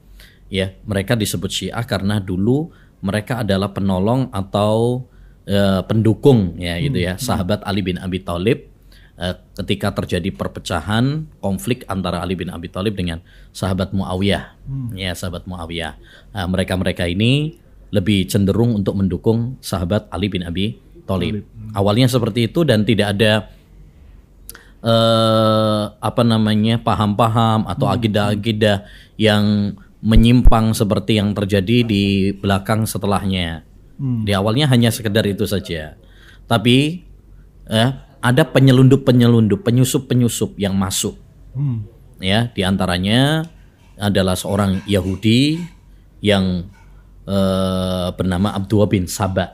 [0.47, 2.71] Ya, mereka disebut Syiah karena dulu
[3.03, 5.05] mereka adalah penolong atau
[5.47, 8.71] eh, pendukung ya gitu ya, sahabat Ali bin Abi Thalib.
[9.17, 14.61] Eh, ketika terjadi perpecahan konflik antara Ali bin Abi Thalib dengan sahabat Muawiyah.
[14.93, 15.97] Ya sahabat Muawiyah.
[16.37, 17.57] Nah, mereka-mereka ini
[17.95, 20.77] lebih cenderung untuk mendukung sahabat Ali bin Abi
[21.09, 21.49] Thalib.
[21.73, 23.49] Awalnya seperti itu dan tidak ada
[24.85, 28.85] eh, apa namanya paham-paham atau akidah-akidah
[29.17, 29.75] yang
[30.05, 33.65] menyimpang seperti yang terjadi di belakang setelahnya
[33.97, 35.97] di awalnya hanya sekedar itu saja
[36.47, 37.07] tapi
[37.67, 37.91] eh,
[38.27, 41.15] ada penyelundup-penyelundup, penyusup-penyusup yang masuk.
[41.55, 41.87] Hmm.
[42.19, 43.45] Ya, di antaranya
[43.95, 45.61] adalah seorang Yahudi
[46.25, 46.67] yang
[47.29, 49.53] eh, bernama Abdullah bin Sabah.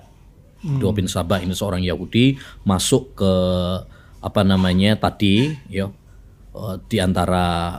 [0.63, 3.35] Abdullah bin Sabah ini seorang Yahudi masuk ke
[4.23, 5.91] apa namanya tadi, ya,
[6.55, 7.77] eh, di antara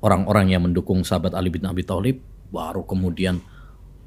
[0.00, 3.42] orang-orang yang mendukung sahabat Ali bin Abi Thalib, baru kemudian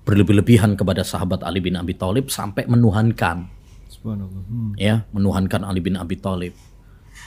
[0.02, 3.46] berlebih-lebihan kepada sahabat Ali bin Abi Thalib sampai menuhankan
[3.86, 4.42] Subhanallah.
[4.50, 4.74] Hmm.
[4.74, 6.58] ya menuhankan Ali bin Abi Thalib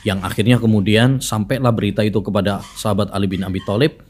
[0.02, 4.02] yang akhirnya kemudian sampailah berita itu kepada sahabat Ali bin Abi Thalib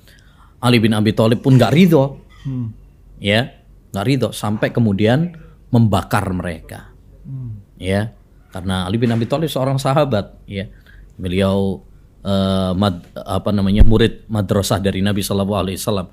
[0.64, 2.72] Ali bin Abi Thalib pun nggak ridho Hmm.
[3.20, 3.52] ya
[3.92, 5.32] nggak ridho sampai kemudian
[5.68, 6.88] membakar mereka
[7.20, 7.60] Hmm.
[7.76, 8.16] ya
[8.48, 10.72] karena Ali bin Abi Thalib seorang sahabat ya
[11.16, 11.84] beliau
[12.24, 16.08] eh, mad- apa namanya murid madrasah dari Nabi Shallallahu Alaihi Wasallam.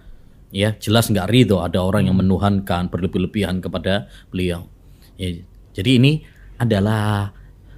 [0.52, 4.68] Ya jelas nggak ridho ada orang yang menuhankan berlebih-lebihan kepada beliau.
[5.16, 5.40] Ya,
[5.72, 6.28] jadi ini
[6.60, 7.32] adalah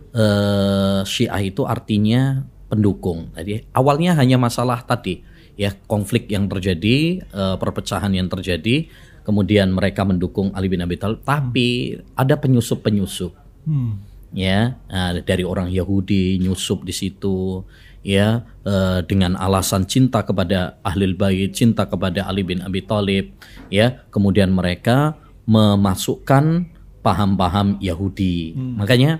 [0.09, 3.29] eh, Syiah itu artinya pendukung.
[3.37, 5.21] Jadi awalnya hanya masalah tadi
[5.53, 8.89] ya konflik yang terjadi eh, perpecahan yang terjadi
[9.23, 13.45] kemudian mereka mendukung Ali bin Abi Thalib tapi ada penyusup-penyusup.
[13.63, 13.95] Hmm.
[14.35, 17.63] ya nah, dari orang Yahudi nyusup di situ
[18.03, 23.33] ya eh, dengan alasan cinta kepada ahlul bait cinta kepada Ali bin Abi Thalib
[23.71, 24.03] ya.
[24.11, 26.69] Kemudian mereka memasukkan
[27.03, 28.55] paham-paham Yahudi.
[28.55, 29.19] Makanya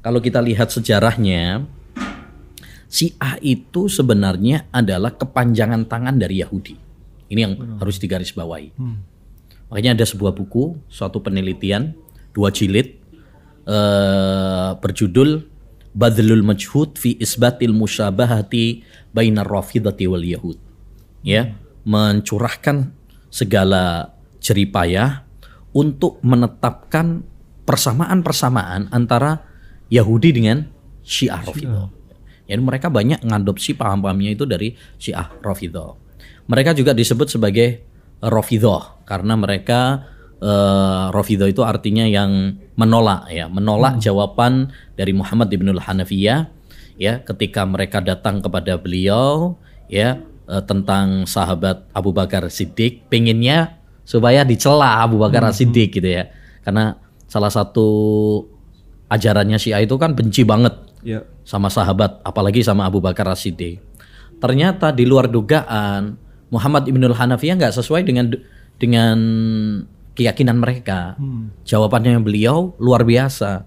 [0.00, 1.68] kalau kita lihat sejarahnya
[2.90, 6.74] Syiah itu sebenarnya adalah kepanjangan tangan dari Yahudi.
[7.30, 8.74] Ini yang harus digarisbawahi.
[8.74, 8.98] Hmm.
[9.70, 11.94] Makanya ada sebuah buku, suatu penelitian,
[12.34, 12.98] dua jilid,
[13.70, 15.46] eh, berjudul
[15.90, 20.58] Badlul Majhud fi Isbatil Musyabahati Bainar Rafidati wal Yahud.
[21.20, 22.94] Ya, mencurahkan
[23.28, 25.26] segala jeripayah
[25.76, 27.22] untuk menetapkan
[27.68, 29.46] persamaan-persamaan antara
[29.92, 30.66] Yahudi dengan
[31.04, 31.86] Syiah Rafidah.
[32.50, 35.94] Jadi mereka banyak mengadopsi paham-pahamnya itu dari Syiah Rafidah.
[36.50, 37.86] Mereka juga disebut sebagai
[38.18, 40.02] Rafidah karena mereka
[40.40, 46.48] eh, Rafidah itu artinya yang menolak ya, menolak jawaban dari Muhammad ibnul Hanafiyah
[47.00, 49.56] ya ketika mereka datang kepada beliau
[49.88, 56.28] ya eh, tentang sahabat Abu Bakar Siddiq pengennya supaya dicela Abu Bakar Siddiq gitu ya.
[56.60, 56.98] Karena
[57.30, 57.86] salah satu
[59.06, 61.24] ajarannya Syiah itu kan benci banget Ya.
[61.48, 63.80] sama sahabat, apalagi sama Abu Bakar As-Siddiq.
[64.36, 66.20] Ternyata di luar dugaan
[66.52, 68.28] Muhammad Ibnul Hanafiyah nggak sesuai dengan
[68.76, 69.16] dengan
[70.14, 71.16] keyakinan mereka.
[71.64, 73.64] Jawabannya beliau luar biasa.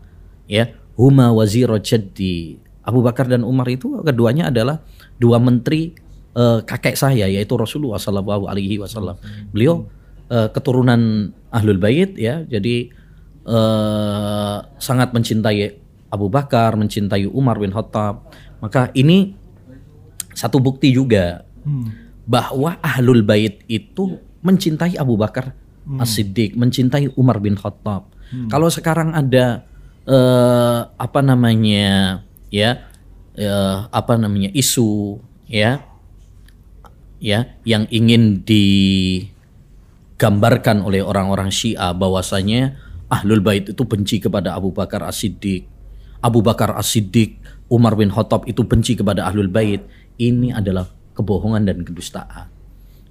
[0.47, 2.59] Ya, huma waziro jaddi.
[2.83, 4.83] Abu Bakar dan Umar itu keduanya adalah
[5.15, 5.95] dua menteri
[6.35, 9.15] eh, kakek saya yaitu Rasulullah Shallallahu alaihi wasallam.
[9.55, 9.87] Beliau
[10.27, 12.43] eh, keturunan Ahlul Bait ya.
[12.43, 12.91] Jadi
[13.47, 15.79] eh, sangat mencintai
[16.13, 18.29] Abu Bakar, mencintai Umar bin Khattab,
[18.61, 19.33] maka ini
[20.33, 21.45] satu bukti juga
[22.23, 28.07] bahwa ahlul bait itu mencintai Abu Bakar As-Siddiq, mencintai Umar bin Khattab.
[28.49, 29.61] Kalau sekarang ada
[30.09, 32.17] eh, apa namanya
[32.49, 32.81] ya
[33.37, 35.85] eh, apa namanya isu ya
[37.21, 42.75] ya yang ingin digambarkan oleh orang-orang Syiah bahwasanya
[43.07, 45.69] Ahlul Bait itu benci kepada Abu Bakar As-Siddiq.
[46.23, 47.37] Abu Bakar As-Siddiq,
[47.69, 49.85] Umar bin Khattab itu benci kepada Ahlul Bait.
[50.17, 52.49] Ini adalah kebohongan dan kedustaan.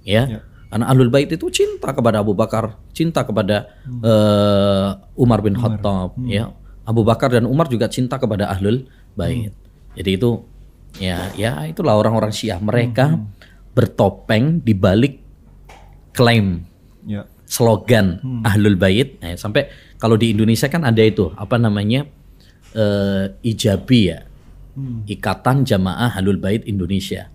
[0.03, 0.27] Ya.
[0.27, 0.43] Ya.
[0.73, 4.89] Karena Ahlul Bait itu cinta kepada Abu Bakar, cinta kepada eh,
[5.20, 6.49] Umar bin Khattab, ya.
[6.89, 9.53] Abu Bakar dan Umar juga cinta kepada Ahlul Bait.
[9.93, 10.49] Jadi itu
[10.97, 13.20] ya ya itulah orang-orang Syiah mereka
[13.77, 15.20] bertopeng di balik
[16.16, 16.64] klaim
[17.03, 17.27] Ya.
[17.45, 19.20] slogan Ahlul Bait.
[19.20, 19.68] Nah, sampai
[20.01, 22.09] kalau di Indonesia kan ada itu apa namanya
[22.73, 24.25] eh, ijabi ya,
[25.05, 27.29] Ikatan Jamaah Ahlul Bait Indonesia.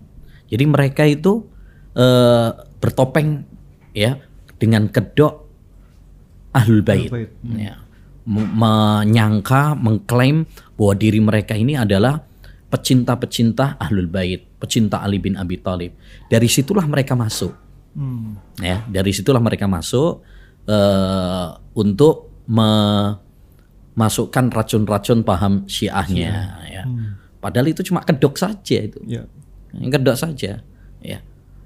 [0.50, 1.46] Jadi mereka itu
[1.94, 3.44] eh, bertopeng
[3.92, 4.18] ya
[4.56, 5.46] dengan kedok
[6.54, 7.10] Ahlul Bait.
[7.10, 7.78] Bait, Ya.
[8.28, 12.20] M- menyangka, mengklaim bahwa diri mereka ini adalah
[12.68, 15.92] pecinta-pecinta Ahlul Bait, pecinta Ali bin Abi Thalib.
[16.26, 17.52] Dari situlah mereka masuk
[17.88, 18.38] Hmm.
[18.60, 20.22] ya dari situlah mereka masuk
[20.70, 22.30] eh, untuk
[23.96, 26.30] memasukkan racun-racun paham syiahnya
[26.68, 26.82] ya
[27.40, 29.24] padahal itu cuma kedok saja itu Ya.
[29.74, 30.62] kedok saja
[31.00, 31.18] ya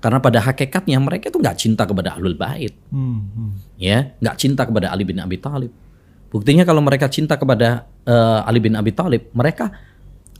[0.03, 2.74] karena pada hakikatnya mereka itu nggak cinta kepada ahlul bait.
[2.90, 3.22] Hmm.
[3.32, 3.53] Hmm.
[3.78, 5.70] ya nggak cinta kepada Ali bin Abi Thalib.
[6.28, 9.70] Buktinya kalau mereka cinta kepada eh, Ali bin Abi Thalib mereka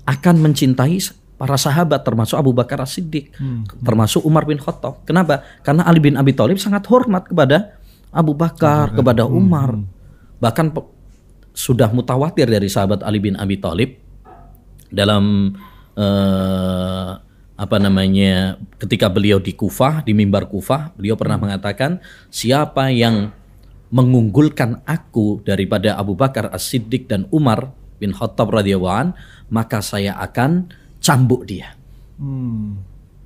[0.03, 0.99] akan mencintai
[1.39, 3.35] para sahabat termasuk Abu Bakar As-Siddiq
[3.81, 5.07] termasuk Umar bin Khattab.
[5.07, 5.47] Kenapa?
[5.63, 7.79] Karena Ali bin Abi Thalib sangat hormat kepada
[8.11, 9.79] Abu Bakar kepada Umar.
[10.39, 10.91] bahkan pe-
[11.55, 13.95] sudah mutawatir dari sahabat Ali bin Abi Thalib
[14.89, 15.55] dalam
[15.95, 17.11] eh,
[17.63, 23.31] apa namanya ketika beliau di Kufah di mimbar Kufah beliau pernah mengatakan siapa yang
[23.95, 27.71] mengunggulkan aku daripada Abu Bakar As-Siddiq dan Umar
[28.03, 29.09] bin Khattab radhiyallahu an
[29.47, 31.79] maka saya akan cambuk dia
[32.23, 32.79] Hmm.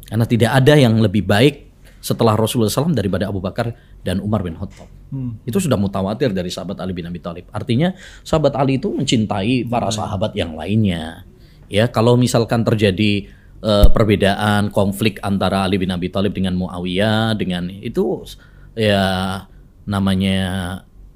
[0.08, 1.68] karena tidak ada yang lebih baik
[2.00, 5.40] setelah Rasulullah SAW daripada Abu Bakar dan Umar bin Khattab Hmm.
[5.48, 7.46] itu sudah mutawatir dari sahabat Ali bin Abi Thalib.
[7.54, 7.94] Artinya
[8.26, 11.22] sahabat Ali itu mencintai para sahabat yang lainnya.
[11.70, 13.30] Ya, kalau misalkan terjadi
[13.62, 18.24] eh, perbedaan konflik antara Ali bin Abi Thalib dengan Muawiyah dengan itu
[18.76, 19.44] ya
[19.86, 20.38] namanya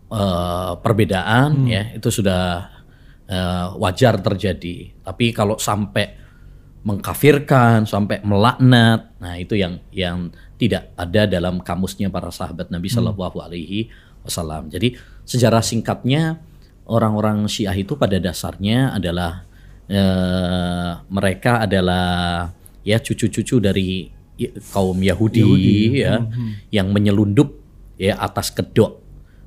[0.08, 2.70] eh, perbedaan ya itu sudah
[3.26, 5.02] eh, wajar terjadi.
[5.04, 6.20] Tapi kalau sampai
[6.80, 13.36] mengkafirkan sampai melaknat nah itu yang yang tidak ada dalam kamusnya para sahabat Nabi Shallallahu
[13.36, 13.92] Alaihi
[14.24, 14.72] Wasallam.
[14.72, 14.96] Jadi
[15.28, 16.40] sejarah singkatnya
[16.88, 19.44] orang-orang Syiah itu pada dasarnya adalah
[19.90, 22.48] eh, mereka adalah
[22.80, 24.06] ya cucu-cucu dari
[24.38, 25.44] i- kaum Yahudi,
[26.00, 26.22] ya
[26.70, 27.52] yang menyelundup
[27.98, 29.02] ya atas kedok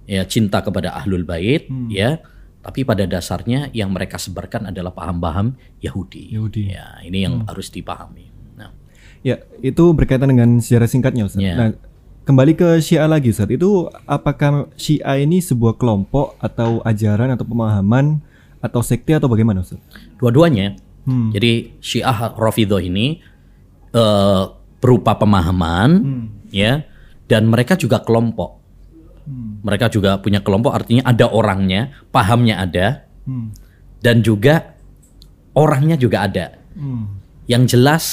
[0.06, 2.20] ya cinta kepada ahlul bait ya
[2.60, 6.32] tapi pada dasarnya yang mereka sebarkan adalah paham-paham Yahudi.
[6.32, 6.72] Yahudi.
[6.72, 8.32] Ya, ini yang harus dipahami.
[8.56, 8.72] Nah,
[9.20, 11.44] Ya, itu berkaitan dengan sejarah singkatnya Ustaz.
[11.44, 11.56] Ya.
[11.60, 11.70] Nah,
[12.24, 13.52] kembali ke Syiah lagi Ustaz.
[13.52, 18.24] Itu apakah Syiah ini sebuah kelompok atau ajaran atau pemahaman
[18.64, 19.84] atau sekte atau bagaimana Ustaz?
[20.16, 20.80] dua-duanya.
[21.04, 21.36] Hmm.
[21.36, 23.20] Jadi Syiah Rafidhah ini
[23.92, 24.44] eh,
[24.80, 26.00] berupa pemahaman
[26.48, 26.88] ya
[27.28, 28.64] dan mereka juga kelompok.
[29.64, 32.88] Mereka juga punya kelompok artinya ada orangnya, pahamnya ada
[33.24, 33.56] Hmm.
[34.04, 34.76] dan juga
[35.56, 36.60] orangnya juga ada.
[36.76, 37.20] Hmm.
[37.48, 38.04] Yang jelas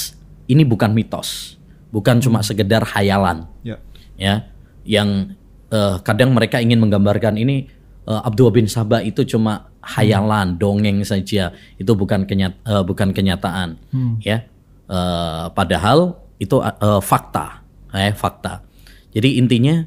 [0.47, 1.59] ini bukan mitos,
[1.91, 3.47] bukan cuma sekedar hayalan.
[3.63, 3.79] Ya.
[4.15, 4.47] ya
[4.87, 5.35] yang
[5.67, 7.67] eh, kadang mereka ingin menggambarkan ini
[8.07, 11.51] eh, Abdullah bin Sabah itu cuma hayalan dongeng saja.
[11.75, 13.77] Itu bukan kenyat eh, bukan kenyataan
[14.21, 14.45] ya.
[14.87, 18.61] Eh, padahal itu eh, fakta eh, fakta.
[19.11, 19.83] Jadi intinya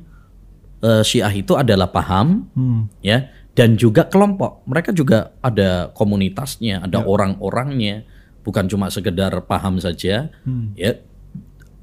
[0.83, 2.91] eh, Syiah itu adalah paham Hmm.
[3.01, 4.67] ya dan juga kelompok.
[4.67, 8.03] Mereka juga ada komunitasnya ada orang-orangnya.
[8.45, 10.29] Bukan cuma sekedar paham saja
[10.77, 10.91] ya.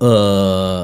[0.01, 0.83] Eh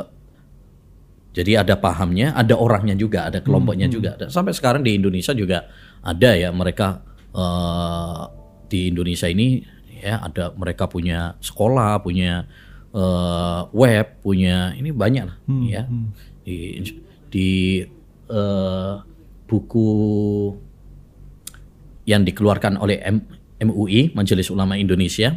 [1.38, 4.18] jadi ada pahamnya ada orangnya juga ada kelompoknya juga.
[4.18, 5.70] Dan sampai sekarang di Indonesia juga
[6.02, 6.50] ada ya.
[6.50, 8.22] Mereka eh
[8.68, 9.64] di Indonesia ini
[9.98, 12.46] ya ada mereka punya sekolah punya
[12.92, 15.84] eh, web punya ini banyak lah ya
[16.42, 16.84] di
[17.28, 17.50] di
[18.28, 18.94] eh,
[19.44, 19.90] buku
[22.04, 23.28] yang dikeluarkan oleh M-
[23.60, 25.36] MUI Majelis Ulama Indonesia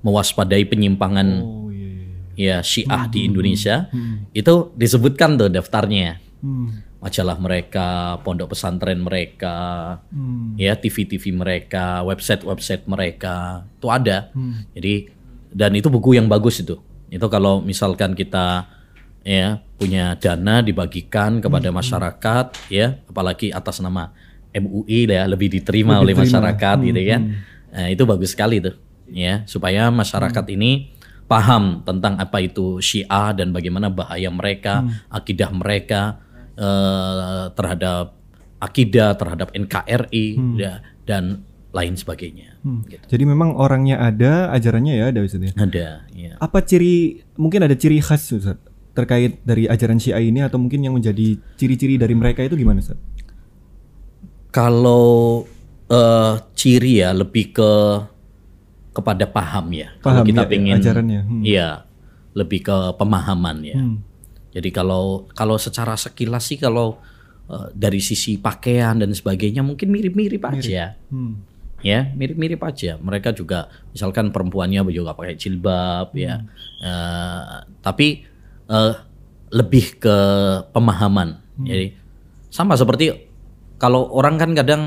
[0.00, 1.88] mewaspadai penyimpangan Oh iya.
[2.34, 2.56] iya.
[2.58, 3.88] ya Syiah di Indonesia
[4.32, 6.68] itu disebutkan tuh daftarnya Hmm.
[6.96, 9.56] Majalah mereka, pondok pesantren mereka,
[10.10, 10.56] Hmm.
[10.56, 14.32] ya TV-TV mereka, website-website mereka itu ada.
[14.72, 14.94] Jadi
[15.52, 16.80] dan itu buku yang bagus itu.
[17.12, 18.66] Itu kalau misalkan kita
[19.22, 24.10] ya punya dana dibagikan kepada masyarakat ya, apalagi atas nama
[24.56, 27.22] MUI ya lebih diterima oleh masyarakat gitu kan.
[27.76, 28.72] Nah, itu bagus sekali tuh
[29.12, 30.96] ya supaya masyarakat ini
[31.28, 34.80] paham tentang apa itu Syiah dan bagaimana bahaya mereka,
[35.12, 36.22] akidah mereka
[36.56, 38.16] eh, terhadap
[38.60, 40.26] akidah, terhadap NKRI
[40.56, 41.44] ya, dan
[41.76, 42.56] lain sebagainya.
[42.88, 43.04] Gitu.
[43.04, 45.52] Jadi memang orangnya ada, ajarannya ya ada Ustaz ya.
[45.54, 46.32] Ada, ya.
[46.40, 48.56] Apa ciri mungkin ada ciri khas Ustaz
[48.96, 52.96] terkait dari ajaran Syiah ini atau mungkin yang menjadi ciri-ciri dari mereka itu gimana Ustaz?
[54.48, 55.44] Kalau
[55.92, 57.72] eh, ciri ya lebih ke
[58.96, 59.92] kepada paham ya.
[60.00, 61.20] Kalau Paham kita ya, pengen ajarannya.
[61.28, 61.42] Hmm.
[61.44, 61.68] Iya,
[62.32, 63.76] lebih ke pemahaman ya.
[63.76, 64.00] Hmm.
[64.56, 66.96] Jadi kalau kalau secara sekilas sih kalau
[67.52, 70.96] eh, dari sisi pakaian dan sebagainya mungkin mirip-mirip aja.
[71.12, 71.44] Hmm.
[71.84, 72.96] Ya, mirip-mirip aja.
[72.96, 76.40] Mereka juga misalkan perempuannya juga pakai jilbab ya.
[76.80, 78.24] Eh, tapi
[78.72, 78.92] eh,
[79.52, 80.16] lebih ke
[80.72, 81.44] pemahaman.
[81.56, 81.86] Jadi
[82.48, 83.12] sama seperti
[83.76, 84.82] kalau orang kan kadang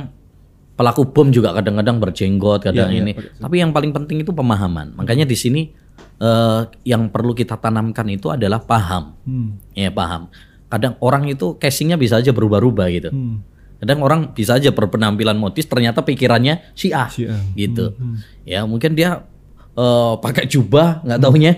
[0.80, 3.12] pelaku bom juga kadang-kadang berjenggot kadang Iya, iya, ini.
[3.38, 4.96] Tapi yang paling penting itu pemahaman.
[4.96, 5.70] Makanya di sini
[6.20, 9.16] eh, yang perlu kita tanamkan itu adalah paham.
[9.24, 9.50] Hmm.
[9.74, 10.28] Ya paham.
[10.70, 13.10] Kadang orang itu casingnya bisa aja berubah-ubah gitu.
[13.10, 13.42] Hmm.
[13.80, 17.40] Kadang orang bisa aja berpenampilan modis ternyata pikirannya Syiah, Syiah.
[17.56, 17.96] gitu.
[18.44, 19.24] Ya mungkin dia
[19.74, 21.54] eh, pakai jubah nggak taunya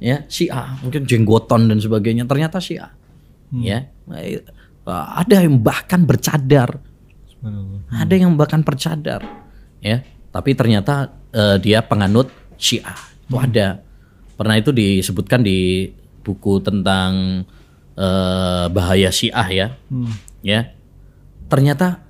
[0.00, 2.90] ya Syiah, mungkin jenggoton dan sebagainya ternyata Syiah.
[3.50, 3.90] Ya.
[4.14, 4.42] Eh,
[4.90, 6.82] ada yang bahkan bercadar.
[7.30, 7.80] Subhanallah.
[7.94, 9.22] Ada yang bahkan bercadar,
[9.78, 10.02] ya.
[10.30, 12.96] Tapi ternyata eh, dia penganut Syiah.
[13.26, 13.82] Itu ada.
[14.40, 15.92] Pernah itu disebutkan di
[16.24, 17.44] buku tentang
[18.00, 20.08] eh, bahaya Syiah ya, Hmm.
[20.40, 20.72] ya.
[21.52, 22.00] Ternyata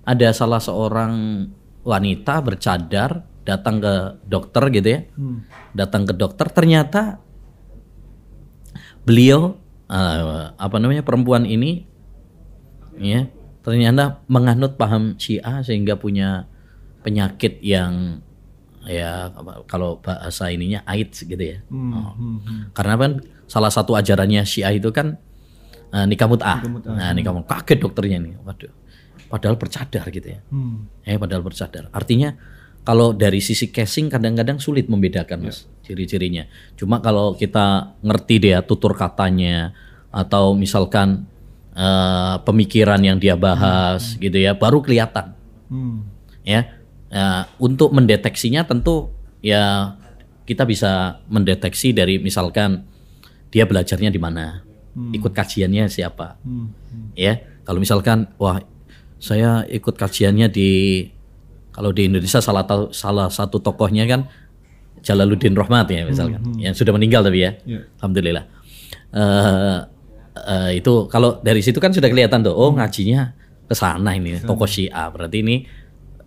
[0.00, 1.44] ada salah seorang
[1.84, 5.44] wanita bercadar datang ke dokter gitu ya, Hmm.
[5.76, 7.20] datang ke dokter ternyata
[9.04, 11.86] beliau eh, apa namanya perempuan ini
[12.98, 13.28] ya
[13.62, 16.50] ternyata menganut paham Syiah sehingga punya
[17.06, 18.24] penyakit yang
[18.86, 19.34] ya
[19.66, 21.58] kalau bahasa ininya AIDS gitu ya.
[21.68, 21.92] Hmm.
[21.92, 22.12] Oh.
[22.16, 22.38] Hmm.
[22.42, 22.62] Hmm.
[22.72, 23.12] Karena kan
[23.50, 25.18] salah satu ajarannya Syiah itu kan
[25.90, 26.62] eh, nikah mut'ah.
[26.86, 27.62] Nah, nikah mut'ah.
[27.62, 28.34] Kaget dokternya nih.
[28.42, 28.72] Waduh.
[29.26, 30.40] Padahal bercadar gitu ya.
[30.50, 30.86] Hmm.
[31.02, 31.90] Eh padahal bercadar.
[31.90, 32.34] Artinya
[32.86, 36.46] kalau dari sisi casing kadang-kadang sulit membedakan Mas ciri-cirinya.
[36.78, 39.74] Cuma kalau kita ngerti dia tutur katanya
[40.14, 41.26] atau misalkan
[41.74, 45.34] eh, pemikiran yang dia bahas gitu ya baru kelihatan
[45.66, 46.06] Hmm.
[46.46, 46.75] ya.
[47.06, 49.94] Ya, untuk mendeteksinya tentu ya
[50.42, 52.82] kita bisa mendeteksi dari misalkan
[53.50, 54.62] dia belajarnya di mana,
[55.14, 56.66] ikut kajiannya siapa, Hmm.
[56.90, 57.08] Hmm.
[57.14, 57.38] ya.
[57.62, 58.58] Kalau misalkan wah
[59.18, 60.70] saya ikut kajiannya di
[61.70, 64.26] kalau di Indonesia salah tahu salah satu tokohnya kan
[65.02, 67.86] Jalaluddin Rahmat ya misalkan, yang sudah meninggal tapi ya, Ya.
[68.02, 68.44] alhamdulillah.
[69.14, 69.78] Eh,
[70.42, 73.30] eh, itu kalau dari situ kan sudah kelihatan tuh, oh ngajinya
[73.66, 75.06] ke sana ini tokoh Syiah.
[75.10, 75.62] Berarti ini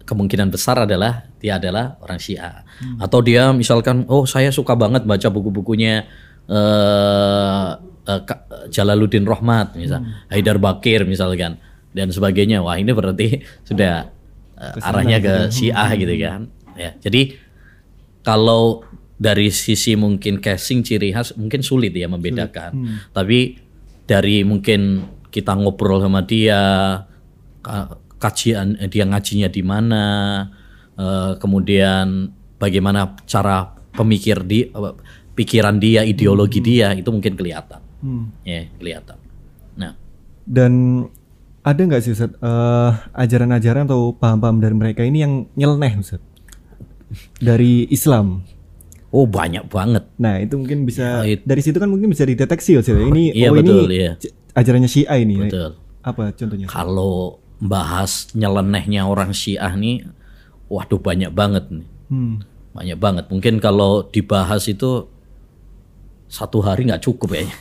[0.10, 2.66] kemungkinan besar adalah dia adalah orang Syiah.
[2.98, 6.10] Atau dia misalkan, oh saya suka banget baca buku-bukunya
[6.50, 7.70] eh,
[8.10, 8.44] Ka-
[8.74, 10.02] Jalaluddin Rahmat misal,
[10.34, 11.62] Haidar Bakir misalkan
[11.94, 12.66] dan sebagainya.
[12.66, 14.10] Wah, ini berarti sudah
[14.58, 16.50] eh, arahnya ke Syiah gitu kan.
[16.74, 16.98] Ya.
[16.98, 17.38] Jadi
[18.26, 18.82] kalau
[19.20, 22.72] dari sisi mungkin casing ciri khas mungkin sulit ya membedakan.
[23.14, 23.60] Tapi
[24.10, 26.58] dari mungkin kita ngobrol sama dia,
[28.20, 30.04] kajian eh, dia ngajinya di mana,
[30.94, 35.00] eh, kemudian bagaimana cara pemikir di apa,
[35.34, 37.80] pikiran dia, ideologi dia itu mungkin kelihatan.
[38.00, 38.32] Hmm.
[38.44, 39.18] Ya, kelihatan.
[39.76, 39.96] Nah,
[40.44, 41.04] Dan
[41.62, 46.20] ada nggak sih Ustaz eh, ajaran-ajaran atau paham-paham dari mereka ini yang nyeleneh Ustaz?
[47.40, 48.44] Dari Islam.
[49.10, 50.06] oh banyak banget.
[50.22, 52.86] Nah, itu mungkin bisa Ya, it- dari situ kan mungkin bisa dideteksi ya.
[52.86, 54.14] Ini Iya, oh betul, ini iya.
[54.54, 55.50] ajarannya Syiah ini.
[55.50, 55.82] Betul.
[56.06, 56.70] Apa contohnya?
[56.70, 60.08] Kalau bahas nyelenehnya orang Syiah nih,
[60.72, 61.88] waduh banyak banget nih.
[62.10, 62.42] Hmm.
[62.70, 63.26] banyak banget.
[63.30, 65.06] Mungkin kalau dibahas itu
[66.30, 67.44] satu hari nggak cukup ya.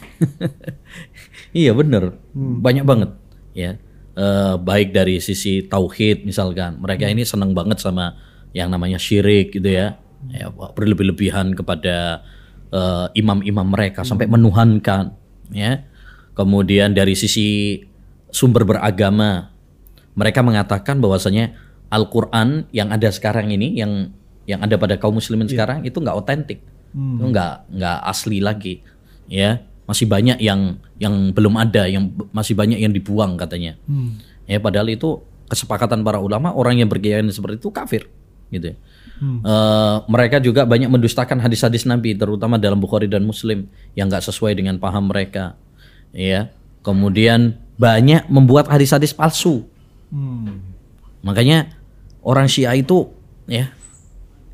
[1.49, 2.13] Iya bener.
[2.37, 3.11] Banyak banget
[3.57, 3.81] ya.
[4.13, 6.77] Eh, baik dari sisi tauhid misalkan.
[6.77, 8.21] Mereka ini senang banget sama
[8.53, 9.97] yang namanya syirik gitu ya.
[10.29, 12.21] Ya wah, berlebih-lebihan kepada
[12.69, 15.17] eh, imam-imam mereka sampai menuhankan
[15.49, 15.89] ya.
[16.37, 17.81] Kemudian dari sisi
[18.29, 19.49] sumber beragama
[20.19, 21.55] mereka mengatakan bahwasanya
[21.89, 24.11] Al-Quran yang ada sekarang ini yang
[24.51, 26.59] yang ada pada kaum muslimin sekarang itu nggak otentik
[26.91, 28.83] itu nggak nggak asli lagi
[29.31, 33.81] ya masih banyak yang yang belum ada, yang masih banyak yang dibuang katanya.
[33.89, 34.21] Hmm.
[34.45, 38.05] Ya padahal itu kesepakatan para ulama orang yang berkeyakinan seperti itu kafir
[38.53, 38.77] gitu ya.
[39.19, 43.67] Eh, mereka juga banyak mendustakan hadis-hadis Nabi terutama dalam Bukhari dan Muslim
[43.97, 45.57] yang nggak sesuai dengan paham mereka.
[46.13, 46.53] Ya.
[46.85, 49.65] Kemudian banyak membuat hadis-hadis palsu.
[50.09, 50.63] Hmm.
[51.23, 51.73] Makanya
[52.25, 53.11] orang Syiah itu
[53.49, 53.73] ya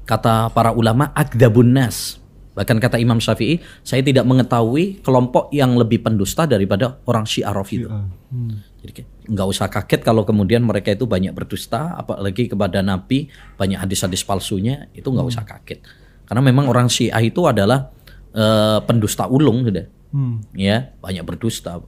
[0.05, 2.21] kata para ulama akdabun nas.
[2.55, 7.91] Bahkan kata Imam Syafi'i, saya tidak mengetahui kelompok yang lebih pendusta daripada orang Syiah Rafidhah.
[7.91, 8.07] Ah.
[8.31, 8.63] Hmm.
[8.79, 13.27] Jadi nggak usah kaget kalau kemudian mereka itu banyak berdusta, apalagi kepada Nabi
[13.59, 15.83] banyak hadis-hadis palsunya itu nggak usah kaget.
[16.31, 17.91] Karena memang orang Syiah itu adalah
[18.35, 20.47] eh, pendusta ulung sudah, Hmm.
[20.55, 21.83] ya banyak berdusta,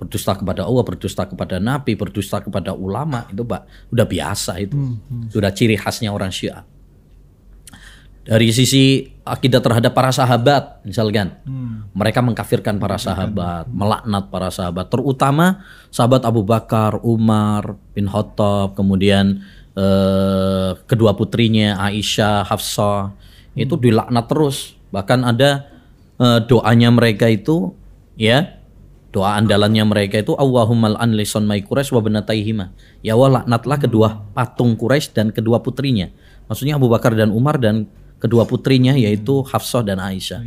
[0.00, 4.96] berdusta kepada Allah, berdusta kepada Nabi, berdusta kepada ulama itu pak udah biasa itu,
[5.28, 6.64] sudah ciri khasnya orang Syiah.
[8.20, 11.34] Dari sisi akidah terhadap para sahabat, misalkan,
[11.92, 19.42] mereka mengkafirkan para sahabat, melaknat para sahabat, terutama sahabat Abu Bakar, Umar bin Khattab, kemudian
[19.74, 23.16] eh, kedua putrinya Aisyah, Hafsah,
[23.58, 24.78] itu dilaknat terus.
[24.94, 25.66] Bahkan ada
[26.20, 27.74] eh, doanya mereka itu,
[28.20, 28.59] ya,
[29.10, 32.66] doa andalannya mereka itu Allahumma an lison mai Quraisy wa banataihima.
[33.02, 36.10] Ya Allah laknatlah kedua patung Quraisy dan kedua putrinya.
[36.46, 37.90] Maksudnya Abu Bakar dan Umar dan
[38.22, 40.42] kedua putrinya yaitu Hafsah dan Aisyah.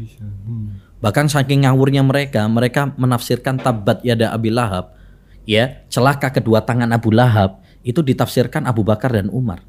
[0.48, 0.80] Hmm.
[1.04, 4.96] Bahkan saking ngawurnya mereka, mereka menafsirkan tabat yada Abi Lahab,
[5.44, 9.60] ya, celaka kedua tangan Abu Lahab itu ditafsirkan Abu Bakar dan Umar.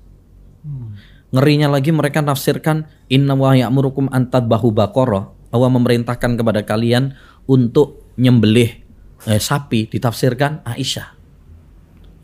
[1.34, 5.34] Ngerinya lagi mereka nafsirkan inna wa ya'murukum an tadbahu baqarah.
[5.50, 7.18] Allah memerintahkan kepada kalian
[7.50, 8.83] untuk nyembelih
[9.28, 11.16] eh, sapi ditafsirkan Aisyah.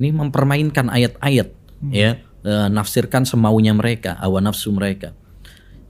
[0.00, 1.48] Ini mempermainkan ayat-ayat
[1.92, 5.12] ya, eh, nafsirkan semaunya mereka, hawa nafsu mereka.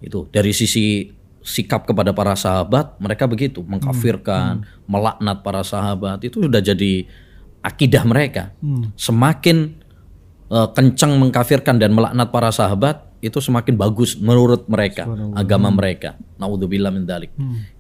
[0.03, 6.61] Itu dari sisi sikap kepada para sahabat mereka begitu mengkafirkan, melaknat para sahabat itu sudah
[6.61, 7.07] jadi
[7.65, 8.55] akidah mereka.
[8.97, 9.79] Semakin
[10.51, 15.05] eh, kencang mengkafirkan dan melaknat para sahabat itu semakin bagus menurut mereka
[15.37, 16.17] agama mereka.
[16.41, 17.29] Nauzubillah min dzalik.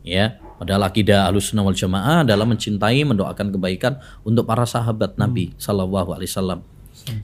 [0.04, 6.12] Ya, padahal akidah Ahlussunnah wal Jamaah adalah mencintai, mendoakan kebaikan untuk para sahabat Nabi sallallahu
[6.12, 6.60] alaihi wasallam.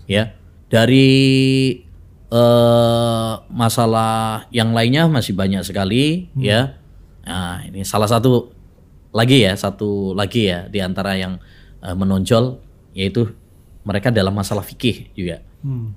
[0.08, 0.32] Ya.
[0.66, 1.06] Dari
[2.26, 6.74] eh masalah yang lainnya masih banyak sekali ya.
[7.22, 8.50] Nah, ini salah satu
[9.14, 11.38] lagi ya, satu lagi ya di antara yang
[11.84, 12.58] eh, menonjol
[12.96, 13.30] yaitu
[13.86, 15.44] mereka dalam masalah fikih juga.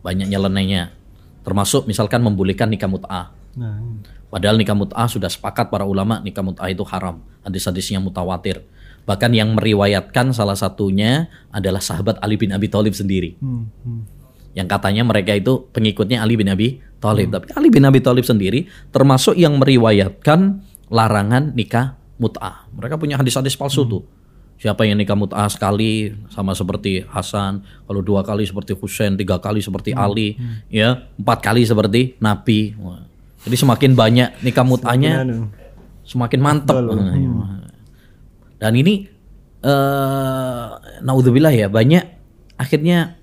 [0.06, 0.94] Banyak nyelenehnya.
[1.42, 3.32] Termasuk misalkan membolehkan nikah mut'ah.
[3.56, 4.30] Nah, hmm.
[4.30, 7.26] Padahal nikah mut'ah sudah sepakat para ulama nikah mut'ah itu haram.
[7.42, 8.62] Hadis-hadisnya mutawatir.
[9.10, 13.34] Bahkan yang meriwayatkan salah satunya adalah sahabat Ali bin Abi Thalib sendiri.
[13.42, 13.66] Hmm.
[13.82, 14.06] Hmm.
[14.54, 17.34] Yang katanya mereka itu pengikutnya Ali bin Abi Thalib.
[17.34, 20.62] Tapi Ali bin Abi Thalib sendiri termasuk yang meriwayatkan
[20.94, 22.70] larangan nikah mut'ah.
[22.76, 24.04] Mereka punya hadis-hadis palsu tuh.
[24.60, 29.64] Siapa yang nikah mut'ah sekali sama seperti Hasan, kalau dua kali seperti Husain, tiga kali
[29.64, 30.36] seperti Ali,
[30.68, 32.76] ya empat kali seperti Nabi.
[32.76, 33.08] Wah.
[33.48, 35.48] Jadi semakin banyak nikah mut'ahnya, Anu.
[36.04, 36.76] semakin mantep.
[38.60, 39.08] Dan ini
[39.64, 40.68] eh
[41.08, 42.04] naudzubillah ya banyak
[42.60, 43.16] akhirnya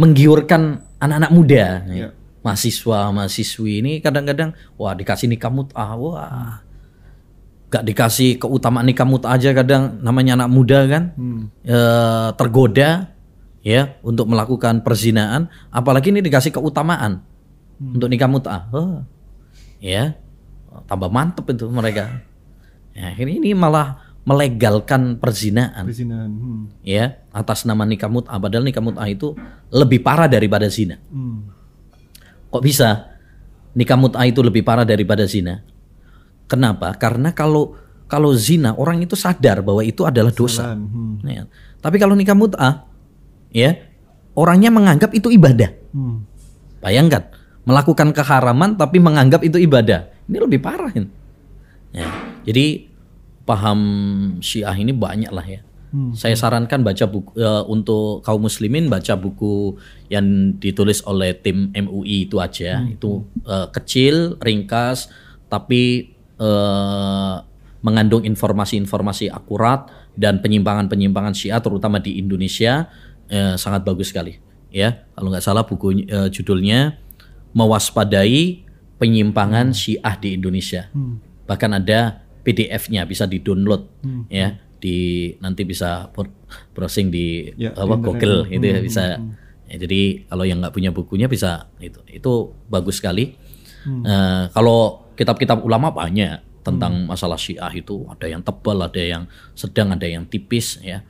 [0.00, 2.08] menggiurkan anak-anak muda, ya.
[2.40, 6.63] mahasiswa, mahasiswi ini kadang-kadang wah dikasih nikah mut'ah, wah
[7.74, 11.10] gak dikasih keutamaan nikah mut'ah aja kadang namanya anak muda kan
[11.66, 13.10] eh, tergoda
[13.66, 17.24] ya untuk melakukan perzinaan, apalagi ini dikasih keutamaan
[17.80, 19.02] untuk nikah mut'ah, oh,
[19.82, 20.14] ya
[20.86, 22.22] tambah mantep itu mereka.
[22.94, 26.30] Ya, ini ini malah melegalkan perzinaan Perzinahan.
[26.30, 26.62] Hmm.
[26.80, 29.34] ya atas nama nikah mut'ah padahal nikah mut'ah itu
[29.74, 31.02] lebih parah daripada zina.
[31.10, 31.50] Hmm.
[32.54, 33.10] Kok bisa
[33.74, 35.66] nikah mut'ah itu lebih parah daripada zina?
[36.46, 36.92] Kenapa?
[36.96, 40.76] Karena kalau kalau zina orang itu sadar bahwa itu adalah dosa.
[40.76, 41.18] Hmm.
[41.24, 41.48] Ya.
[41.80, 42.84] Tapi kalau nikah mut'ah
[43.50, 43.74] ya
[44.36, 45.72] orangnya menganggap itu ibadah.
[45.90, 46.24] Hmm.
[46.84, 47.32] Bayangkan
[47.64, 50.12] melakukan keharaman tapi menganggap itu ibadah.
[50.28, 50.92] Ini lebih parah.
[50.92, 51.08] ini.
[51.96, 52.08] Ya.
[52.44, 52.92] Jadi
[53.48, 53.80] paham
[54.40, 55.60] Syiah ini banyak lah ya.
[55.94, 59.78] Saya sarankan baca buku eh, untuk kaum muslimin baca buku
[60.10, 62.82] yang ditulis oleh tim MUI itu aja.
[62.82, 65.06] Itu eh, kecil, ringkas,
[65.46, 67.36] tapi eh,
[67.84, 72.88] mengandung informasi-informasi akurat dan penyimpangan-penyimpangan Syiah terutama di Indonesia
[73.28, 74.40] eh, sangat bagus sekali.
[74.74, 76.98] Ya, kalau nggak salah buku eh, judulnya
[77.54, 78.66] mewaspadai
[78.98, 80.90] penyimpangan Syiah di Indonesia.
[81.46, 83.82] Bahkan ada PDF-nya bisa di-download
[84.28, 86.28] ya di nanti bisa br-
[86.76, 88.04] browsing di Ya, apa di.
[88.04, 89.04] Google itu ya bisa.
[89.64, 92.32] Ya, jadi kalau yang nggak punya bukunya bisa itu itu
[92.68, 93.32] bagus sekali.
[93.84, 98.08] Eh, kalau kitab-kitab ulama banyak tentang masalah Syiah itu.
[98.08, 101.04] Ada yang tebal, ada yang sedang, ada yang tipis ya.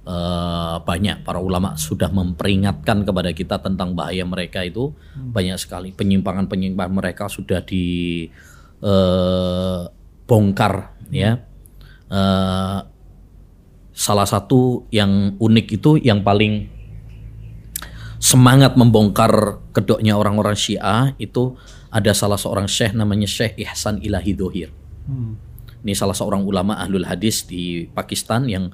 [0.00, 1.26] Eh, banyak.
[1.26, 4.94] Para ulama sudah memperingatkan kepada kita tentang bahaya mereka itu.
[5.14, 5.92] Banyak sekali.
[5.92, 8.44] Penyimpangan-penyimpangan mereka sudah dibongkar
[11.12, 11.42] ya.
[12.10, 12.80] Eh,
[13.90, 16.70] salah satu yang unik itu yang paling
[18.20, 21.56] semangat membongkar kedoknya orang-orang Syiah itu
[21.90, 24.70] ada salah seorang syekh namanya Syekh Ihsan Ilahi Dohir.
[25.80, 28.70] Ini salah seorang ulama ahlul hadis di Pakistan yang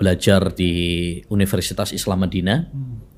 [0.00, 0.72] belajar di
[1.28, 2.72] Universitas Islam Madinah.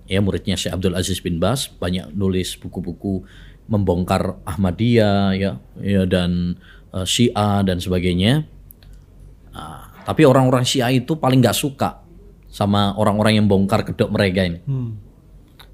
[0.09, 3.22] Ya muridnya Syekh Abdul Aziz bin Bas banyak nulis buku-buku
[3.68, 6.57] membongkar Ahmadiyah ya, ya dan
[6.97, 8.49] eh, Syiah dan sebagainya.
[9.53, 12.01] Ah, tapi orang-orang Syiah itu paling nggak suka
[12.49, 14.64] sama orang-orang yang bongkar kedok mereka ini.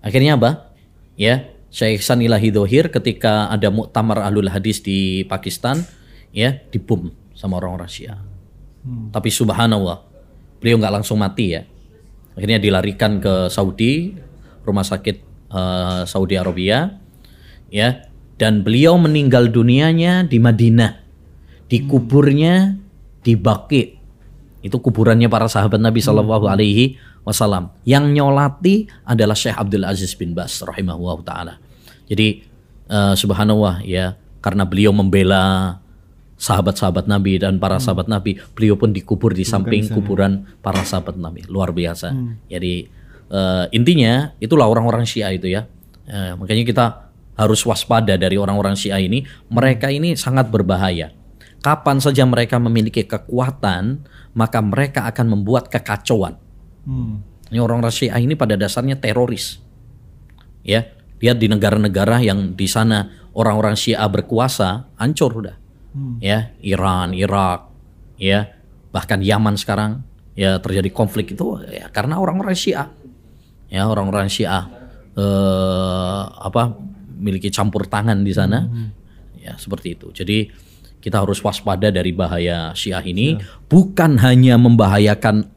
[0.03, 0.75] Akhirnya apa?
[1.15, 5.83] Ya, Syekh Ihsan Ilahi Dohir ketika ada muktamar ahlul hadis di Pakistan,
[6.31, 8.22] ya dibom sama orang-orang Syiah.
[9.11, 10.07] Tapi subhanallah,
[10.62, 11.66] beliau nggak langsung mati ya.
[12.39, 14.14] Akhirnya dilarikan ke Saudi,
[14.62, 15.16] rumah sakit
[15.51, 16.95] eh, Saudi Arabia,
[17.75, 18.07] ya.
[18.39, 20.95] Dan beliau meninggal dunianya di Madinah,
[21.66, 22.79] dikuburnya
[23.18, 23.99] di Baqi.
[24.62, 27.75] Itu kuburannya para sahabat Nabi Shallallahu Alaihi Wasallam.
[27.83, 31.64] Yang nyolati adalah Syekh Abdul Aziz bin Bas rahimahullah taala.
[32.09, 32.44] Jadi
[32.88, 35.78] eh, subhanallah ya karena beliau membela
[36.34, 41.46] sahabat-sahabat Nabi dan para sahabat Nabi, beliau pun dikubur di samping kuburan para sahabat Nabi.
[41.48, 42.12] Luar biasa.
[42.50, 42.84] Jadi
[43.32, 45.64] eh, intinya itulah orang-orang Syiah itu ya.
[46.05, 46.86] Eh, makanya kita
[47.34, 49.24] harus waspada dari orang-orang Syiah ini.
[49.48, 51.11] Mereka ini sangat berbahaya.
[51.64, 54.05] Kapan saja mereka memiliki kekuatan,
[54.36, 56.36] maka mereka akan membuat kekacauan.
[56.84, 57.24] Hmm.
[57.48, 59.64] Ini orang-orang Syiah ini pada dasarnya teroris.
[60.64, 60.84] Ya,
[61.25, 65.57] lihat di negara-negara yang di sana orang-orang Syiah berkuasa, hancur udah.
[66.20, 67.72] Ya, Iran, Irak,
[68.20, 68.53] ya,
[68.93, 70.05] bahkan Yaman sekarang
[70.37, 72.93] ya terjadi konflik itu ya karena orang-orang Syiah.
[73.72, 74.68] Ya, orang-orang Syiah
[75.16, 76.77] eh apa
[77.16, 78.68] memiliki campur tangan di sana.
[79.41, 80.12] Ya, seperti itu.
[80.12, 80.53] Jadi
[81.01, 85.49] kita harus waspada dari bahaya Syiah ini bukan hanya membahayakan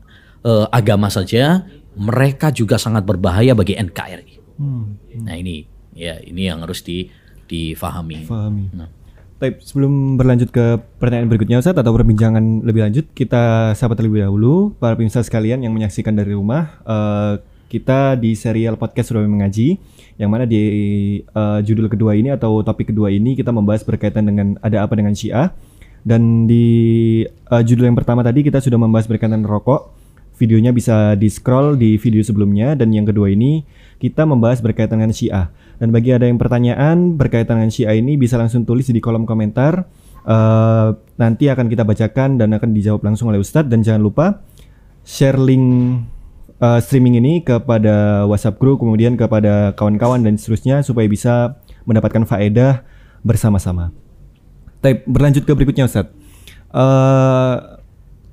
[0.47, 4.37] eh, agama saja, mereka juga sangat berbahaya bagi NKRI.
[4.57, 4.97] Hmm.
[5.21, 5.65] Nah, ini
[5.97, 7.09] ya ini yang harus di
[7.47, 8.27] difahami.
[8.27, 8.65] Pahami.
[8.75, 8.89] Nah.
[9.37, 14.73] Baik, sebelum berlanjut ke pertanyaan berikutnya Ustadz atau perbincangan lebih lanjut, kita sahabat terlebih dahulu
[14.81, 17.33] para pemirsa sekalian yang menyaksikan dari rumah, eh,
[17.69, 19.77] kita di serial podcast Surabaya Mengaji,
[20.17, 20.57] yang mana di
[21.21, 25.13] eh, judul kedua ini atau topik kedua ini kita membahas berkaitan dengan ada apa dengan
[25.13, 25.53] Syiah.
[26.01, 29.93] Dan di eh, judul yang pertama tadi kita sudah membahas berkaitan rokok.
[30.37, 33.65] Videonya bisa di scroll di video sebelumnya dan yang kedua ini
[33.97, 35.49] kita membahas berkaitan dengan Syiah.
[35.81, 39.89] Dan bagi ada yang pertanyaan berkaitan dengan Syiah ini bisa langsung tulis di kolom komentar.
[40.27, 44.25] Eh, nanti akan kita bacakan dan akan dijawab langsung oleh Ustadz dan jangan lupa
[45.01, 45.65] share link
[46.61, 51.57] eh, streaming ini kepada WhatsApp group kemudian kepada kawan-kawan dan seterusnya supaya bisa
[51.89, 52.85] mendapatkan faedah
[53.25, 53.89] bersama-sama.
[54.85, 56.13] Tapi berlanjut ke berikutnya Ustadz.
[56.77, 57.76] Eh,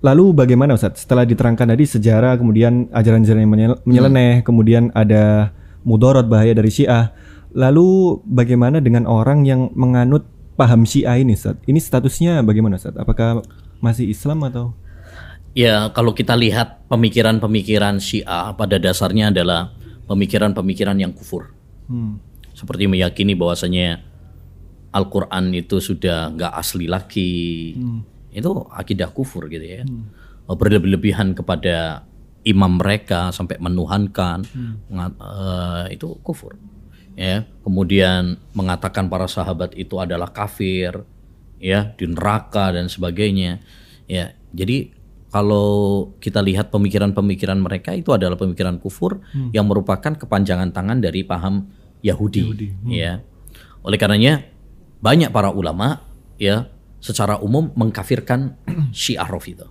[0.05, 6.29] lalu bagaimana Ustadz setelah diterangkan tadi sejarah kemudian ajaran-ajaran yang menyel- menyeleneh kemudian ada mudorot
[6.29, 7.17] bahaya dari Syiah.
[7.55, 10.29] Lalu bagaimana dengan orang yang menganut
[10.61, 11.65] paham Syiah ini Ustadz?
[11.65, 13.01] Ini statusnya bagaimana Ustadz?
[13.01, 13.41] Apakah
[13.81, 14.77] masih Islam atau
[15.55, 19.71] Ya, kalau kita lihat pemikiran-pemikiran Syiah pada dasarnya adalah
[20.11, 21.55] pemikiran-pemikiran yang kufur.
[21.87, 22.19] Hmm.
[22.59, 24.03] Seperti meyakini bahwasanya
[24.91, 27.75] Al-Qur'an itu sudah nggak asli lagi.
[28.35, 29.87] Itu akidah kufur gitu ya.
[30.45, 32.05] Berlebih-lebihan kepada
[32.45, 34.45] imam mereka sampai menuhankan
[34.91, 36.59] menga- eh, itu kufur.
[37.15, 41.07] Ya, kemudian mengatakan para sahabat itu adalah kafir,
[41.57, 43.63] ya, di neraka dan sebagainya.
[44.05, 44.91] Ya, jadi
[45.31, 51.71] kalau kita lihat pemikiran-pemikiran mereka itu adalah pemikiran kufur yang merupakan kepanjangan tangan dari paham
[52.03, 52.43] Yahudi,
[52.93, 53.23] ya.
[53.81, 54.43] Oleh karenanya
[54.99, 56.03] banyak para ulama
[56.37, 56.67] ya
[57.05, 58.57] secara umum mengkafirkan
[58.97, 59.69] Syiah Rafidhah.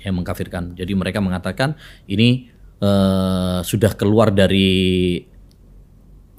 [0.00, 0.72] Ya mengkafirkan.
[0.72, 1.76] Jadi mereka mengatakan
[2.08, 2.48] ini
[2.80, 5.20] eh, sudah keluar dari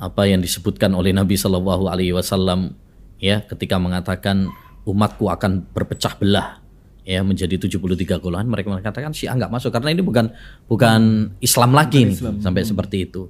[0.02, 2.74] apa yang disebutkan oleh Nabi Shallallahu Alaihi Wasallam
[3.18, 4.50] ya ketika mengatakan
[4.86, 6.62] umatku akan berpecah belah
[7.06, 8.50] ya menjadi 73 golongan.
[8.50, 10.34] Mereka mengatakan Syiah nggak masuk karena ini bukan
[10.66, 13.30] bukan Islam lagi nih sampai seperti itu.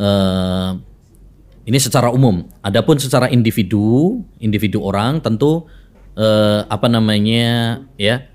[0.00, 0.72] Eh,
[1.64, 2.48] ini secara umum.
[2.64, 5.68] Adapun secara individu individu orang tentu
[6.18, 8.26] eh, apa namanya ya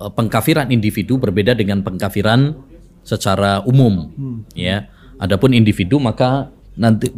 [0.00, 2.56] eh, pengkafiran individu berbeda dengan pengkafiran
[3.02, 4.10] secara umum
[4.54, 4.88] ya.
[5.22, 7.14] Adapun individu maka nanti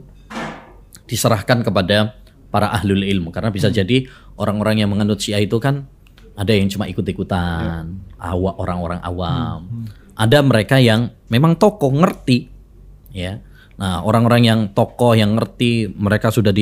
[1.09, 2.21] diserahkan kepada
[2.53, 3.33] para ahlul ilmu.
[3.33, 4.05] Karena bisa jadi
[4.37, 5.89] orang-orang yang menganut Syiah itu kan
[6.35, 9.89] ada yang cuma ikut-ikutan, awak orang-orang awam.
[10.15, 12.51] Ada mereka yang memang tokoh ngerti
[13.15, 13.41] ya.
[13.75, 16.55] Nah, orang-orang yang tokoh yang ngerti, mereka sudah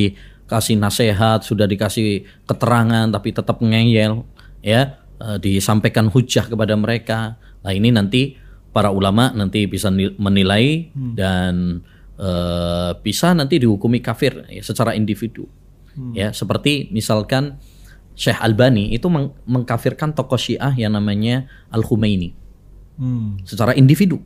[0.52, 4.20] dikasih nasihat, sudah dikasih keterangan tapi tetap ngeyel
[4.60, 7.40] ya, eh, disampaikan hujah kepada mereka.
[7.64, 8.36] Nah, ini nanti
[8.68, 11.80] para ulama nanti bisa nil- menilai dan
[12.20, 15.48] eh, bisa nanti dihukumi kafir ya, secara individu.
[16.12, 17.60] Ya, seperti misalkan
[18.16, 22.36] Syekh Albani itu meng- mengkafirkan tokoh Syiah yang namanya Al Khumaini
[22.92, 23.40] Hmm.
[23.48, 24.20] secara individu,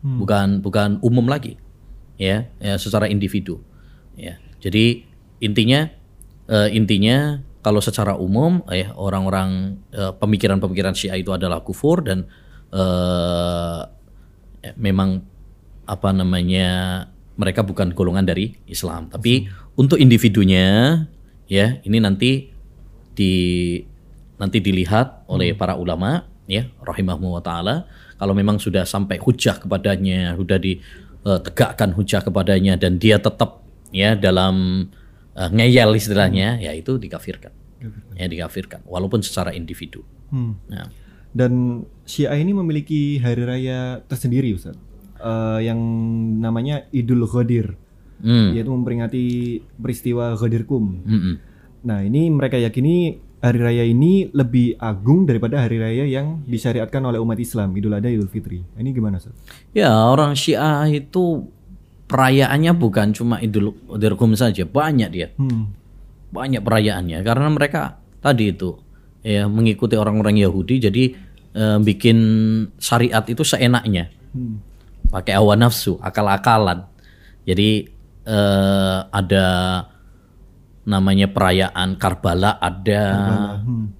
[0.00, 1.60] bukan bukan umum lagi,
[2.16, 3.60] ya, ya secara individu,
[4.16, 4.40] ya.
[4.56, 5.04] Jadi
[5.40, 5.90] intinya
[6.50, 12.30] eh, intinya kalau secara umum, eh orang-orang eh, pemikiran-pemikiran Syiah itu adalah kufur dan
[12.70, 13.82] eh,
[14.78, 15.22] memang
[15.86, 16.68] apa namanya
[17.34, 21.04] mereka bukan golongan dari Islam, tapi untuk individunya,
[21.50, 22.48] ya ini nanti
[23.12, 23.34] di
[24.36, 27.90] nanti dilihat oleh para ulama ya rahimahmu wa taala.
[28.16, 33.60] Kalau memang sudah sampai hujah kepadanya sudah ditegakkan hujah kepadanya dan dia tetap
[33.92, 34.86] ya dalam
[35.36, 37.52] eh, ngeyel istilahnya ya itu dikafirkan
[38.16, 40.58] ya dikafirkan walaupun secara individu Hmm.
[40.66, 40.90] nah,
[41.30, 44.74] Dan Syiah ini memiliki hari raya tersendiri Ustaz.
[45.16, 45.78] Eh, yang
[46.40, 47.78] namanya Idul Ghadir,
[48.20, 49.24] hmm, yaitu memperingati
[49.78, 51.06] peristiwa Ghadir Kum.
[51.06, 51.34] mm, mm.
[51.86, 57.22] Nah, ini mereka yakini hari raya ini lebih agung daripada hari raya yang disyariatkan oleh
[57.22, 58.66] umat Islam, Idul Adha, Idul Fitri.
[58.74, 59.36] Ini gimana, Ustaz?
[59.70, 61.46] ya orang Syiah itu
[62.06, 65.28] perayaannya bukan cuma Idul Adha saja banyak dia.
[65.36, 65.74] Hmm.
[66.26, 68.76] banyak perayaannya karena mereka tadi itu
[69.22, 71.04] ya mengikuti orang-orang Yahudi jadi
[71.54, 72.18] eh, bikin
[72.78, 74.10] syariat itu seenaknya.
[74.34, 74.60] Hmm.
[75.06, 76.82] pakai hawa nafsu akal-akalan.
[77.46, 77.86] Jadi
[78.26, 79.46] eh, ada
[80.86, 83.02] namanya perayaan Karbala ada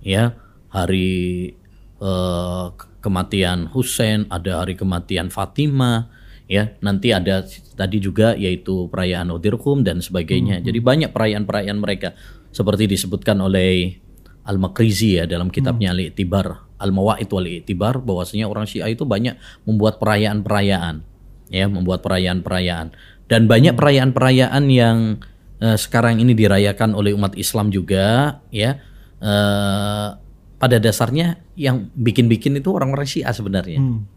[0.03, 0.35] ya
[0.71, 1.51] hari
[1.99, 6.11] eh, ke- kematian Husain ada hari kematian Fatimah
[6.47, 7.43] ya nanti ada
[7.75, 10.63] tadi juga yaitu perayaan Udirhum dan sebagainya.
[10.63, 12.15] Jadi banyak perayaan-perayaan mereka.
[12.55, 14.01] Seperti disebutkan oleh
[14.47, 21.17] Al-Makrizi ya dalam kitabnya Al-I'tibar Al-Mawa'id wal I'tibar bahwasanya orang Syiah itu banyak membuat perayaan-perayaan
[21.51, 22.95] ya membuat perayaan-perayaan.
[23.27, 25.19] Dan banyak perayaan-perayaan yang
[25.59, 28.79] eh, sekarang ini dirayakan oleh umat Islam juga ya.
[29.19, 30.09] Eh,
[30.57, 33.81] pada dasarnya yang bikin-bikin itu orang-orang Syiah sebenarnya.
[33.81, 34.09] Hmm.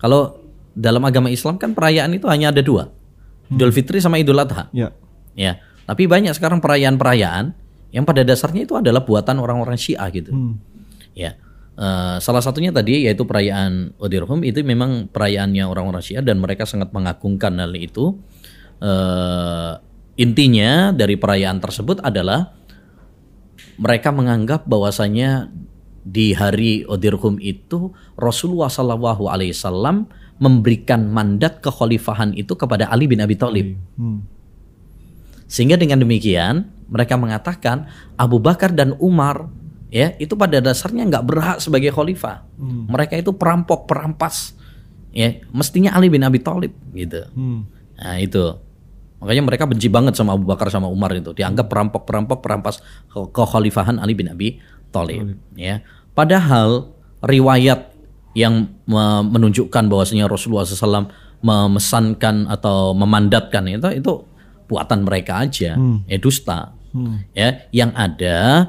[0.00, 2.90] kalau dalam agama Islam kan perayaan itu hanya ada dua.
[3.50, 4.70] Idul Fitri sama Idul Adha.
[4.70, 4.94] Ya.
[5.34, 7.50] ya tapi banyak sekarang perayaan-perayaan
[7.90, 10.30] yang pada dasarnya itu adalah buatan orang-orang Syiah gitu.
[10.30, 10.54] Hmm.
[11.10, 11.34] ya
[11.80, 16.92] Eh, salah satunya tadi yaitu perayaan Udirhum itu memang perayaannya orang-orang Syiah dan mereka sangat
[16.92, 18.20] mengagungkan hal itu.
[18.84, 19.72] Eh,
[20.20, 22.52] intinya dari perayaan tersebut adalah
[23.80, 25.48] mereka menganggap bahwasanya
[26.04, 30.04] di hari Udirhum itu Rasulullah Shallallahu Alaihi Wasallam
[30.40, 34.24] memberikan mandat kekhalifahan itu kepada Ali bin Abi Thalib Hmm.
[35.44, 37.86] sehingga dengan demikian mereka mengatakan
[38.16, 39.46] Abu Bakar dan Umar
[39.90, 42.46] ya itu pada dasarnya nggak berhak sebagai khalifah.
[42.58, 44.54] Mereka itu perampok, perampas.
[45.10, 47.26] Ya, mestinya Ali bin Abi Thalib gitu.
[47.34, 47.66] Hmm.
[47.98, 48.54] Nah, itu.
[49.18, 51.34] Makanya mereka benci banget sama Abu Bakar sama Umar itu.
[51.34, 52.78] Dianggap perampok-perampok, perampas
[53.10, 55.82] ke- kekhalifahan Ali bin Abi Thalib, ya.
[56.14, 57.89] Padahal riwayat
[58.34, 64.12] yang me- menunjukkan bahwasanya Rasulullah SAW memesankan atau memandatkan itu itu
[64.68, 65.74] buatan mereka aja,
[66.06, 66.76] ya dusta.
[67.34, 68.66] Ya, yang ada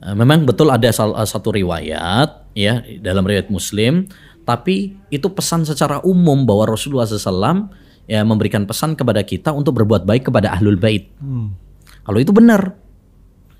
[0.00, 4.08] eh, memang betul ada salah satu riwayat ya dalam riwayat Muslim,
[4.44, 7.72] tapi itu pesan secara umum bahwa Rasulullah SAW
[8.04, 11.08] ya memberikan pesan kepada kita untuk berbuat baik kepada ahlul bait.
[11.18, 11.56] Hmm.
[12.04, 12.76] Kalau itu benar,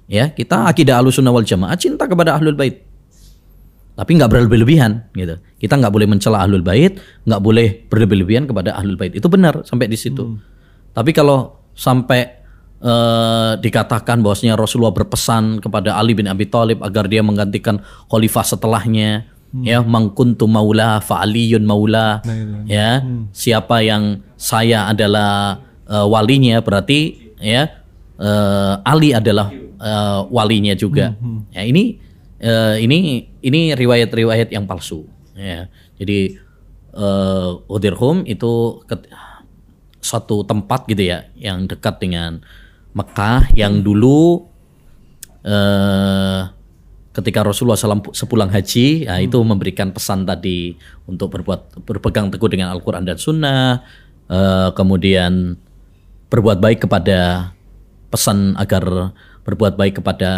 [0.05, 2.85] ya kita akidah alusunnah wal jamaah cinta kepada ahlul bait.
[3.95, 5.39] Tapi nggak berlebih-lebihan gitu.
[5.59, 9.15] Kita nggak boleh mencela ahlul bait, nggak boleh berlebih-lebihan kepada ahlul bait.
[9.15, 10.35] Itu benar sampai di situ.
[10.91, 12.21] Tapi kalau sampai
[12.83, 17.79] eh, dikatakan bahwasanya Rasulullah berpesan kepada Ali bin Abi Thalib agar dia menggantikan
[18.11, 19.31] khalifah setelahnya,
[19.63, 22.75] ya mangkuntu maula fa aliyun maula, Nah, itu.
[22.75, 22.89] ya
[23.31, 27.71] siapa yang saya adalah eh, walinya berarti ya
[28.19, 31.15] eh, Ali adalah eh, walinya juga
[31.55, 32.03] ya ini
[32.45, 35.73] eh, ini ini riwayat-riwayat yang palsu ya.
[35.97, 36.37] Jadi
[36.93, 39.09] eh, Udirhum itu ket-
[40.05, 42.45] suatu tempat gitu ya yang dekat dengan
[42.93, 44.45] Mekah yang dulu
[45.45, 46.55] eh
[47.15, 50.75] ketika Rasulullah SAW sepulang haji, ya, itu memberikan pesan tadi
[51.07, 53.87] untuk berbuat berpegang teguh dengan Al-Quran dan Sunnah,
[54.27, 55.55] eh, kemudian
[56.27, 57.55] berbuat baik kepada
[58.11, 59.15] pesan agar
[59.45, 60.31] berbuat baik kepada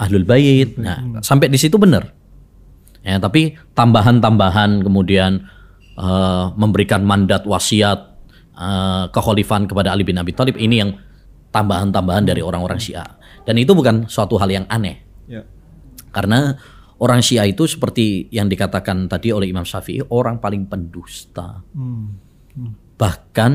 [0.00, 0.74] ahlul bait.
[0.80, 2.12] Nah, sampai di situ benar.
[3.04, 5.46] Ya, tapi tambahan-tambahan kemudian
[5.96, 8.18] eh, memberikan mandat wasiat
[8.58, 10.90] uh, kekhalifahan kepada Ali bin Abi Thalib ini yang
[11.54, 13.06] tambahan-tambahan dari orang-orang Syiah.
[13.46, 15.00] Dan itu bukan suatu hal yang aneh.
[15.24, 15.46] Ya.
[16.12, 16.58] Karena
[17.00, 21.64] orang Syiah itu seperti yang dikatakan tadi oleh Imam Syafi'i, orang paling pendusta.
[21.72, 22.18] Hmm.
[22.98, 23.52] Bahkan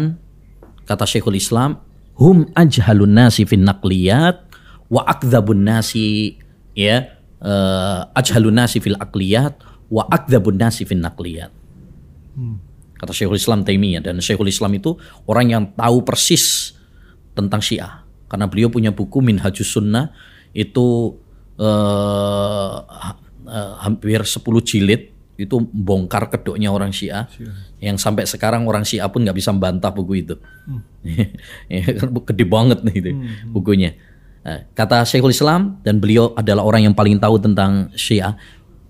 [0.87, 1.77] kata Syekhul Islam,
[2.17, 4.42] hum ajhalun nasi fin naqliyat
[4.93, 6.37] wa akdzabun nasi
[6.77, 9.57] ya eh, ajhalun nasi fil aqliyat
[9.89, 11.49] wa akdzabun nasi fin naqliyat.
[12.97, 14.01] Kata Syekhul Islam Taimiyah.
[14.05, 14.95] Dan Syekhul Islam itu
[15.25, 16.77] orang yang tahu persis
[17.33, 18.05] tentang Syiah.
[18.29, 20.13] Karena beliau punya buku Minhajus Sunnah
[20.53, 21.17] itu
[22.89, 27.25] ha- eh, hampir 10 jilid itu bongkar kedoknya orang Syiah.
[27.81, 30.35] Yang sampai sekarang orang Syiah pun nggak bisa membantah buku itu.
[31.73, 33.11] ya, kan gede banget nih itu
[33.51, 33.91] bukunya.
[34.43, 38.35] Nah, kata Syekhul Islam dan beliau adalah orang yang paling tahu tentang Syiah.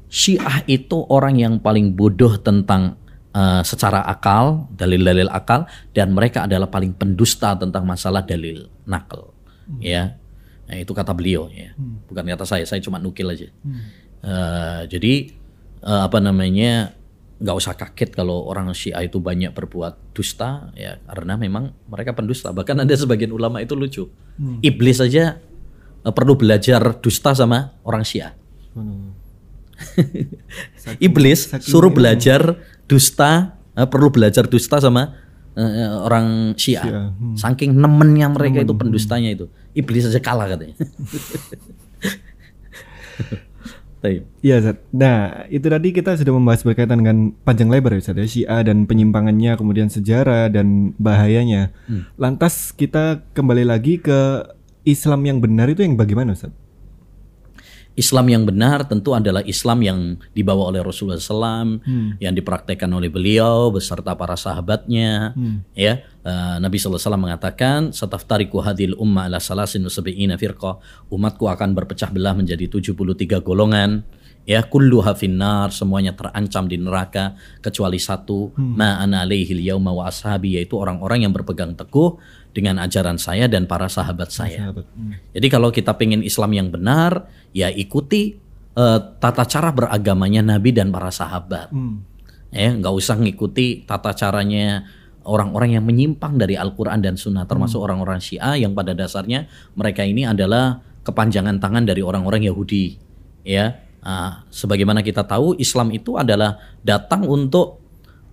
[0.09, 2.97] Syiah itu orang yang paling bodoh tentang
[3.33, 9.29] eh, secara akal, dalil-dalil akal dan mereka adalah paling pendusta tentang masalah dalil nakal.
[9.77, 10.17] Ya.
[10.65, 11.77] Nah, itu kata beliau ya.
[12.09, 13.47] Bukan kata saya, saya cuma nukil aja.
[14.23, 15.13] Eh, jadi
[15.85, 16.97] eh, apa namanya
[17.43, 22.55] nggak usah kaget kalau orang Syiah itu banyak berbuat dusta ya karena memang mereka pendusta.
[22.55, 24.07] Bahkan ada sebagian ulama itu lucu.
[24.63, 25.43] Iblis saja
[26.03, 28.33] eh, perlu belajar dusta sama orang Syiah
[31.05, 32.55] iblis suruh belajar
[32.87, 35.15] dusta eh, perlu belajar dusta sama
[35.55, 37.07] eh, orang Syiah Syiah,
[37.37, 39.49] saking nemennya mereka itu pendustanya itu.
[39.73, 40.77] Iblis saja kalah katanya
[44.03, 44.27] Baik.
[44.43, 44.83] Iya, Zat.
[44.91, 48.27] Nah, itu tadi kita sudah membahas berkaitan dengan panjang lebar ya, Zat, ya.
[48.27, 51.71] Syiah dan penyimpangannya, kemudian sejarah dan bahayanya.
[52.19, 54.43] Lantas kita kembali lagi ke
[54.83, 56.51] Islam yang benar itu yang bagaimana, Ustaz?
[57.93, 59.99] Islam yang benar tentu adalah Islam yang
[60.33, 61.77] dibawa oleh Rasulullah SAW,
[62.17, 65.37] yang dipraktekkan oleh beliau beserta para sahabatnya.
[65.77, 69.83] Ya, Eh, Nabi SAW mengatakan, "Sataftariku hadil umma ala salasin
[70.39, 70.79] firqa."
[71.11, 74.07] Umatku akan berpecah belah menjadi 73 golongan.
[74.43, 80.59] Ya, kulluha finnar, semuanya terancam di neraka kecuali satu, ma ana alaihil yauma wa ashabi
[80.59, 82.19] yaitu orang-orang yang berpegang teguh
[82.51, 84.67] dengan ajaran saya dan para sahabat saya.
[84.67, 84.85] Sahabat.
[84.93, 85.15] Hmm.
[85.31, 88.35] Jadi kalau kita pengen Islam yang benar, ya ikuti
[88.75, 91.71] eh, tata cara beragamanya Nabi dan para sahabat.
[91.71, 92.03] Hmm.
[92.51, 94.85] Ya, nggak usah ngikuti tata caranya
[95.23, 100.27] orang-orang yang menyimpang dari Al-Quran dan Sunnah, termasuk orang-orang Syiah yang pada dasarnya mereka ini
[100.27, 102.99] adalah kepanjangan tangan dari orang-orang Yahudi.
[103.43, 107.79] Ya, Ah, sebagaimana kita tahu Islam itu adalah datang untuk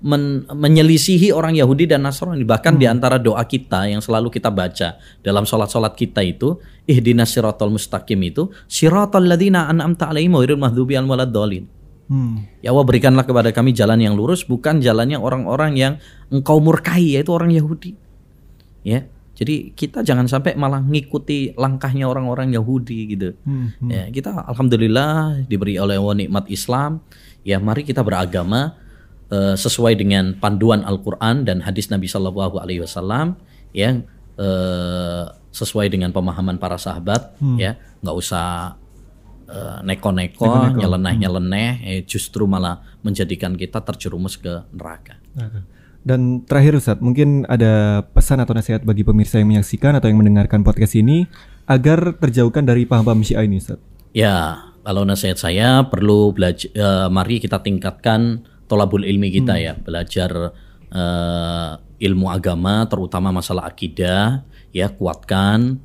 [0.03, 2.43] men- menyelisihi orang Yahudi dan Nasrani.
[2.43, 6.59] Bahkan di antara doa kita yang selalu kita baca dalam sholat-sholat kita itu,
[6.91, 11.65] ihdinas siratal mustaqim itu, siratal ladina an'amta alaihim wa ghairil maghdubi alaihim waladdallin.
[12.11, 12.43] Hmm.
[12.59, 15.93] Ya Allah berikanlah kepada kami jalan yang lurus, bukan jalannya orang-orang yang
[16.35, 17.95] engkau murkai, yaitu orang Yahudi.
[18.83, 19.07] Ya,
[19.41, 23.33] jadi kita jangan sampai malah ngikuti langkahnya orang-orang Yahudi gitu.
[23.49, 23.73] Hmm.
[23.89, 27.01] Ya, kita alhamdulillah diberi oleh Allah nikmat Islam.
[27.41, 28.77] Ya, mari kita beragama
[29.33, 33.41] eh, sesuai dengan panduan Al-Qur'an dan hadis Nabi Shallallahu alaihi wasallam
[33.73, 34.05] yang
[34.37, 35.25] eh,
[35.57, 38.77] sesuai dengan pemahaman para sahabat ya, nggak usah
[39.49, 45.17] eh, neko-neko, nyeleneh-nyeleneh, eh, justru malah menjadikan kita terjerumus ke neraka.
[46.01, 50.65] Dan terakhir Ustaz, mungkin ada pesan atau nasihat bagi pemirsa yang menyaksikan atau yang mendengarkan
[50.65, 51.29] podcast ini
[51.69, 53.77] agar terjauhkan dari paham-paham Syiah ini Ustaz.
[54.17, 56.73] Ya, kalau nasihat saya perlu belajar,
[57.13, 60.57] mari kita tingkatkan tolabul ilmi kita ya, belajar
[60.89, 61.71] eh,
[62.01, 65.85] ilmu agama, terutama masalah akidah, ya kuatkan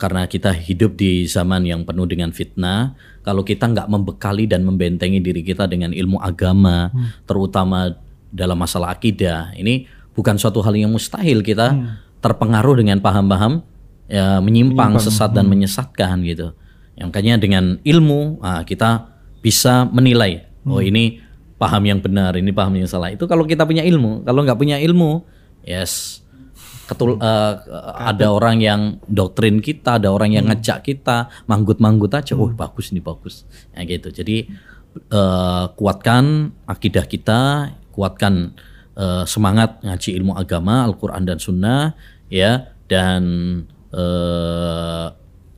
[0.00, 2.96] karena kita hidup di zaman yang penuh dengan fitnah.
[3.20, 6.88] Kalau kita nggak membekali dan membentengi diri kita dengan ilmu agama,
[7.28, 7.92] terutama
[8.30, 11.74] dalam masalah akidah, ini bukan suatu hal yang mustahil kita
[12.20, 13.62] terpengaruh dengan paham-paham
[14.10, 16.54] ya, menyimpang, sesat dan menyesatkan gitu.
[16.98, 19.08] Yang Makanya dengan ilmu ah, kita
[19.40, 21.22] bisa menilai, oh ini
[21.56, 23.12] paham yang benar, ini paham yang salah.
[23.12, 24.24] Itu kalau kita punya ilmu.
[24.24, 25.24] Kalau nggak punya ilmu,
[25.64, 26.20] yes,
[26.88, 27.54] ketul, eh,
[28.04, 33.04] ada orang yang doktrin kita, ada orang yang ngajak kita, manggut-manggut aja, oh bagus nih
[33.04, 34.12] bagus, ya gitu.
[34.12, 34.48] Jadi
[35.08, 38.56] eh, kuatkan akidah kita, kuatkan
[38.96, 41.92] eh, semangat ngaji ilmu agama, Al-Quran dan Sunnah,
[42.32, 43.22] ya, dan
[43.92, 45.06] eh,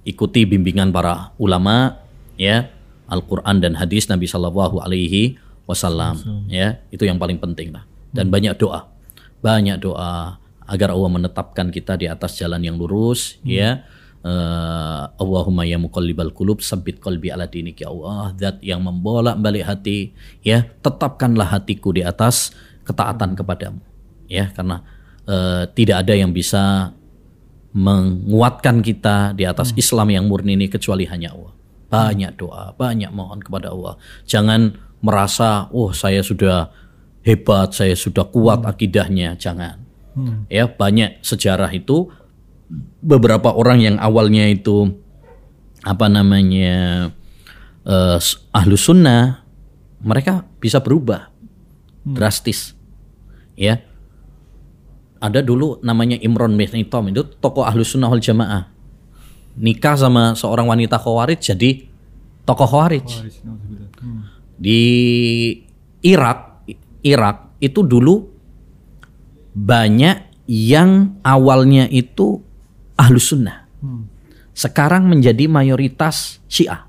[0.03, 2.03] ikuti bimbingan para ulama,
[2.35, 2.67] ya,
[3.07, 5.39] Al-Quran dan hadis Nabi Shallallahu Alaihi
[5.71, 6.19] Wasallam,
[6.51, 7.87] ya, itu yang paling penting lah.
[8.11, 8.91] Dan banyak doa,
[9.39, 13.87] banyak doa agar Allah menetapkan kita di atas jalan yang lurus, ya,
[14.23, 18.35] eh, Allahumma ya muqallibal qulub sabbit qalbi ala dinik ya Allah.
[18.39, 22.55] Zat yang membolak-balik hati ya tetapkanlah hatiku di atas
[22.87, 23.83] ketaatan kepadamu.
[24.31, 24.87] Ya karena
[25.27, 26.95] eh, tidak ada yang bisa
[27.73, 31.53] menguatkan kita di atas Islam yang murni ini kecuali hanya Allah.
[31.93, 34.01] Banyak doa banyak mohon kepada Allah.
[34.25, 36.73] Jangan merasa oh saya sudah
[37.25, 39.37] hebat saya sudah kuat akidahnya.
[39.37, 39.83] Jangan.
[40.53, 42.13] Ya banyak sejarah itu
[43.03, 44.93] beberapa orang yang awalnya itu
[45.83, 47.11] apa namanya
[47.85, 48.19] eh,
[48.55, 49.43] ahlu sunnah
[50.03, 51.31] mereka bisa berubah
[52.03, 52.75] drastis
[53.55, 53.79] ya.
[55.23, 58.67] Ada dulu namanya Imron bin Hitam itu tokoh ahlu sunnah wal jamaah.
[59.55, 61.87] Nikah sama seorang wanita khawarij jadi
[62.43, 63.07] tokoh khawarij.
[64.59, 64.83] Di
[66.03, 66.67] Irak
[67.07, 68.27] Irak itu dulu
[69.55, 72.43] banyak yang awalnya itu
[73.03, 73.67] ahlu sunnah.
[74.55, 76.87] Sekarang menjadi mayoritas syiah.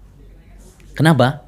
[0.93, 1.41] Kenapa?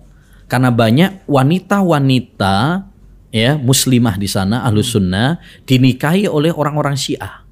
[0.50, 2.88] Karena banyak wanita-wanita
[3.30, 5.38] ya muslimah di sana ahlu sunnah
[5.70, 7.46] dinikahi oleh orang-orang syiah.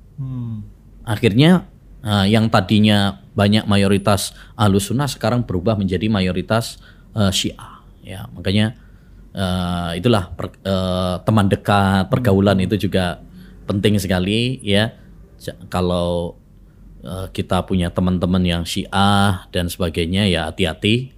[1.06, 1.70] Akhirnya
[2.02, 6.80] eh, yang tadinya banyak mayoritas ahlu sunnah sekarang berubah menjadi mayoritas
[7.14, 7.84] eh, syiah.
[8.02, 8.74] Ya makanya
[9.36, 13.20] eh, itulah per- eh, teman dekat pergaulan itu juga
[13.68, 14.96] penting sekali ya.
[15.68, 16.40] Kalau
[17.04, 21.12] eh, kita punya teman-teman yang syiah dan sebagainya ya hati-hati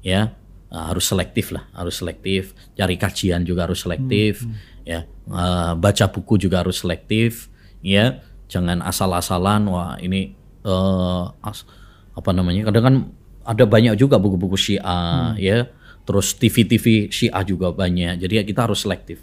[0.00, 0.32] ya.
[0.72, 2.54] Eh, harus selektif lah harus selektif.
[2.72, 4.46] Cari kajian juga harus selektif
[4.86, 5.04] ya.
[5.28, 7.50] Eh, baca buku juga harus selektif
[7.82, 8.22] ya.
[8.48, 10.32] Jangan asal-asalan wah ini
[10.62, 11.66] eh, as-
[12.12, 12.96] apa namanya kadang kan
[13.42, 15.66] ada banyak juga buku-buku syiah ya.
[16.02, 18.18] Terus TV-TV syiah juga banyak.
[18.18, 19.22] Jadi ya kita harus selektif.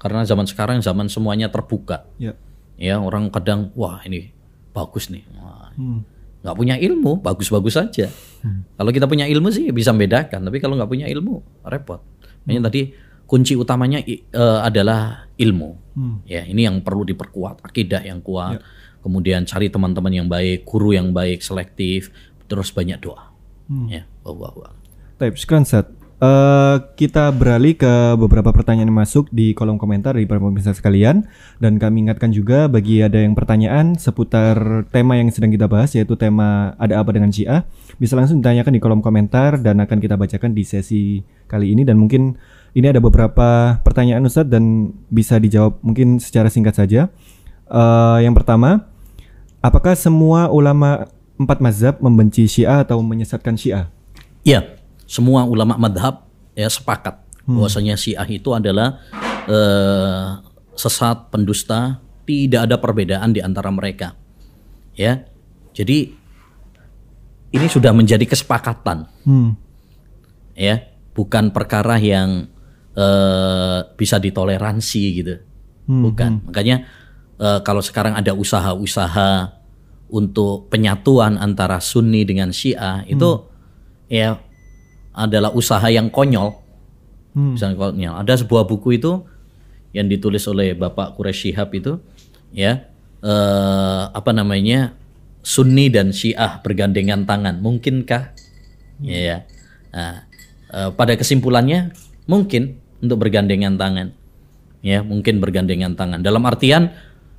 [0.00, 2.08] Karena zaman sekarang zaman semuanya terbuka.
[2.16, 2.32] Ya.
[2.80, 4.33] ya orang kadang wah ini
[4.74, 5.22] bagus nih.
[5.38, 5.70] Wah,
[6.44, 8.12] nggak punya ilmu bagus-bagus saja
[8.76, 12.04] kalau kita punya ilmu sih bisa membedakan tapi kalau nggak punya ilmu repot.
[12.44, 12.92] Makanya tadi
[13.24, 14.20] kunci utamanya eh,
[14.60, 15.96] adalah ilmu.
[16.28, 18.60] Ya ini yang perlu diperkuat akidah yang kuat.
[19.00, 22.12] Kemudian cari teman-teman yang baik guru yang baik selektif
[22.44, 23.32] terus banyak doa.
[23.88, 24.72] Ya wah, wah, wah.
[25.16, 25.40] Taib,
[26.14, 31.26] Eh, kita beralih ke beberapa pertanyaan yang masuk di kolom komentar dari para pemirsa sekalian
[31.58, 36.14] dan kami ingatkan juga bagi ada yang pertanyaan seputar tema yang sedang kita bahas yaitu
[36.14, 37.66] tema ada apa dengan Syiah
[37.98, 41.18] bisa langsung ditanyakan di kolom komentar dan akan kita bacakan di sesi
[41.50, 42.38] kali ini dan mungkin
[42.78, 47.10] ini ada beberapa pertanyaan Ustadz dan bisa dijawab mungkin secara singkat saja.
[47.66, 48.86] Eh, yang pertama,
[49.58, 51.10] apakah semua ulama
[51.42, 53.90] empat mazhab membenci Syiah atau menyesatkan Syiah?
[54.46, 54.73] Ya,
[55.04, 56.24] semua ulama madhab
[56.54, 59.04] ya sepakat bahwasanya Syiah itu adalah
[59.44, 60.28] eh,
[60.74, 64.16] sesat pendusta, tidak ada perbedaan di antara mereka.
[64.96, 65.28] Ya,
[65.76, 66.08] jadi
[67.54, 69.54] ini sudah menjadi kesepakatan, Hmm.
[70.56, 72.48] ya, bukan perkara yang
[72.94, 75.34] eh, bisa ditoleransi gitu,
[75.86, 76.46] bukan.
[76.46, 76.86] Makanya
[77.42, 79.50] eh, kalau sekarang ada usaha-usaha
[80.14, 83.50] untuk penyatuan antara Sunni dengan Syiah itu
[84.06, 84.38] ya
[85.14, 86.58] adalah usaha yang konyol.
[87.34, 88.14] Misalnya konyol.
[88.20, 89.22] Ada sebuah buku itu
[89.94, 92.02] yang ditulis oleh Bapak Quraisy Shihab itu
[92.50, 92.82] ya
[93.22, 94.94] eh, apa namanya
[95.44, 98.34] Sunni dan Syiah bergandengan tangan mungkinkah
[99.06, 99.38] ya ya.
[99.94, 100.26] Nah,
[100.74, 101.94] eh, pada kesimpulannya
[102.26, 104.10] mungkin untuk bergandengan tangan
[104.82, 106.90] ya mungkin bergandengan tangan dalam artian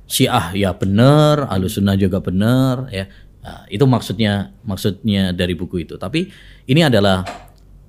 [0.06, 3.10] Syiah ya benar, Ahlussunnah juga benar ya.
[3.42, 5.98] Nah, itu maksudnya maksudnya dari buku itu.
[5.98, 6.30] Tapi
[6.70, 7.26] ini adalah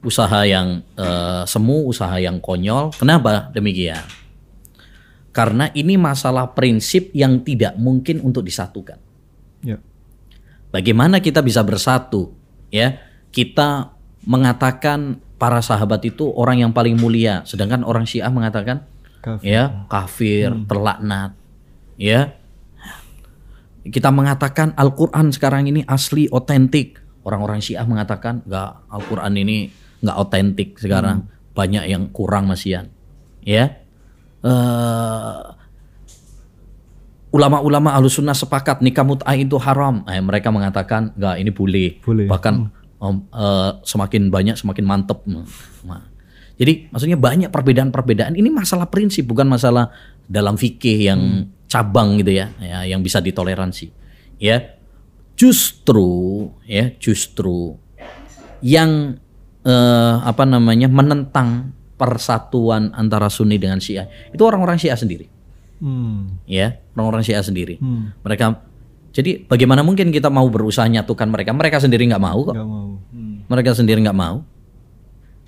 [0.06, 2.94] usaha yang eh, semu, usaha yang konyol.
[2.98, 4.02] Kenapa demikian?
[5.34, 8.98] Karena ini masalah prinsip yang tidak mungkin untuk disatukan.
[9.61, 9.78] Ya.
[10.74, 12.34] Bagaimana kita bisa bersatu?
[12.74, 12.99] Ya,
[13.30, 13.94] kita
[14.26, 18.84] mengatakan para sahabat itu orang yang paling mulia, sedangkan orang Syiah mengatakan
[19.22, 19.45] Kafir.
[19.45, 21.38] ya kafir, terlaknat.
[22.02, 22.34] Ya.
[23.88, 26.99] Kita mengatakan Al-Qur'an sekarang ini asli otentik.
[27.24, 29.72] Orang-orang Syiah mengatakan enggak Al-Qur'an ini
[30.03, 31.30] enggak otentik sekarang.
[31.57, 32.90] Banyak yang kurang masihan.
[33.41, 33.82] Ya.
[34.45, 35.41] Eh
[37.28, 40.02] ulama-ulama Ahlussunnah sepakat nikah mut'ah itu haram.
[40.07, 41.90] Eh, mereka mengatakan enggak ini boleh.
[42.02, 42.26] Boleh.
[42.26, 42.53] Bahkan
[42.98, 45.22] om, eh, semakin banyak semakin mantep.
[45.28, 46.03] Nah,
[46.57, 48.34] jadi maksudnya banyak perbedaan-perbedaan.
[48.34, 49.94] Ini masalah prinsip bukan masalah
[50.26, 51.22] dalam fikih yang
[51.68, 53.94] cabang gitu ya, ya, yang bisa ditoleransi.
[54.41, 54.80] Ya,
[55.38, 56.10] justru
[56.65, 57.78] ya justru
[58.65, 59.22] yang
[59.68, 65.27] eh, apa namanya menentang persatuan antara Sunni dengan Syiah itu orang-orang Syiah sendiri
[65.77, 66.41] Hmm.
[66.49, 68.15] ya orang-orang Syiah sendiri Hmm.
[68.26, 68.65] mereka
[69.18, 71.49] Jadi bagaimana mungkin kita mau berusaha nyatukan mereka?
[71.49, 72.53] Mereka sendiri nggak mau kok.
[72.53, 72.89] Nggak mau.
[73.10, 73.41] Hmm.
[73.49, 74.45] Mereka sendiri nggak mau.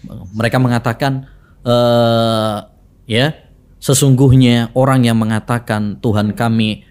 [0.09, 1.29] Mereka mengatakan
[1.61, 2.57] eh
[3.05, 3.27] ya
[3.77, 6.81] sesungguhnya orang yang mengatakan Tuhan kami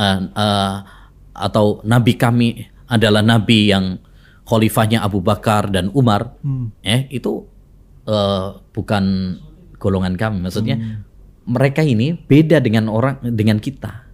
[0.00, 0.74] eh, eh,
[1.36, 2.48] atau Nabi kami
[2.88, 4.00] adalah Nabi yang
[4.46, 6.70] khalifahnya Abu Bakar dan Umar, Hmm.
[6.80, 7.44] eh itu
[8.06, 9.04] eh, bukan
[9.76, 10.38] golongan kami.
[10.38, 11.02] Maksudnya
[11.44, 14.06] mereka ini beda dengan orang dengan kita,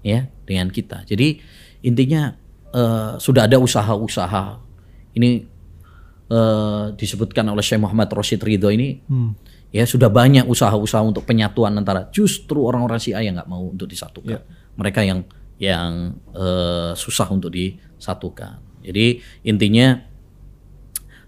[0.00, 1.04] ya dengan kita.
[1.04, 1.36] Jadi
[1.84, 2.32] intinya
[2.72, 4.44] eh, sudah ada usaha-usaha
[5.12, 5.44] ini
[6.32, 9.36] eh, disebutkan oleh Syekh Muhammad Rosyid Ridho ini Hmm.
[9.68, 14.40] ya sudah banyak usaha-usaha untuk penyatuan antara justru orang-orang Syiah yang nggak mau untuk disatukan.
[14.80, 15.20] Mereka yang
[15.60, 18.71] yang eh, susah untuk disatukan.
[18.82, 20.02] Jadi intinya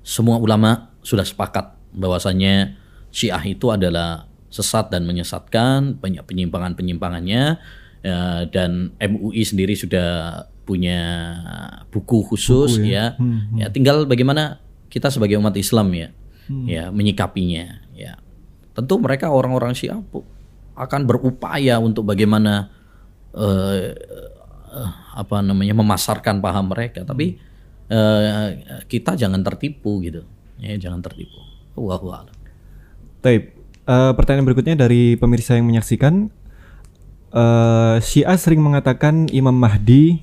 [0.05, 2.77] semua ulama sudah sepakat bahwasannya
[3.15, 7.43] Syiah itu adalah sesat dan menyesatkan, banyak penyimpangan-penyimpangannya
[8.03, 8.19] ya,
[8.51, 11.01] dan MUI sendiri sudah punya
[11.91, 13.15] buku khusus ya.
[13.55, 16.09] Ya tinggal bagaimana kita sebagai umat Islam ya
[16.69, 18.21] ya menyikapinya ya.
[18.75, 20.03] Tentu mereka orang-orang Syiah
[20.75, 22.71] akan berupaya untuk bagaimana
[23.35, 23.95] eh,
[25.15, 27.39] apa namanya memasarkan paham mereka, tapi
[27.89, 28.49] eh,
[28.91, 30.27] kita jangan tertipu gitu.
[30.59, 31.39] Ya, jangan tertipu.
[31.75, 32.37] Wallahu a'lam.
[33.23, 33.43] Taib.
[33.85, 36.31] Eh, pertanyaan berikutnya dari pemirsa yang menyaksikan.
[37.35, 40.23] Eh, Syiah sering mengatakan Imam Mahdi.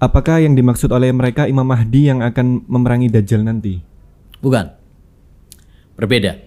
[0.00, 3.76] Apakah yang dimaksud oleh mereka Imam Mahdi yang akan memerangi Dajjal nanti?
[4.40, 4.72] Bukan.
[5.92, 6.40] Berbeda.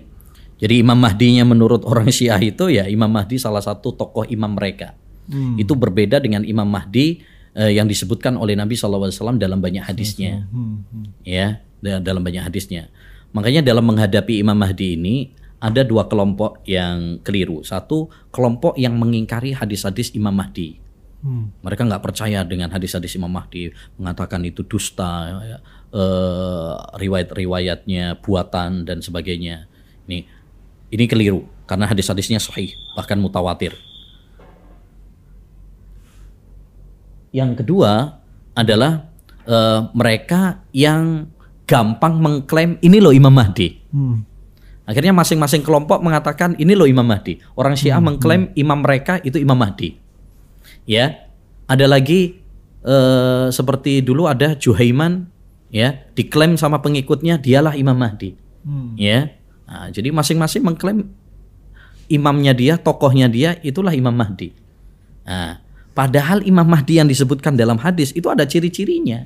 [0.57, 4.97] Jadi Imam Mahdinya menurut orang Syiah itu ya Imam Mahdi salah satu tokoh imam mereka.
[5.29, 5.55] Hmm.
[5.55, 7.23] Itu berbeda dengan Imam Mahdi
[7.55, 9.09] eh, yang disebutkan oleh Nabi SAW
[9.39, 10.47] dalam banyak hadisnya.
[10.51, 11.05] Hmm, hmm.
[11.23, 12.91] Ya, da- dalam banyak hadisnya.
[13.33, 15.15] Makanya dalam menghadapi Imam Mahdi ini
[15.63, 17.63] ada dua kelompok yang keliru.
[17.63, 20.83] Satu, kelompok yang mengingkari hadis-hadis Imam Mahdi.
[21.23, 21.55] Hmm.
[21.63, 25.57] Mereka nggak percaya dengan hadis-hadis Imam Mahdi, mengatakan itu dusta, ya,
[25.95, 29.71] eh, riwayat-riwayatnya buatan dan sebagainya.
[30.03, 30.27] Ini
[30.91, 33.71] ini keliru karena hadis-hadisnya sahih bahkan mutawatir.
[37.33, 38.21] Yang kedua
[38.53, 39.09] adalah
[39.43, 41.27] eh, mereka yang
[41.65, 43.73] gampang mengklaim ini loh Imam Mahdi.
[43.89, 44.21] Hmm.
[44.83, 47.39] Akhirnya masing-masing kelompok mengatakan ini loh Imam Mahdi.
[47.57, 49.95] Orang Syiah mengklaim imam mereka itu Imam Mahdi.
[50.83, 51.27] Ya,
[51.65, 52.37] ada lagi
[52.83, 55.31] eh, seperti dulu ada Juhaiman,
[55.71, 58.35] ya, diklaim sama pengikutnya dialah Imam Mahdi.
[58.67, 58.95] Hmm.
[58.99, 59.31] Ya,
[59.73, 61.09] Nah, jadi masing-masing mengklaim
[62.11, 64.53] imamnya dia, tokohnya dia itulah Imam Mahdi.
[65.23, 65.63] Nah,
[65.93, 69.25] padahal Imam Mahdi yang disebutkan dalam hadis itu ada ciri-cirinya.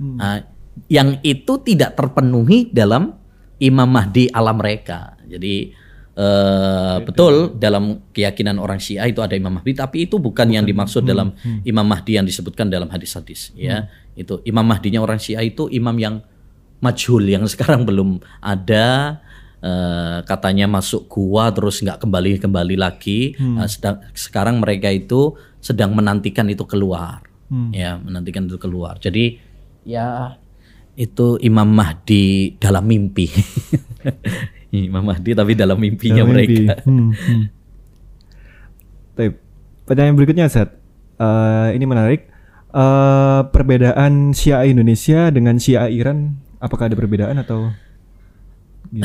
[0.00, 0.40] Nah,
[0.88, 3.12] yang itu tidak terpenuhi dalam
[3.60, 5.20] Imam Mahdi ala mereka.
[5.28, 5.72] Jadi
[6.16, 11.04] eh, betul dalam keyakinan orang Syiah itu ada Imam Mahdi, tapi itu bukan yang dimaksud
[11.04, 11.36] dalam
[11.68, 13.52] Imam Mahdi yang disebutkan dalam hadis-hadis.
[13.52, 16.24] Ya, itu Imam Mahdinya orang Syiah itu imam yang
[16.80, 19.20] majhul yang sekarang belum ada.
[19.60, 23.36] Eh, katanya masuk gua terus nggak kembali kembali lagi.
[23.36, 27.68] Nah, sedang- sekarang mereka itu sedang menantikan itu keluar Hmm.
[27.70, 29.34] ya menantikan itu keluar jadi
[29.82, 30.38] ya
[30.94, 33.26] itu Imam Mahdi dalam mimpi
[34.70, 36.62] Imam Mahdi tapi dalam mimpinya Dalam mimpi.
[36.62, 37.44] mereka Hmm, hmm.
[39.12, 39.34] Taib.
[39.82, 40.70] Pertanyaan berikutnya, Seth.
[41.16, 42.30] Eh, ini menarik.
[42.70, 47.74] Eh, perbedaan Syiah Indonesia dengan Syiah Iran, apakah ada perbedaan atau?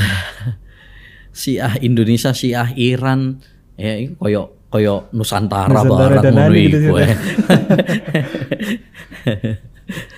[1.36, 3.44] Syiah Indonesia Syiah Iran
[3.76, 7.16] ya itu koyo koyo Nusantara, Nusantara Barat ngono gitu eh.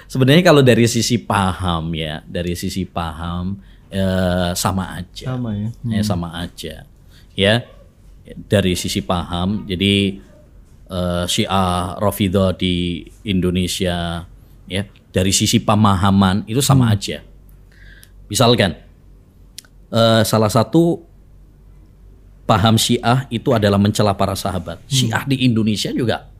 [0.07, 3.59] Sebenarnya kalau dari sisi paham ya, dari sisi paham
[3.91, 5.35] eh, sama aja.
[5.35, 5.69] Sama ya.
[5.83, 6.87] Ya, sama aja.
[7.35, 7.67] Ya.
[8.47, 10.23] Dari sisi paham, jadi
[10.87, 14.23] eh, Syiah Rafidhah di Indonesia
[14.71, 17.19] ya, dari sisi pemahaman itu sama aja.
[18.31, 18.86] Misalkan
[19.91, 21.03] eh, salah satu
[22.47, 24.79] paham Syiah itu adalah mencela para sahabat.
[24.87, 26.31] Syiah di Indonesia juga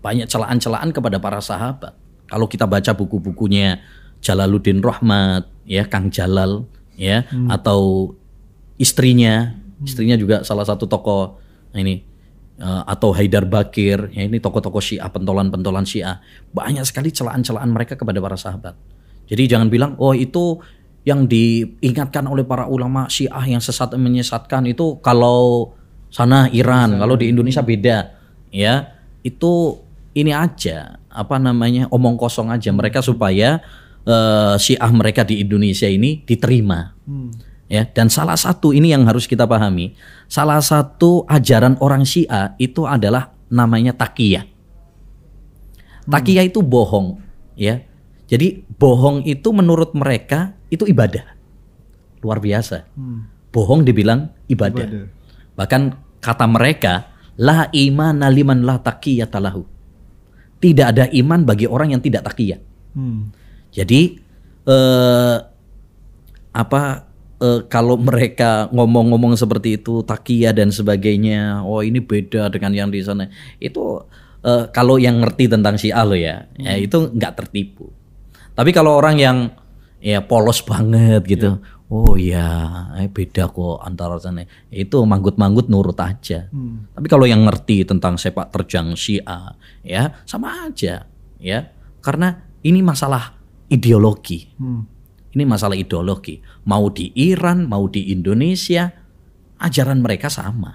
[0.00, 1.92] banyak celaan-celaan kepada para sahabat.
[2.26, 3.84] Kalau kita baca buku-bukunya
[4.24, 6.64] Jalaluddin Rahmat, ya Kang Jalal,
[6.96, 8.12] ya atau
[8.80, 11.40] istrinya, istrinya juga salah satu tokoh
[11.70, 12.02] nah ini
[12.56, 16.24] eh, atau Haidar Bakir, ya ini tokoh-tokoh Syiah, pentolan-pentolan Syiah,
[16.56, 18.74] banyak sekali celaan-celaan mereka kepada para sahabat.
[19.30, 20.58] Jadi jangan bilang oh itu
[21.04, 25.72] yang diingatkan oleh para ulama Syiah yang sesat menyesatkan itu kalau
[26.12, 28.20] sana Iran, kalau di Indonesia beda.
[28.50, 29.78] Ya, itu
[30.12, 33.62] ini aja apa namanya omong kosong aja mereka supaya
[34.04, 36.92] eh, Syiah mereka di Indonesia ini diterima.
[37.70, 39.94] Ya, dan salah satu ini yang harus kita pahami,
[40.26, 44.42] salah satu ajaran orang Syiah itu adalah namanya takiyah.
[46.10, 47.22] Takiyah itu bohong,
[47.54, 47.86] ya.
[48.26, 51.36] Jadi bohong itu menurut mereka itu ibadah.
[52.22, 52.86] Luar biasa.
[53.50, 54.86] Bohong dibilang ibadah.
[54.86, 55.06] Ibadah.
[55.58, 55.82] Bahkan
[56.22, 59.66] kata mereka, la iman liman la taqiyata lahu.
[60.60, 62.60] Tidak ada iman bagi orang yang tidak takiyah.
[62.94, 63.32] Hmm.
[63.74, 64.20] Jadi
[64.68, 65.36] eh,
[66.50, 66.82] apa
[67.40, 73.00] eh, kalau mereka ngomong-ngomong seperti itu takiyah dan sebagainya, oh ini beda dengan yang di
[73.00, 73.32] sana.
[73.56, 74.04] Itu
[74.44, 77.88] eh, kalau yang ngerti tentang Syiah lo ya, ya itu nggak tertipu.
[78.52, 79.38] Tapi kalau orang yang
[80.00, 81.60] ya polos banget gitu,
[81.92, 82.48] oh ya
[82.96, 84.48] eh, beda kok antara sana.
[84.72, 86.48] Itu manggut-manggut nurut aja.
[86.96, 89.54] Tapi kalau yang ngerti tentang sepak terjang Syiah,
[89.84, 91.04] ya sama aja,
[91.36, 91.58] ya
[92.00, 93.36] karena ini masalah
[93.68, 94.50] ideologi.
[94.56, 94.84] Hmm.
[95.30, 96.42] Ini masalah ideologi.
[96.66, 98.90] Mau di Iran, mau di Indonesia,
[99.62, 100.74] ajaran mereka sama.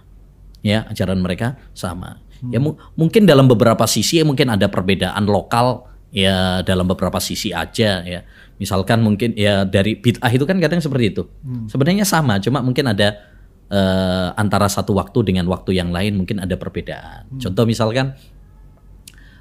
[0.63, 2.23] Ya, ajaran mereka sama.
[2.47, 7.51] Ya mu- mungkin dalam beberapa sisi ya mungkin ada perbedaan lokal ya dalam beberapa sisi
[7.51, 8.23] aja ya.
[8.55, 11.23] Misalkan mungkin ya dari bid'ah itu kan kadang seperti itu.
[11.67, 13.19] Sebenarnya sama, cuma mungkin ada
[13.67, 17.27] eh, antara satu waktu dengan waktu yang lain mungkin ada perbedaan.
[17.35, 18.15] Contoh misalkan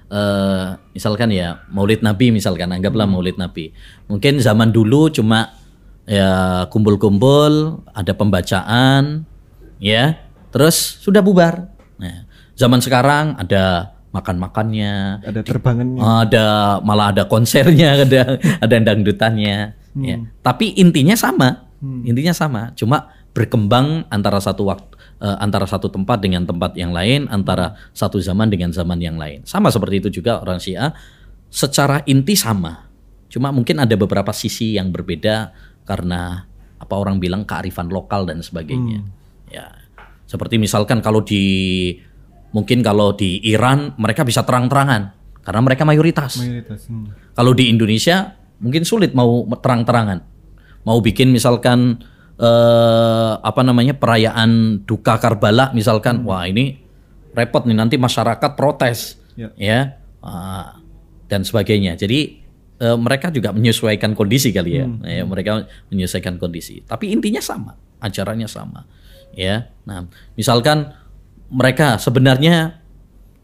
[0.04, 3.70] eh misalkan ya Maulid Nabi misalkan anggaplah Maulid Nabi.
[4.10, 5.54] Mungkin zaman dulu cuma
[6.04, 9.24] ya kumpul-kumpul, ada pembacaan
[9.80, 10.20] ya,
[10.52, 11.72] terus sudah bubar.
[11.96, 15.98] Nah, zaman sekarang ada makan-makannya, Ada terbangannya.
[15.98, 16.46] ada
[16.86, 20.16] malah ada konsernya, ada ada dangdutannya ya.
[20.40, 21.66] Tapi intinya sama.
[21.84, 24.88] Intinya sama, cuma berkembang antara satu waktu
[25.20, 29.44] eh, antara satu tempat dengan tempat yang lain, antara satu zaman dengan zaman yang lain.
[29.44, 30.96] Sama seperti itu juga orang Syiah
[31.52, 32.88] secara inti sama.
[33.28, 35.52] Cuma mungkin ada beberapa sisi yang berbeda
[35.84, 36.48] karena
[36.80, 39.04] apa orang bilang kearifan lokal dan sebagainya.
[39.52, 39.68] Ya.
[40.24, 41.44] Seperti misalkan kalau di
[42.54, 45.10] mungkin kalau di Iran mereka bisa terang-terangan
[45.42, 46.38] karena mereka mayoritas.
[46.40, 46.86] Mayoritas.
[46.86, 47.10] Hmm.
[47.34, 50.22] Kalau di Indonesia mungkin sulit mau terang-terangan.
[50.86, 51.98] Mau bikin misalkan
[52.38, 56.78] eh, apa namanya perayaan duka Karbala misalkan, wah ini
[57.34, 59.50] repot nih nanti masyarakat protes, Ya.
[59.58, 59.80] ya,
[60.22, 60.78] Ah,
[61.26, 61.98] dan sebagainya.
[61.98, 62.40] Jadi
[62.78, 64.86] eh, mereka juga menyesuaikan kondisi kali ya.
[65.04, 66.80] Ya, mereka menyesuaikan kondisi.
[66.86, 68.86] Tapi intinya sama, ajarannya sama,
[69.34, 69.68] ya.
[69.84, 70.06] Nah,
[70.38, 70.94] misalkan
[71.52, 72.80] mereka sebenarnya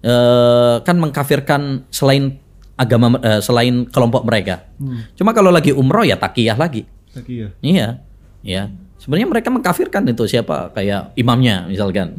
[0.01, 2.41] eh, kan mengkafirkan selain
[2.81, 4.65] agama eh, selain kelompok mereka.
[5.17, 6.89] Cuma kalau lagi umroh ya takiyah lagi.
[7.13, 7.51] Takiyah.
[7.61, 8.01] Iya,
[8.41, 8.73] ya.
[9.01, 12.13] Sebenarnya mereka mengkafirkan itu siapa kayak imamnya misalkan,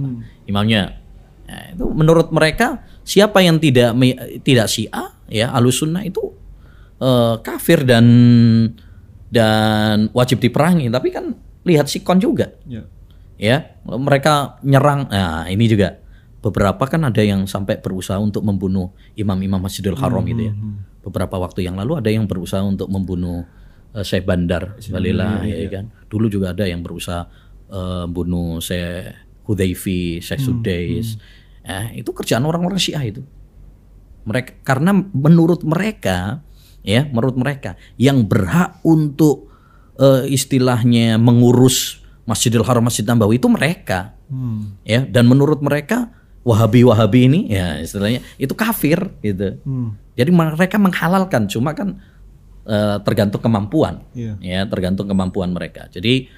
[0.49, 0.97] imamnya.
[1.45, 3.93] Nah, itu menurut mereka siapa yang tidak
[4.41, 6.33] tidak syiah ya alusunnah itu
[7.01, 8.05] eh, kafir dan
[9.29, 10.89] dan wajib diperangi.
[10.89, 12.81] Tapi kan lihat sikon juga Ya.
[13.41, 15.09] Ya mereka nyerang.
[15.09, 15.97] Nah ini juga.
[16.41, 20.53] Beberapa kan ada yang sampai berusaha untuk membunuh imam-imam Masjidil Haram gitu ya.
[21.05, 23.45] Beberapa waktu yang lalu ada yang berusaha untuk membunuh
[23.93, 25.93] eh, Syekh Bandar Balila ya kan.
[26.09, 27.29] Dulu juga ada yang berusaha
[27.69, 29.13] eh, bunuh Syekh
[29.45, 31.13] Hudayfi Syekh Sudais.
[31.61, 33.21] eh, itu kerjaan orang-orang Syiah itu.
[34.25, 36.41] Mereka karena menurut mereka
[36.81, 39.45] ya menurut mereka yang berhak untuk
[40.01, 42.00] eh, istilahnya mengurus
[42.31, 44.15] Masjidil Haram Masjid Nabawi itu mereka.
[44.31, 44.79] Hmm.
[44.87, 46.07] ya dan menurut mereka
[46.47, 49.59] Wahabi Wahabi ini ya istilahnya itu kafir gitu.
[49.67, 49.99] Hmm.
[50.15, 51.99] jadi mereka menghalalkan cuma kan
[52.63, 54.07] eh, tergantung kemampuan.
[54.15, 54.39] Iya.
[54.39, 55.91] ya tergantung kemampuan mereka.
[55.91, 56.31] Jadi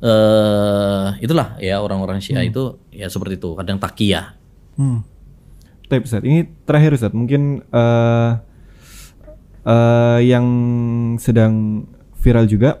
[0.00, 3.52] eh itulah ya orang-orang Syiah itu ya seperti itu.
[3.58, 4.38] Kadang takiyah.
[4.78, 5.04] Hmm.
[5.90, 8.32] Tapi Ustaz, ini terakhir Ustaz, mungkin eh
[9.66, 10.46] eh, yang
[11.18, 11.84] sedang
[12.20, 12.80] viral juga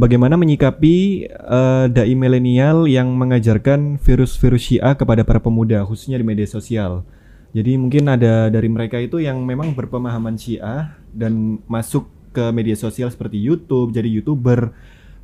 [0.00, 6.48] bagaimana menyikapi eh, dai milenial yang mengajarkan virus-virus Syiah kepada para pemuda khususnya di media
[6.48, 7.04] sosial.
[7.52, 13.10] Jadi mungkin ada dari mereka itu yang memang berpemahaman Syiah dan masuk ke media sosial
[13.10, 14.70] seperti YouTube, jadi YouTuber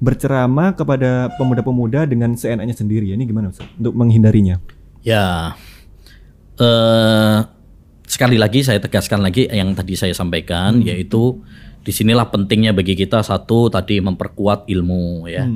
[0.03, 3.15] berceramah kepada pemuda-pemuda dengan seenaknya sendiri.
[3.15, 4.59] Ini gimana Ustaz untuk menghindarinya?
[5.07, 5.55] Ya,
[6.59, 7.39] eh
[8.11, 11.41] sekali lagi saya tegaskan lagi yang tadi saya sampaikan, yaitu
[11.87, 15.47] di sinilah pentingnya bagi kita satu tadi memperkuat ilmu ya.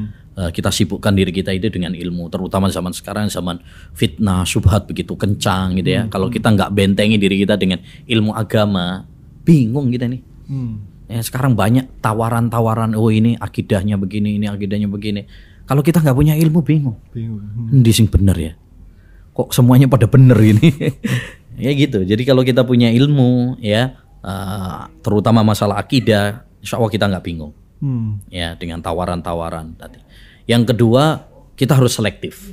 [0.41, 3.59] Eh, kita sibukkan diri kita itu dengan ilmu, terutama zaman sekarang zaman
[3.93, 6.03] fitnah, subhat begitu kencang gitu ya.
[6.07, 9.05] Kalau kita nggak bentengi diri kita dengan ilmu agama,
[9.45, 10.23] bingung kita nih.
[10.49, 10.87] Hmm.
[11.11, 15.27] Ya, sekarang banyak tawaran-tawaran, oh ini akidahnya begini, ini akidahnya begini.
[15.69, 16.97] Kalau kita nggak punya ilmu bingung.
[17.13, 17.43] Bingung.
[17.45, 17.77] Hmm.
[17.77, 18.53] Endi sing bener ya?
[19.37, 20.73] Kok semuanya pada bener ini?
[21.65, 22.01] ya gitu.
[22.07, 27.53] Jadi kalau kita punya ilmu ya, eh, terutama masalah akidah, insya Allah kita nggak bingung
[27.81, 28.21] Hmm.
[28.29, 30.05] ya dengan tawaran-tawaran tadi.
[30.45, 31.25] Yang kedua
[31.57, 32.53] kita harus selektif.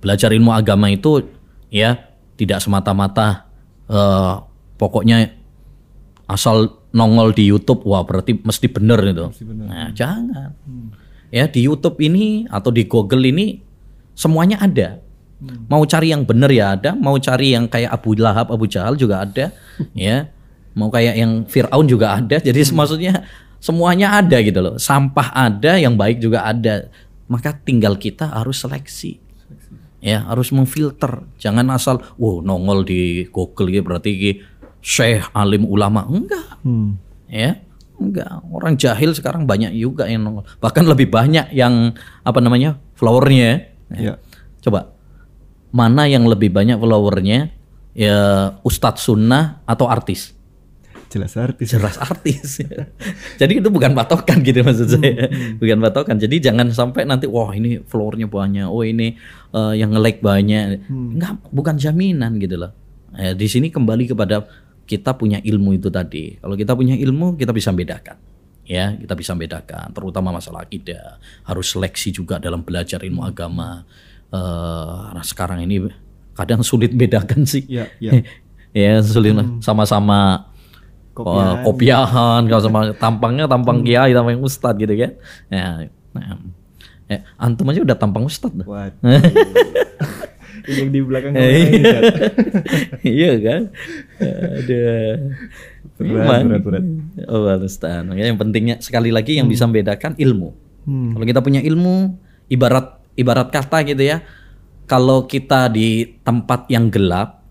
[0.00, 1.20] Belajar ilmu agama itu
[1.68, 2.00] ya
[2.40, 3.44] tidak semata-mata
[3.92, 4.34] eh,
[4.80, 5.36] pokoknya
[6.24, 9.26] asal nongol di YouTube wah berarti mesti bener itu.
[9.44, 9.66] bener.
[9.68, 10.56] Nah, jangan.
[11.28, 13.60] Ya di YouTube ini atau di Google ini
[14.16, 15.04] semuanya ada.
[15.68, 19.22] Mau cari yang bener ya ada, mau cari yang kayak Abu Lahab, Abu Jahal juga
[19.22, 19.54] ada,
[19.94, 20.26] ya.
[20.78, 22.38] Mau kayak yang Firaun juga ada.
[22.46, 23.26] Jadi maksudnya
[23.58, 24.78] semuanya ada gitu loh.
[24.78, 26.86] Sampah ada, yang baik juga ada.
[27.26, 29.18] Maka tinggal kita harus seleksi.
[29.98, 31.26] Ya, harus memfilter.
[31.42, 34.32] Jangan asal wow nongol di Google gitu berarti ki
[34.78, 36.06] syekh alim ulama.
[36.06, 36.62] Enggak.
[36.62, 37.02] Hmm.
[37.26, 37.58] Ya.
[37.98, 40.46] Enggak, orang jahil sekarang banyak juga yang nongol.
[40.62, 42.78] Bahkan lebih banyak yang apa namanya?
[42.94, 43.74] followernya.
[43.98, 44.22] Ya.
[44.62, 44.94] Coba
[45.74, 47.50] mana yang lebih banyak followernya?
[47.98, 48.18] Ya
[48.62, 50.37] ustadz sunnah atau artis?
[51.08, 51.72] Jelas artis.
[51.72, 52.60] Jelas artis.
[53.40, 55.32] Jadi itu bukan patokan gitu maksud saya.
[55.56, 56.20] Bukan patokan.
[56.20, 59.16] Jadi jangan sampai nanti wah ini followernya banyak, oh ini
[59.56, 60.84] eh, yang nge-like banyak.
[60.92, 62.72] Enggak, bukan jaminan gitu loh.
[63.16, 64.44] Eh, di sini kembali kepada
[64.84, 66.36] kita punya ilmu itu tadi.
[66.36, 68.20] Kalau kita punya ilmu, kita bisa bedakan.
[68.68, 71.16] Ya, kita bisa bedakan, terutama masalah akidah.
[71.48, 73.88] Harus seleksi juga dalam belajar ilmu agama.
[74.28, 75.88] Eh, nah sekarang ini
[76.36, 77.64] kadang sulit bedakan sih.
[77.64, 78.20] Ya, ya.
[78.76, 79.48] ya sulit lah.
[79.64, 80.52] sama-sama
[81.18, 81.66] Kopiahan.
[81.66, 85.12] Oh, kopiahan kalau sama tampangnya tampang kiai tampang ustad gitu kan.
[85.50, 86.38] Ya, nah,
[87.10, 88.54] eh, antum aja udah tampang ustad
[90.68, 92.02] yang di belakang kamera Cat.
[93.18, 93.60] iya kan?
[94.20, 94.84] Ada
[95.98, 96.84] Berat, berat, berat.
[97.26, 98.06] oh Ustaz.
[98.06, 100.68] Makanya yang pentingnya sekali lagi yang bisa membedakan ilmu.
[100.88, 101.12] Hmm.
[101.12, 102.16] kalau kita punya ilmu
[102.48, 104.24] ibarat ibarat kata gitu ya
[104.88, 107.44] kalau kita di tempat yang gelap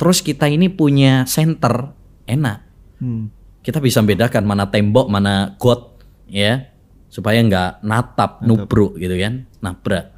[0.00, 1.92] terus kita ini punya center
[2.24, 2.64] enak
[3.02, 3.34] Hmm.
[3.60, 5.98] kita bisa bedakan mana tembok mana got
[6.30, 6.70] ya
[7.10, 10.14] supaya nggak natap nubruk gitu kan nabrak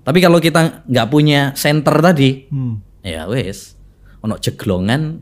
[0.00, 2.78] tapi kalau kita nggak punya center tadi Hmm.
[3.02, 3.74] ya wes
[4.18, 5.18] ono jeglongan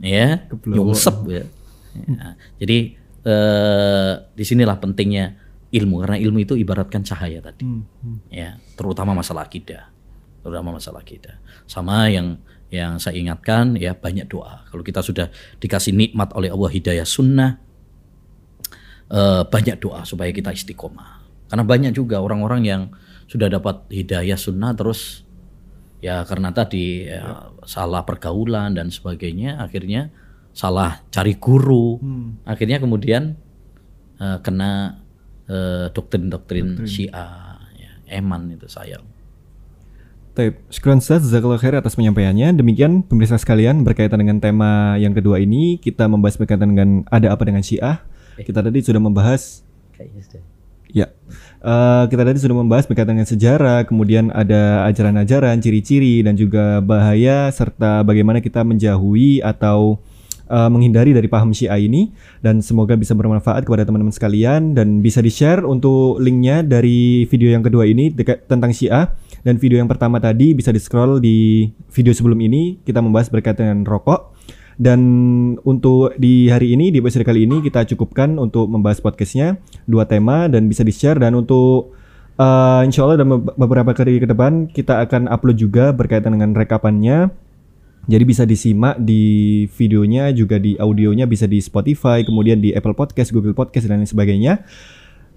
[0.00, 1.44] ya nyungsep ya.
[1.90, 2.78] Ya, jadi
[3.20, 5.36] eh di sinilah pentingnya
[5.70, 7.84] ilmu karena ilmu itu ibaratkan cahaya tadi Hmm.
[8.00, 8.18] Hmm.
[8.32, 9.92] ya terutama masalah akidah
[10.40, 11.36] terutama masalah akidah
[11.68, 12.40] sama yang
[12.70, 14.62] yang saya ingatkan ya banyak doa.
[14.70, 15.26] Kalau kita sudah
[15.58, 17.58] dikasih nikmat oleh Allah hidayah sunnah
[19.10, 21.18] eh, banyak doa supaya kita istiqomah.
[21.50, 22.82] Karena banyak juga orang-orang yang
[23.26, 25.26] sudah dapat hidayah sunnah terus
[25.98, 30.14] ya karena tadi ya, salah pergaulan dan sebagainya akhirnya
[30.54, 31.98] salah cari guru.
[31.98, 32.38] Hmm.
[32.46, 33.34] akhirnya kemudian
[34.22, 35.02] eh, kena
[35.50, 39.09] eh, doktrin-doktrin Syiah ya, eman itu sayang
[40.70, 42.54] Syukran Ustaz, Jazakallah khair atas penyampaiannya.
[42.56, 47.42] Demikian pemirsa sekalian berkaitan dengan tema yang kedua ini, kita membahas berkaitan dengan ada apa
[47.44, 48.02] dengan Syiah.
[48.40, 49.66] Kita tadi sudah membahas
[50.90, 51.06] Ya,
[51.60, 57.52] Eh, kita tadi sudah membahas berkaitan dengan sejarah, kemudian ada ajaran-ajaran, ciri-ciri, dan juga bahaya
[57.52, 60.00] serta bagaimana kita menjauhi atau
[60.50, 62.10] eh, menghindari dari paham Syiah ini.
[62.42, 67.62] Dan semoga bisa bermanfaat kepada teman-teman sekalian dan bisa di-share untuk linknya dari video yang
[67.62, 69.14] kedua ini dekat tentang Syiah.
[69.40, 73.86] Dan video yang pertama tadi bisa di-scroll di video sebelum ini kita membahas berkaitan dengan
[73.86, 74.36] rokok.
[74.80, 75.00] Dan
[75.60, 80.48] untuk di hari ini, di episode kali ini kita cukupkan untuk membahas podcastnya dua tema
[80.48, 81.92] dan bisa di-share dan untuk
[82.40, 86.56] uh, insya Allah dalam be- beberapa kali ke depan kita akan upload juga berkaitan dengan
[86.56, 87.28] rekapannya.
[88.10, 89.22] Jadi bisa disimak di
[89.70, 94.10] videonya juga di audionya bisa di Spotify, kemudian di Apple Podcast, Google Podcast dan lain
[94.10, 94.66] sebagainya.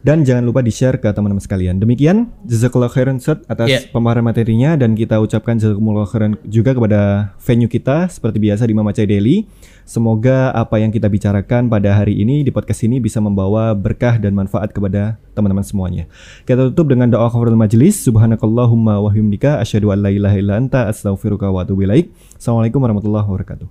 [0.04, 1.80] Dan jangan lupa di-share ke teman-teman sekalian.
[1.80, 3.80] Demikian jazakallah khairan Ustaz atas Iya.
[3.96, 8.92] pemahaman materinya dan kita ucapkan jazakumullah khairan juga kepada venue kita seperti biasa di Mama
[8.92, 9.48] Chai Daily.
[9.88, 14.36] Semoga apa yang kita bicarakan pada hari ini di podcast ini bisa membawa berkah dan
[14.36, 16.04] manfaat kepada teman-teman semuanya.
[16.44, 18.04] Kita tutup dengan doa kafaratul majelis.
[18.04, 22.12] Subhanakallahumma wa bihamdika asyhadu an la ilaha illa anta astaghfiruka wa atubu ilaik.
[22.36, 23.68] Assalamualaikum warahmatullahi wabarakatuh.